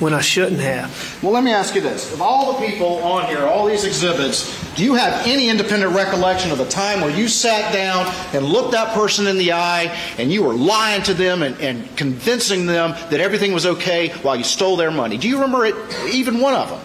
when 0.01 0.15
I 0.15 0.21
shouldn't 0.21 0.61
have. 0.61 1.19
Well, 1.23 1.33
let 1.33 1.43
me 1.43 1.51
ask 1.51 1.75
you 1.75 1.81
this. 1.81 2.13
Of 2.13 2.23
all 2.23 2.53
the 2.53 2.67
people 2.67 2.99
on 2.99 3.27
here, 3.27 3.45
all 3.45 3.67
these 3.67 3.85
exhibits, 3.85 4.75
do 4.75 4.85
you 4.85 4.95
have 4.95 5.27
any 5.27 5.49
independent 5.49 5.95
recollection 5.95 6.51
of 6.51 6.61
a 6.61 6.69
time 6.69 7.01
where 7.01 7.11
you 7.11 7.29
sat 7.29 7.73
down 7.73 8.07
and 8.33 8.45
looked 8.45 8.73
that 8.73 8.95
person 8.95 9.27
in 9.27 9.39
the 9.39 9.53
eye 9.53 9.97
and 10.19 10.33
you 10.33 10.43
were 10.43 10.55
lying 10.55 11.03
to 11.03 11.15
them 11.15 11.43
and, 11.43 11.61
and 11.61 11.97
convincing 11.97 12.67
them 12.67 12.93
that 13.11 13.21
everything 13.21 13.53
was 13.53 13.67
okay 13.67 14.09
while 14.23 14.37
you 14.37 14.45
stole 14.45 14.77
their 14.77 14.91
money? 14.91 15.19
Do 15.19 15.29
you 15.29 15.37
remember 15.37 15.67
it, 15.67 15.75
even 16.13 16.41
one 16.41 16.55
of 16.55 16.71
them? 16.71 16.81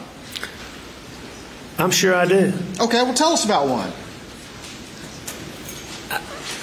I'm 1.78 1.92
sure 1.92 2.16
I 2.16 2.26
do. 2.26 2.54
Okay, 2.80 3.02
well, 3.02 3.14
tell 3.14 3.34
us 3.34 3.46
about 3.46 3.68
one. 3.68 3.92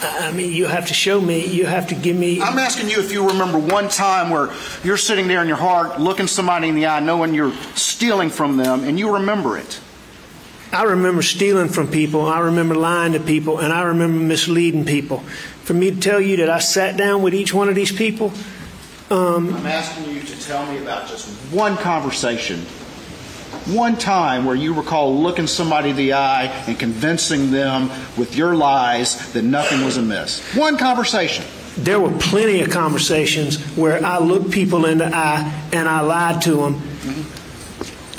I 0.02 0.32
mean, 0.32 0.52
you 0.52 0.66
have 0.66 0.88
to 0.88 0.94
show 0.94 1.20
me, 1.20 1.46
you 1.46 1.66
have 1.66 1.88
to 1.88 1.94
give 1.94 2.16
me. 2.16 2.40
I'm 2.40 2.58
asking 2.58 2.88
you 2.88 3.00
if 3.00 3.12
you 3.12 3.28
remember 3.28 3.58
one 3.58 3.88
time 3.88 4.30
where 4.30 4.50
you're 4.82 4.96
sitting 4.96 5.28
there 5.28 5.42
in 5.42 5.48
your 5.48 5.58
heart, 5.58 6.00
looking 6.00 6.26
somebody 6.26 6.68
in 6.68 6.74
the 6.74 6.86
eye, 6.86 7.00
knowing 7.00 7.34
you're 7.34 7.52
stealing 7.74 8.30
from 8.30 8.56
them, 8.56 8.84
and 8.84 8.98
you 8.98 9.14
remember 9.14 9.58
it. 9.58 9.80
I 10.72 10.84
remember 10.84 11.20
stealing 11.22 11.68
from 11.68 11.88
people, 11.88 12.26
I 12.26 12.38
remember 12.40 12.76
lying 12.76 13.12
to 13.14 13.20
people, 13.20 13.58
and 13.58 13.72
I 13.72 13.82
remember 13.82 14.20
misleading 14.20 14.84
people. 14.84 15.18
For 15.64 15.74
me 15.74 15.90
to 15.90 16.00
tell 16.00 16.20
you 16.20 16.38
that 16.38 16.48
I 16.48 16.60
sat 16.60 16.96
down 16.96 17.22
with 17.22 17.34
each 17.34 17.52
one 17.52 17.68
of 17.68 17.74
these 17.74 17.92
people, 17.92 18.32
um, 19.10 19.52
I'm 19.52 19.66
asking 19.66 20.14
you 20.14 20.22
to 20.22 20.40
tell 20.40 20.64
me 20.72 20.78
about 20.78 21.08
just 21.08 21.28
one 21.52 21.76
conversation, 21.76 22.64
one 23.70 23.96
time 23.96 24.44
where 24.44 24.56
you 24.56 24.74
recall 24.74 25.16
looking 25.16 25.46
somebody 25.46 25.90
in 25.90 25.96
the 25.96 26.12
eye 26.14 26.46
and 26.66 26.78
convincing 26.78 27.50
them 27.50 27.88
with 28.16 28.36
your 28.36 28.54
lies 28.54 29.32
that 29.32 29.42
nothing 29.42 29.84
was 29.84 29.96
amiss. 29.96 30.40
One 30.54 30.76
conversation. 30.76 31.44
there 31.76 32.00
were 32.00 32.10
plenty 32.18 32.60
of 32.60 32.70
conversations 32.70 33.58
where 33.76 34.04
I 34.04 34.18
looked 34.18 34.50
people 34.50 34.84
in 34.86 34.98
the 34.98 35.06
eye 35.06 35.68
and 35.72 35.88
I 35.88 36.00
lied 36.00 36.42
to 36.42 36.56
them. 36.56 36.82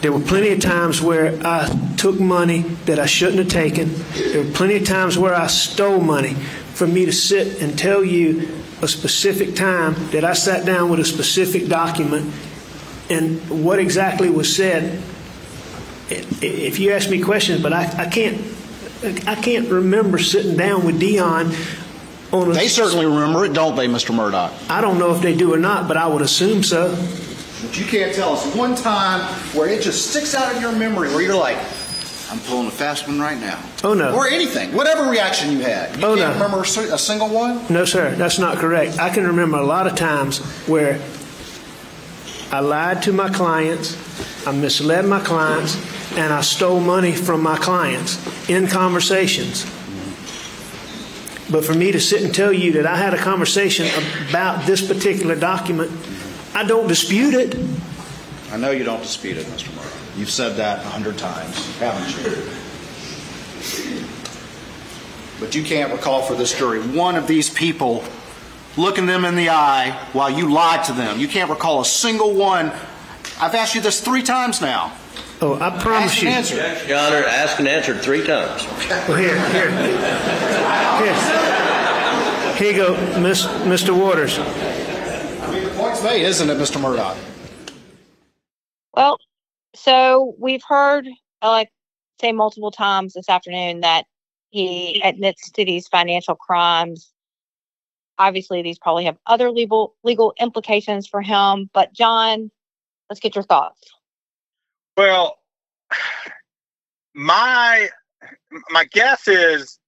There 0.02 0.12
were 0.12 0.20
plenty 0.22 0.50
of 0.50 0.60
times 0.60 1.00
where 1.02 1.40
I 1.46 1.68
took 1.98 2.20
money 2.20 2.62
that 2.86 2.98
I 2.98 3.06
shouldn't 3.06 3.38
have 3.38 3.50
taken. 3.50 3.94
There 4.16 4.44
were 4.44 4.52
plenty 4.52 4.78
of 4.78 4.86
times 4.86 5.16
where 5.18 5.36
I 5.36 5.46
stole 5.48 6.00
money. 6.00 6.34
For 6.74 6.88
me 6.88 7.06
to 7.06 7.12
sit 7.12 7.62
and 7.62 7.78
tell 7.78 8.04
you 8.04 8.50
a 8.82 8.88
specific 8.88 9.54
time 9.56 9.94
that 10.10 10.24
I 10.24 10.34
sat 10.34 10.66
down 10.66 10.90
with 10.90 11.00
a 11.00 11.06
specific 11.06 11.68
document 11.68 12.34
and 13.12 13.64
what 13.64 13.78
exactly 13.78 14.32
was 14.32 14.56
said, 14.56 15.00
if 16.12 16.80
you 16.80 16.92
ask 16.92 17.10
me 17.10 17.22
questions, 17.22 17.62
but 17.62 17.74
I, 17.74 17.84
I 17.98 18.06
can't, 18.10 18.42
I 19.28 19.36
can't 19.36 19.70
remember 19.70 20.18
sitting 20.20 20.56
down 20.58 20.86
with 20.86 21.00
Dion 21.00 21.54
on 22.32 22.52
a. 22.52 22.54
They 22.54 22.68
certainly 22.68 23.06
remember 23.06 23.46
it, 23.46 23.54
don't 23.54 23.76
they, 23.76 23.88
Mr. 23.88 24.14
Murdaugh? 24.16 24.52
I 24.70 24.82
don't 24.82 25.00
know 25.00 25.14
if 25.16 25.22
they 25.22 25.36
do 25.36 25.54
or 25.54 25.58
not, 25.58 25.88
but 25.88 25.98
I 25.98 26.08
would 26.08 26.22
assume 26.22 26.64
so. 26.64 26.96
But 27.62 27.78
you 27.80 27.86
can't 27.86 28.14
tell 28.14 28.34
us 28.34 28.56
one 28.56 28.76
time 28.76 29.22
where 29.56 29.68
it 29.70 29.82
just 29.82 30.10
sticks 30.12 30.34
out 30.36 30.56
in 30.56 30.62
your 30.62 30.72
memory 30.72 31.10
where 31.10 31.22
you're 31.22 31.36
like, 31.36 31.58
I'm 32.32 32.40
pulling 32.40 32.68
a 32.68 32.72
fast 32.72 33.08
one 33.08 33.20
right 33.20 33.38
now. 33.40 33.62
Oh, 33.84 33.94
no. 33.94 34.16
Or 34.16 34.28
anything, 34.28 34.74
whatever 34.74 35.10
reaction 35.10 35.52
you 35.52 35.60
had. 35.60 35.98
You 35.98 36.06
Oh, 36.06 36.16
can't 36.16 36.38
no. 36.38 36.44
remember 36.46 36.58
a, 36.60 36.94
a 36.96 36.98
single 36.98 37.28
one? 37.30 37.62
No, 37.70 37.84
sir, 37.86 38.16
that's 38.16 38.40
not 38.40 38.58
correct. 38.58 39.00
I 39.00 39.10
can 39.10 39.28
remember 39.28 39.58
a 39.58 39.64
lot 39.66 39.86
of 39.86 39.96
times 39.96 40.40
where 40.68 41.00
I 42.52 42.60
lied 42.62 43.04
to 43.04 43.14
my 43.14 43.30
clients, 43.30 43.96
I 44.48 44.52
misled 44.54 45.06
my 45.06 45.20
clients, 45.22 45.76
and 46.18 46.34
I 46.34 46.42
stole 46.42 46.80
money 46.80 47.14
from 47.14 47.42
my 47.42 47.58
clients 47.58 48.18
in 48.50 48.68
conversations. 48.68 49.66
But 51.50 51.66
for 51.66 51.74
me 51.74 51.92
to 51.92 52.00
sit 52.00 52.24
and 52.24 52.34
tell 52.34 52.54
you 52.54 52.74
that 52.74 52.86
I 52.86 52.96
had 52.96 53.14
a 53.14 53.18
conversation 53.18 53.88
about 54.30 54.66
this 54.66 54.86
particular 54.88 55.36
document, 55.36 55.92
I 56.54 56.64
don't 56.64 56.88
dispute 56.88 57.34
it. 57.34 57.56
I 58.52 58.58
know 58.58 58.72
you 58.72 58.84
don't 58.84 59.02
dispute 59.02 59.38
it, 59.38 59.46
Mr. 59.48 59.70
Murdaugh. 59.70 60.18
You've 60.18 60.30
said 60.30 60.56
that 60.58 60.80
a 60.80 60.90
hundred 60.90 61.18
times, 61.18 61.78
haven't 61.80 62.10
you? 62.18 62.44
But 65.40 65.56
you 65.56 65.64
can't 65.64 65.92
recall 65.92 66.22
for 66.22 66.36
this 66.36 66.58
jury 66.58 66.80
one 66.80 67.16
of 67.16 67.28
these 67.28 67.50
people 67.50 68.04
looking 68.78 69.06
them 69.06 69.26
in 69.26 69.36
the 69.36 69.50
eye 69.50 69.92
while 70.14 70.30
you 70.30 70.52
lied 70.52 70.86
to 70.86 70.94
them. 70.94 71.20
You 71.20 71.28
can't 71.28 71.50
recall 71.50 71.82
a 71.82 71.86
single 71.86 72.34
one. 72.34 72.72
I've 73.40 73.56
asked 73.56 73.76
you 73.76 73.82
this 73.82 74.02
three 74.02 74.24
times 74.24 74.62
now. 74.62 74.94
Oh, 75.44 75.56
I 75.60 75.72
promise 75.82 76.12
Ask 76.12 76.22
you. 76.22 76.28
and 76.28 76.38
answer. 76.38 76.88
Your 76.88 77.00
Honor, 77.00 77.24
asked 77.26 77.58
and 77.58 77.68
answered 77.68 78.02
three 78.02 78.24
times. 78.26 78.64
Well, 79.08 79.18
here, 79.18 79.40
here. 79.50 79.72
Here. 79.72 81.16
Here 82.56 82.72
you 82.72 82.78
go, 82.78 83.20
Miss, 83.20 83.46
Mr. 83.46 83.98
Waters. 83.98 84.38
I 84.38 85.52
mean, 85.52 85.64
the 85.64 85.72
point's 85.72 86.04
made, 86.04 86.24
isn't 86.24 86.48
it, 86.48 86.58
Mr. 86.58 86.80
Murdaugh? 86.80 87.18
Well, 88.94 89.18
so 89.74 90.36
we've 90.38 90.62
heard, 90.68 91.08
I 91.42 91.50
like 91.50 91.72
say 92.20 92.32
multiple 92.32 92.70
times 92.70 93.14
this 93.14 93.28
afternoon 93.28 93.82
that 93.82 94.06
he 94.52 95.02
admits 95.04 95.50
to 95.50 95.66
these 95.66 95.88
financial 95.88 96.36
crimes. 96.36 97.12
Obviously, 98.20 98.62
these 98.62 98.78
probably 98.78 99.06
have 99.06 99.18
other 99.26 99.50
legal 99.50 99.96
legal 100.04 100.36
implications 100.40 101.08
for 101.08 101.24
him. 101.24 101.68
But 101.74 101.94
John, 101.94 102.52
let's 103.10 103.20
get 103.20 103.34
your 103.34 103.44
thoughts. 103.44 103.82
Well, 104.98 105.38
my 107.14 107.90
my 108.70 108.86
guess 108.86 109.28
is 109.28 109.80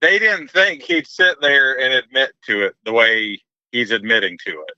they 0.00 0.18
didn't 0.18 0.50
think 0.50 0.82
he'd 0.82 1.06
sit 1.06 1.36
there 1.40 1.78
and 1.78 1.92
admit 1.92 2.32
to 2.46 2.64
it 2.64 2.74
the 2.84 2.92
way 2.92 3.40
he's 3.72 3.90
admitting 3.90 4.38
to 4.46 4.50
it, 4.52 4.74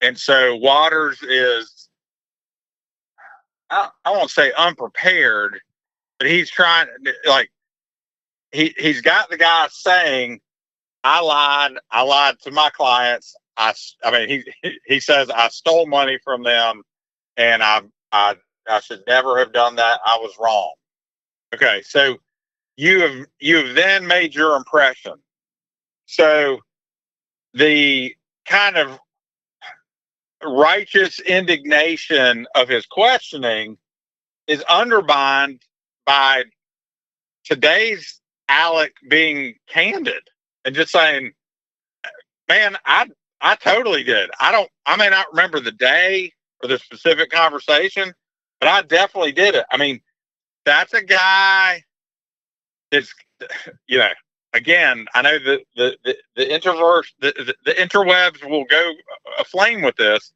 and 0.00 0.18
so 0.18 0.56
Waters 0.56 1.22
is 1.22 1.88
I, 3.70 3.88
I 4.04 4.10
won't 4.10 4.30
say 4.30 4.52
unprepared, 4.56 5.60
but 6.18 6.28
he's 6.28 6.50
trying 6.50 6.88
like 7.26 7.50
he 8.52 8.74
he's 8.78 9.00
got 9.00 9.30
the 9.30 9.38
guy 9.38 9.68
saying, 9.70 10.40
"I 11.04 11.20
lied. 11.20 11.72
I 11.90 12.02
lied 12.02 12.38
to 12.42 12.50
my 12.50 12.70
clients. 12.70 13.34
I 13.56 13.74
I 14.04 14.10
mean 14.10 14.44
he 14.62 14.78
he 14.86 15.00
says 15.00 15.30
I 15.30 15.48
stole 15.48 15.86
money 15.86 16.18
from 16.24 16.42
them, 16.42 16.82
and 17.36 17.62
I 17.62 17.82
I 18.12 18.36
I 18.68 18.80
should 18.80 19.02
never 19.06 19.38
have 19.38 19.52
done 19.52 19.76
that. 19.76 20.00
I 20.04 20.18
was 20.18 20.34
wrong." 20.40 20.74
Okay, 21.54 21.82
so 21.84 22.18
you 22.76 23.02
have 23.02 23.26
you 23.40 23.58
have 23.66 23.76
then 23.76 24.06
made 24.06 24.34
your 24.34 24.56
impression. 24.56 25.14
So 26.06 26.60
the 27.54 28.14
kind 28.46 28.76
of 28.76 28.98
righteous 30.44 31.20
indignation 31.20 32.46
of 32.54 32.68
his 32.68 32.86
questioning 32.86 33.78
is 34.46 34.62
undermined 34.64 35.62
by 36.06 36.44
today's 37.44 38.20
Alec 38.48 38.94
being 39.08 39.54
candid 39.68 40.22
and 40.64 40.74
just 40.74 40.92
saying, 40.92 41.32
"Man, 42.48 42.76
I 42.84 43.08
I 43.40 43.56
totally 43.56 44.04
did. 44.04 44.30
I 44.40 44.52
don't. 44.52 44.70
I 44.86 44.96
may 44.96 45.10
not 45.10 45.30
remember 45.32 45.60
the 45.60 45.72
day 45.72 46.32
or 46.62 46.68
the 46.68 46.78
specific 46.78 47.30
conversation, 47.30 48.12
but 48.60 48.68
I 48.68 48.82
definitely 48.82 49.32
did 49.32 49.54
it. 49.54 49.66
I 49.70 49.76
mean, 49.76 50.00
that's 50.64 50.94
a 50.94 51.02
guy 51.02 51.82
that's 52.90 53.14
you 53.88 53.98
know." 53.98 54.10
Again, 54.52 55.06
I 55.14 55.22
know 55.22 55.38
the 55.38 55.62
the 55.76 55.96
the, 56.04 56.16
the 56.34 56.44
introverse 56.44 57.06
the, 57.20 57.32
the 57.38 57.54
the 57.64 57.72
interwebs 57.74 58.44
will 58.48 58.64
go 58.64 58.92
aflame 59.38 59.82
with 59.82 59.94
this. 59.96 60.32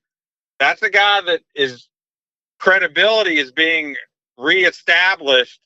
That's 0.61 0.83
a 0.83 0.91
guy 0.91 1.21
that 1.23 1.41
is 1.57 1.89
credibility 2.61 3.39
is 3.39 3.51
being 3.53 3.97
reestablished 4.39 5.61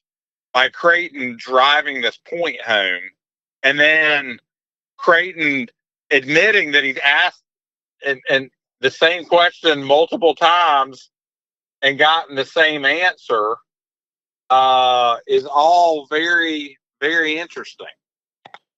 by 0.54 0.70
Creighton 0.70 1.36
driving 1.38 2.00
this 2.00 2.16
point 2.16 2.60
home, 2.62 3.02
and 3.62 3.78
then 3.78 4.40
Creighton 4.96 5.68
admitting 6.10 6.72
that 6.72 6.84
he's 6.84 6.98
asked 6.98 7.42
and, 8.04 8.20
and 8.30 8.50
the 8.80 8.90
same 8.90 9.24
question 9.24 9.84
multiple 9.84 10.34
times 10.34 11.10
and 11.82 11.98
gotten 11.98 12.34
the 12.34 12.44
same 12.44 12.84
answer 12.84 13.56
uh, 14.50 15.16
is 15.26 15.44
all 15.46 16.06
very 16.06 16.78
very 17.00 17.38
interesting. 17.38 17.86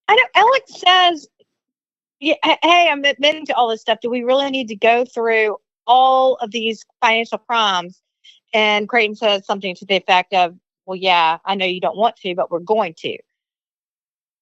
I 0.09 0.15
know 0.15 0.27
Alex 0.35 0.81
says, 0.81 1.29
yeah, 2.19 2.35
"Hey, 2.43 2.89
I'm 2.91 3.05
admitting 3.05 3.47
to 3.47 3.55
all 3.55 3.69
this 3.69 3.81
stuff. 3.81 3.99
Do 4.03 4.11
we 4.11 4.23
really 4.23 4.51
need 4.51 4.69
to 4.69 4.77
go 4.77 5.05
through 5.05 5.57
all 5.87 6.35
of 6.37 6.51
these 6.51 6.85
financial 7.01 7.39
crimes?" 7.39 8.03
And 8.53 8.89
Creighton 8.89 9.17
says 9.17 9.47
something 9.47 9.75
to 9.77 9.87
the 9.87 9.97
effect 9.97 10.35
of, 10.35 10.57
"Well, 10.87 10.97
yeah, 10.97 11.39
I 11.45 11.55
know 11.55 11.67
you 11.67 11.81
don't 11.81 11.97
want 11.97 12.17
to, 12.17 12.35
but 12.35 12.51
we're 12.51 12.61
going 12.61 12.95
to." 12.99 13.17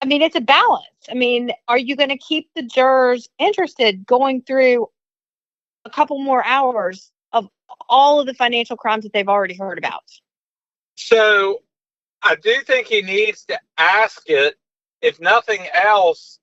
I 0.00 0.06
mean, 0.06 0.22
it's 0.22 0.36
a 0.36 0.40
balance. 0.40 0.86
I 1.10 1.14
mean, 1.14 1.52
are 1.66 1.78
you 1.78 1.96
going 1.96 2.08
to 2.08 2.18
keep 2.18 2.48
the 2.54 2.62
jurors 2.62 3.28
interested 3.38 4.06
going 4.06 4.42
through 4.42 4.88
a 5.84 5.90
couple 5.90 6.18
more 6.18 6.44
hours 6.44 7.10
of 7.38 7.48
all 7.88 8.20
of 8.20 8.26
the 8.26 8.34
financial 8.34 8.76
crimes 8.76 9.04
that 9.04 9.12
they've 9.12 9.28
already 9.28 9.54
heard 9.54 9.78
about? 9.78 10.04
So 10.96 11.62
I 12.22 12.34
do 12.36 12.60
think 12.66 12.86
he 12.86 13.02
needs 13.02 13.44
to 13.46 13.58
ask 13.76 14.22
it. 14.26 14.56
If 15.00 15.20
nothing 15.20 15.64
else, 15.72 16.40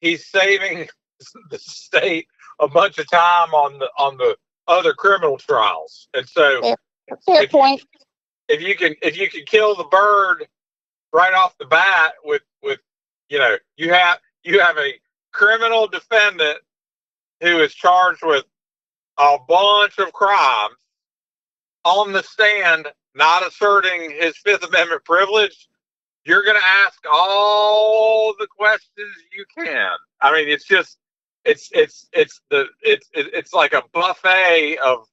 he's 0.00 0.26
saving 0.26 0.88
the 1.50 1.58
state 1.58 2.26
a 2.58 2.68
bunch 2.68 2.98
of 2.98 3.08
time 3.10 3.52
on 3.54 3.78
the 3.78 3.88
on 3.98 4.16
the 4.16 4.36
other 4.66 4.94
criminal 4.94 5.36
trials. 5.36 6.08
And 6.14 6.28
so, 6.28 6.60
fair, 6.62 6.76
fair 7.26 7.42
if, 7.42 7.50
point. 7.50 7.82
If 8.48 8.62
you 8.62 8.74
can 8.76 8.94
if 9.02 9.16
you 9.16 9.28
can 9.28 9.44
kill 9.44 9.74
the 9.74 9.84
bird 9.84 10.46
right 11.12 11.34
off 11.34 11.56
the 11.58 11.66
bat 11.66 12.14
with 12.24 12.42
with 12.62 12.80
you 13.28 13.38
know 13.38 13.56
you 13.76 13.92
have 13.92 14.18
you 14.42 14.60
have 14.60 14.78
a 14.78 14.94
criminal 15.32 15.86
defendant 15.86 16.58
who 17.40 17.60
is 17.60 17.74
charged 17.74 18.24
with 18.24 18.44
a 19.18 19.38
bunch 19.46 19.98
of 19.98 20.12
crimes 20.12 20.76
on 21.84 22.12
the 22.12 22.22
stand, 22.22 22.86
not 23.14 23.46
asserting 23.46 24.10
his 24.10 24.36
Fifth 24.38 24.64
Amendment 24.64 25.04
privilege, 25.04 25.68
you're 26.24 26.44
going 26.44 26.58
to 26.60 26.66
ask 26.66 26.98
all 27.10 28.34
the 28.38 28.46
questions 28.46 29.14
you 29.36 29.44
can. 29.56 29.90
I 30.20 30.32
mean, 30.32 30.48
it's 30.48 30.64
just 30.64 30.98
it's 31.44 31.70
it's 31.72 32.06
it's 32.12 32.40
the 32.50 32.66
it's 32.82 33.08
it's 33.14 33.54
like 33.54 33.72
a 33.72 33.82
buffet 33.92 34.78
of 34.84 35.06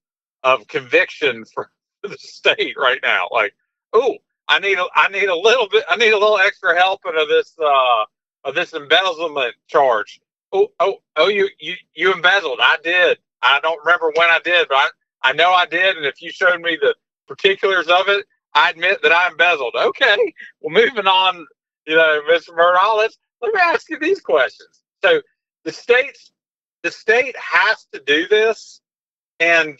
of 0.43 0.67
conviction 0.67 1.45
for 1.53 1.71
the 2.03 2.17
state 2.19 2.75
right 2.77 2.99
now. 3.03 3.27
Like, 3.31 3.55
oh, 3.93 4.15
I 4.47 4.59
need 4.59 4.77
a 4.77 4.85
I 4.95 5.07
need 5.09 5.29
a 5.29 5.35
little 5.35 5.69
bit 5.69 5.85
I 5.89 5.95
need 5.95 6.11
a 6.11 6.17
little 6.17 6.37
extra 6.39 6.77
help 6.77 7.01
of 7.05 7.27
this 7.29 7.53
uh 7.59 8.05
of 8.43 8.55
this 8.55 8.73
embezzlement 8.73 9.55
charge. 9.67 10.19
Oh 10.51 10.67
oh 10.79 10.97
oh 11.15 11.27
you 11.29 11.49
you 11.59 11.75
you 11.93 12.13
embezzled. 12.13 12.59
I 12.61 12.77
did. 12.83 13.19
I 13.45 13.59
don't 13.61 13.79
remember 13.85 14.11
when 14.15 14.29
I 14.29 14.39
did, 14.43 14.67
but 14.67 14.75
I, 14.75 14.89
I 15.23 15.33
know 15.33 15.51
I 15.51 15.65
did. 15.65 15.97
And 15.97 16.05
if 16.05 16.21
you 16.21 16.31
showed 16.31 16.61
me 16.61 16.77
the 16.79 16.95
particulars 17.27 17.87
of 17.87 18.07
it, 18.07 18.25
I 18.53 18.69
admit 18.71 19.01
that 19.03 19.11
I 19.11 19.29
embezzled. 19.29 19.75
Okay. 19.75 20.33
Well, 20.61 20.73
moving 20.73 21.07
on, 21.07 21.45
you 21.85 21.95
know, 21.95 22.21
Mr. 22.29 22.49
Murdaugh, 22.49 22.97
let's 22.97 23.17
let 23.41 23.53
me 23.53 23.59
ask 23.63 23.89
you 23.89 23.99
these 23.99 24.21
questions. 24.21 24.81
So 25.03 25.21
the 25.63 25.71
states 25.71 26.31
the 26.85 26.91
state 26.91 27.35
has 27.35 27.85
to 27.93 27.99
do 28.05 28.27
this 28.27 28.79
and 29.39 29.79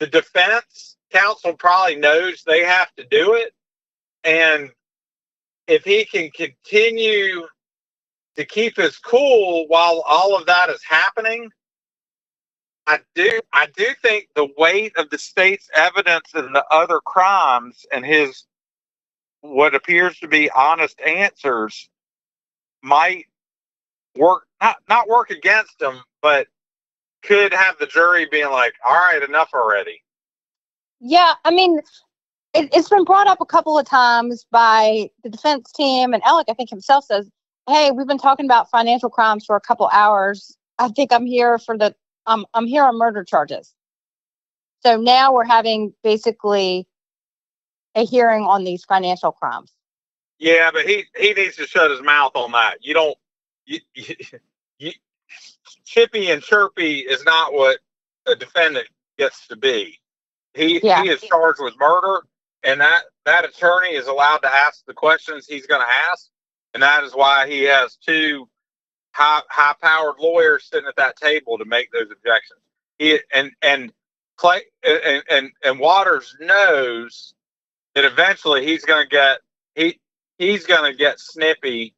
the 0.00 0.06
defense 0.06 0.98
counsel 1.10 1.54
probably 1.54 1.96
knows 1.96 2.42
they 2.42 2.62
have 2.62 2.94
to 2.96 3.06
do 3.10 3.34
it 3.34 3.54
and 4.22 4.70
if 5.66 5.82
he 5.84 6.04
can 6.04 6.30
continue 6.30 7.46
to 8.36 8.44
keep 8.44 8.76
his 8.76 8.98
cool 8.98 9.66
while 9.68 10.02
all 10.06 10.36
of 10.36 10.44
that 10.44 10.68
is 10.68 10.82
happening 10.86 11.48
i 12.86 12.98
do 13.14 13.40
i 13.52 13.66
do 13.76 13.86
think 14.02 14.28
the 14.34 14.48
weight 14.56 14.92
of 14.96 15.10
the 15.10 15.18
state's 15.18 15.68
evidence 15.74 16.30
and 16.34 16.54
the 16.54 16.64
other 16.70 17.00
crimes 17.00 17.84
and 17.92 18.04
his 18.04 18.44
what 19.40 19.74
appears 19.74 20.18
to 20.18 20.28
be 20.28 20.50
honest 20.50 21.00
answers 21.00 21.88
might 22.82 23.26
work 24.16 24.46
not 24.60 24.76
not 24.88 25.08
work 25.08 25.30
against 25.30 25.80
him, 25.80 26.00
but 26.22 26.46
could 27.22 27.52
have 27.52 27.76
the 27.78 27.86
jury 27.86 28.26
being 28.30 28.50
like, 28.50 28.74
"All 28.86 28.94
right, 28.94 29.22
enough 29.22 29.50
already." 29.54 30.02
Yeah, 31.00 31.34
I 31.44 31.50
mean, 31.50 31.80
it, 32.54 32.70
it's 32.74 32.88
been 32.88 33.04
brought 33.04 33.26
up 33.26 33.40
a 33.40 33.46
couple 33.46 33.78
of 33.78 33.86
times 33.86 34.46
by 34.50 35.10
the 35.22 35.30
defense 35.30 35.72
team, 35.72 36.14
and 36.14 36.22
Alec, 36.24 36.46
I 36.48 36.54
think 36.54 36.70
himself 36.70 37.04
says, 37.04 37.28
"Hey, 37.68 37.90
we've 37.90 38.06
been 38.06 38.18
talking 38.18 38.46
about 38.46 38.70
financial 38.70 39.10
crimes 39.10 39.44
for 39.44 39.56
a 39.56 39.60
couple 39.60 39.88
hours. 39.92 40.56
I 40.78 40.88
think 40.88 41.12
I'm 41.12 41.26
here 41.26 41.58
for 41.58 41.76
the 41.76 41.94
um, 42.26 42.46
I'm 42.54 42.66
here 42.66 42.84
on 42.84 42.96
murder 42.96 43.24
charges." 43.24 43.74
So 44.80 44.96
now 44.96 45.32
we're 45.32 45.44
having 45.44 45.92
basically 46.02 46.86
a 47.94 48.04
hearing 48.04 48.44
on 48.44 48.64
these 48.64 48.84
financial 48.84 49.32
crimes. 49.32 49.72
Yeah, 50.38 50.70
but 50.72 50.86
he 50.86 51.04
he 51.16 51.32
needs 51.32 51.56
to 51.56 51.66
shut 51.66 51.90
his 51.90 52.02
mouth 52.02 52.32
on 52.34 52.52
that. 52.52 52.78
You 52.82 52.94
don't 52.94 53.18
you, 53.64 53.80
you, 54.78 54.92
chippy 55.84 56.30
and 56.30 56.42
chirpy 56.42 57.00
is 57.00 57.24
not 57.24 57.52
what 57.52 57.78
a 58.26 58.36
defendant 58.36 58.88
gets 59.18 59.46
to 59.48 59.56
be. 59.56 59.98
He 60.54 60.80
yeah. 60.82 61.02
he 61.02 61.08
is 61.08 61.20
charged 61.22 61.60
with 61.60 61.74
murder, 61.78 62.22
and 62.62 62.80
that 62.80 63.04
that 63.24 63.44
attorney 63.44 63.94
is 63.94 64.06
allowed 64.06 64.38
to 64.38 64.54
ask 64.54 64.84
the 64.86 64.94
questions 64.94 65.46
he's 65.46 65.66
going 65.66 65.80
to 65.80 65.94
ask, 66.10 66.28
and 66.74 66.82
that 66.82 67.02
is 67.02 67.12
why 67.14 67.48
he 67.48 67.62
has 67.64 67.96
two 67.96 68.48
high 69.16 69.40
high 69.48 69.74
powered 69.80 70.16
lawyers 70.18 70.64
sitting 70.70 70.88
at 70.88 70.96
that 70.96 71.16
table 71.16 71.58
to 71.58 71.64
make 71.64 71.90
those 71.90 72.10
objections. 72.10 72.60
He 72.98 73.18
and 73.32 73.50
and 73.62 73.92
Clay 74.36 74.62
and 74.84 75.22
and, 75.30 75.50
and 75.64 75.78
Waters 75.80 76.36
knows 76.40 77.34
that 77.94 78.04
eventually 78.04 78.64
he's 78.66 78.84
going 78.84 79.04
to 79.04 79.08
get 79.08 79.38
he 79.74 79.98
he's 80.38 80.66
going 80.66 80.90
to 80.90 80.96
get 80.96 81.18
snippy. 81.18 81.94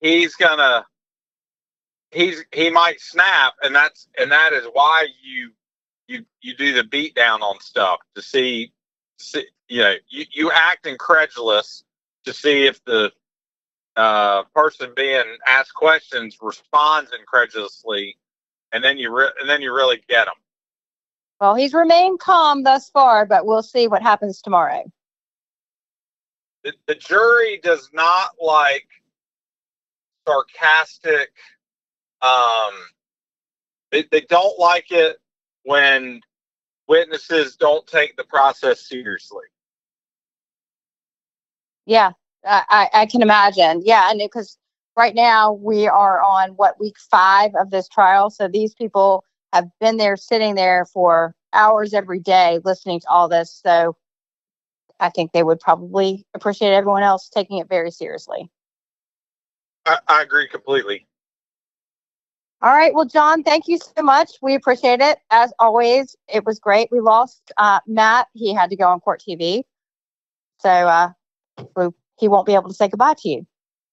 He's 0.00 0.34
going 0.36 0.58
to 0.58 0.84
he's 2.12 2.44
he 2.52 2.70
might 2.70 3.00
snap, 3.00 3.54
and 3.62 3.74
that's 3.74 4.08
and 4.16 4.30
that 4.30 4.52
is 4.52 4.64
why 4.72 5.08
you 5.22 5.50
you 6.06 6.24
you 6.40 6.56
do 6.56 6.72
the 6.72 6.84
beat 6.84 7.14
down 7.14 7.42
on 7.42 7.58
stuff 7.60 7.98
to 8.14 8.22
see, 8.22 8.72
see 9.18 9.46
you 9.68 9.82
know 9.82 9.94
you, 10.08 10.24
you 10.32 10.52
act 10.52 10.86
incredulous 10.86 11.82
to 12.24 12.32
see 12.32 12.66
if 12.66 12.84
the 12.84 13.10
uh, 13.96 14.42
person 14.54 14.92
being 14.96 15.24
asked 15.46 15.74
questions 15.74 16.38
responds 16.40 17.10
incredulously, 17.18 18.16
and 18.72 18.82
then 18.82 18.98
you 18.98 19.14
re- 19.14 19.32
and 19.40 19.48
then 19.48 19.62
you 19.62 19.74
really 19.74 20.02
get 20.08 20.26
them. 20.26 20.34
Well, 21.40 21.54
he's 21.54 21.74
remained 21.74 22.20
calm 22.20 22.62
thus 22.62 22.88
far, 22.90 23.26
but 23.26 23.46
we'll 23.46 23.62
see 23.62 23.88
what 23.88 24.02
happens 24.02 24.40
tomorrow. 24.40 24.84
The, 26.64 26.72
the 26.86 26.94
jury 26.94 27.58
does 27.62 27.90
not 27.92 28.30
like 28.40 28.86
sarcastic 30.26 31.32
um, 32.22 32.72
they, 33.90 34.04
they 34.10 34.22
don't 34.22 34.58
like 34.58 34.86
it 34.90 35.18
when 35.64 36.20
witnesses 36.88 37.56
don't 37.56 37.86
take 37.86 38.16
the 38.16 38.24
process 38.24 38.88
seriously. 38.88 39.44
Yeah, 41.84 42.12
I, 42.44 42.88
I 42.92 43.06
can 43.06 43.22
imagine. 43.22 43.82
Yeah, 43.84 44.10
and 44.10 44.18
because 44.18 44.58
right 44.96 45.14
now 45.14 45.52
we 45.52 45.86
are 45.86 46.22
on 46.22 46.50
what 46.50 46.80
week 46.80 46.96
five 46.98 47.52
of 47.54 47.70
this 47.70 47.88
trial, 47.88 48.30
so 48.30 48.48
these 48.48 48.74
people 48.74 49.24
have 49.52 49.68
been 49.80 49.96
there, 49.96 50.16
sitting 50.16 50.54
there 50.54 50.86
for 50.86 51.34
hours 51.52 51.94
every 51.94 52.18
day, 52.18 52.58
listening 52.64 53.00
to 53.00 53.08
all 53.08 53.28
this. 53.28 53.60
So 53.64 53.96
I 54.98 55.10
think 55.10 55.32
they 55.32 55.42
would 55.42 55.60
probably 55.60 56.24
appreciate 56.34 56.72
everyone 56.72 57.02
else 57.02 57.28
taking 57.28 57.58
it 57.58 57.68
very 57.68 57.90
seriously. 57.90 58.50
I, 59.84 59.98
I 60.08 60.22
agree 60.22 60.48
completely. 60.48 61.06
All 62.62 62.72
right. 62.72 62.94
Well, 62.94 63.06
John, 63.06 63.42
thank 63.42 63.66
you 63.66 63.76
so 63.78 64.02
much. 64.04 64.30
We 64.40 64.54
appreciate 64.54 65.00
it. 65.00 65.18
As 65.30 65.52
always, 65.58 66.14
it 66.32 66.46
was 66.46 66.60
great. 66.60 66.88
We 66.92 67.00
lost 67.00 67.50
uh, 67.56 67.80
Matt. 67.88 68.28
He 68.34 68.54
had 68.54 68.70
to 68.70 68.76
go 68.76 68.86
on 68.86 69.00
court 69.00 69.20
TV. 69.28 69.64
So 70.60 70.70
uh, 70.70 71.10
we, 71.74 71.88
he 72.22 72.28
won't 72.28 72.46
be 72.46 72.54
able 72.54 72.68
to 72.68 72.74
say 72.74 72.88
goodbye 72.88 73.14
to 73.18 73.28
you. 73.28 73.46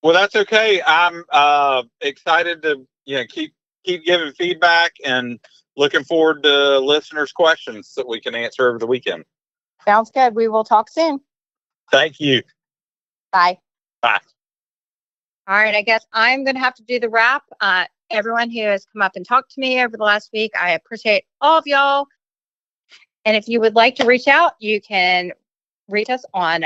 Well, 0.03 0.13
that's 0.13 0.35
okay. 0.35 0.81
I'm 0.85 1.25
uh, 1.31 1.83
excited 1.99 2.61
to 2.61 2.87
you 3.05 3.17
know 3.17 3.25
keep 3.27 3.53
keep 3.83 4.05
giving 4.05 4.31
feedback 4.33 4.93
and 5.03 5.39
looking 5.75 6.03
forward 6.03 6.43
to 6.43 6.79
listeners' 6.79 7.31
questions 7.31 7.93
that 7.97 8.07
we 8.07 8.21
can 8.21 8.35
answer 8.35 8.69
over 8.69 8.77
the 8.77 8.87
weekend. 8.87 9.25
Sounds 9.83 10.11
good. 10.11 10.35
We 10.35 10.47
will 10.47 10.63
talk 10.63 10.89
soon. 10.89 11.19
Thank 11.91 12.19
you. 12.19 12.43
Bye. 13.31 13.57
Bye. 14.01 14.19
All 15.47 15.55
right. 15.55 15.73
I 15.73 15.81
guess 15.81 16.05
I'm 16.13 16.43
going 16.43 16.55
to 16.55 16.61
have 16.61 16.75
to 16.75 16.83
do 16.83 16.99
the 16.99 17.09
wrap. 17.09 17.43
Uh, 17.59 17.85
everyone 18.11 18.51
who 18.51 18.61
has 18.61 18.85
come 18.85 19.01
up 19.01 19.15
and 19.15 19.25
talked 19.25 19.53
to 19.53 19.59
me 19.59 19.81
over 19.81 19.97
the 19.97 20.03
last 20.03 20.29
week. 20.33 20.51
I 20.59 20.71
appreciate 20.71 21.23
all 21.41 21.57
of 21.57 21.65
y'all. 21.65 22.05
And 23.25 23.35
if 23.35 23.47
you 23.47 23.59
would 23.59 23.75
like 23.75 23.95
to 23.95 24.05
reach 24.05 24.27
out, 24.27 24.53
you 24.59 24.79
can 24.81 25.31
reach 25.87 26.09
us 26.09 26.23
on 26.33 26.65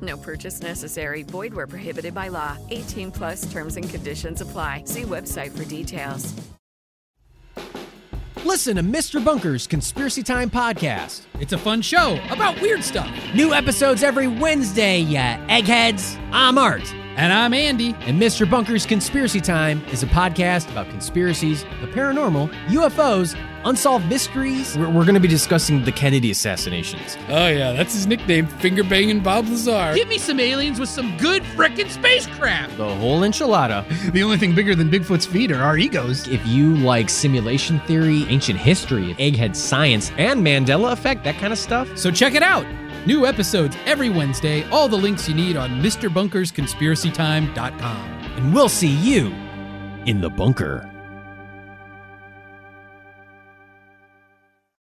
No 0.00 0.16
purchase 0.16 0.60
necessary. 0.60 1.22
Void 1.22 1.54
where 1.54 1.66
prohibited 1.66 2.14
by 2.14 2.28
law. 2.28 2.56
18 2.70 3.10
plus 3.10 3.50
terms 3.50 3.76
and 3.76 3.88
conditions 3.88 4.40
apply. 4.40 4.82
See 4.84 5.02
website 5.02 5.56
for 5.56 5.64
details. 5.64 6.34
Listen 8.44 8.76
to 8.76 8.82
Mr. 8.82 9.22
Bunker's 9.22 9.66
Conspiracy 9.66 10.22
Time 10.22 10.48
podcast. 10.48 11.22
It's 11.40 11.52
a 11.52 11.58
fun 11.58 11.82
show 11.82 12.18
about 12.30 12.60
weird 12.62 12.82
stuff. 12.82 13.10
New 13.34 13.52
episodes 13.52 14.02
every 14.02 14.28
Wednesday, 14.28 15.00
yeah, 15.00 15.44
eggheads. 15.50 16.16
I'm 16.32 16.56
Art. 16.56 16.94
And 17.18 17.32
I'm 17.32 17.52
Andy. 17.52 17.96
And 18.02 18.22
Mr. 18.22 18.48
Bunker's 18.48 18.86
Conspiracy 18.86 19.40
Time 19.40 19.84
is 19.86 20.04
a 20.04 20.06
podcast 20.06 20.70
about 20.70 20.88
conspiracies, 20.88 21.64
the 21.80 21.88
paranormal, 21.88 22.48
UFOs, 22.68 23.36
unsolved 23.64 24.06
mysteries. 24.06 24.78
We're, 24.78 24.88
we're 24.88 25.02
going 25.02 25.14
to 25.14 25.20
be 25.20 25.26
discussing 25.26 25.82
the 25.82 25.90
Kennedy 25.90 26.30
assassinations. 26.30 27.18
Oh, 27.28 27.48
yeah, 27.48 27.72
that's 27.72 27.92
his 27.94 28.06
nickname, 28.06 28.46
Finger 28.46 28.84
Banging 28.84 29.18
Bob 29.18 29.48
Lazar. 29.48 29.94
Give 29.96 30.06
me 30.06 30.18
some 30.18 30.38
aliens 30.38 30.78
with 30.78 30.90
some 30.90 31.16
good 31.16 31.42
frickin' 31.42 31.90
spacecraft. 31.90 32.76
The 32.76 32.94
whole 32.94 33.22
enchilada. 33.22 33.84
the 34.12 34.22
only 34.22 34.36
thing 34.36 34.54
bigger 34.54 34.76
than 34.76 34.88
Bigfoot's 34.88 35.26
feet 35.26 35.50
are 35.50 35.60
our 35.60 35.76
egos. 35.76 36.28
If 36.28 36.46
you 36.46 36.76
like 36.76 37.10
simulation 37.10 37.80
theory, 37.80 38.26
ancient 38.28 38.60
history, 38.60 39.14
egghead 39.14 39.56
science, 39.56 40.12
and 40.18 40.46
Mandela 40.46 40.92
effect, 40.92 41.24
that 41.24 41.34
kind 41.38 41.52
of 41.52 41.58
stuff, 41.58 41.88
so 41.98 42.12
check 42.12 42.34
it 42.34 42.44
out. 42.44 42.64
New 43.08 43.24
episodes 43.24 43.74
every 43.86 44.10
Wednesday. 44.10 44.68
All 44.68 44.86
the 44.86 44.98
links 44.98 45.30
you 45.30 45.34
need 45.34 45.56
on 45.56 45.80
MrBunkersConspiracyTime.com. 45.80 48.10
And 48.36 48.52
we'll 48.52 48.68
see 48.68 48.90
you 48.90 49.28
in 50.04 50.20
the 50.20 50.28
bunker. 50.28 50.87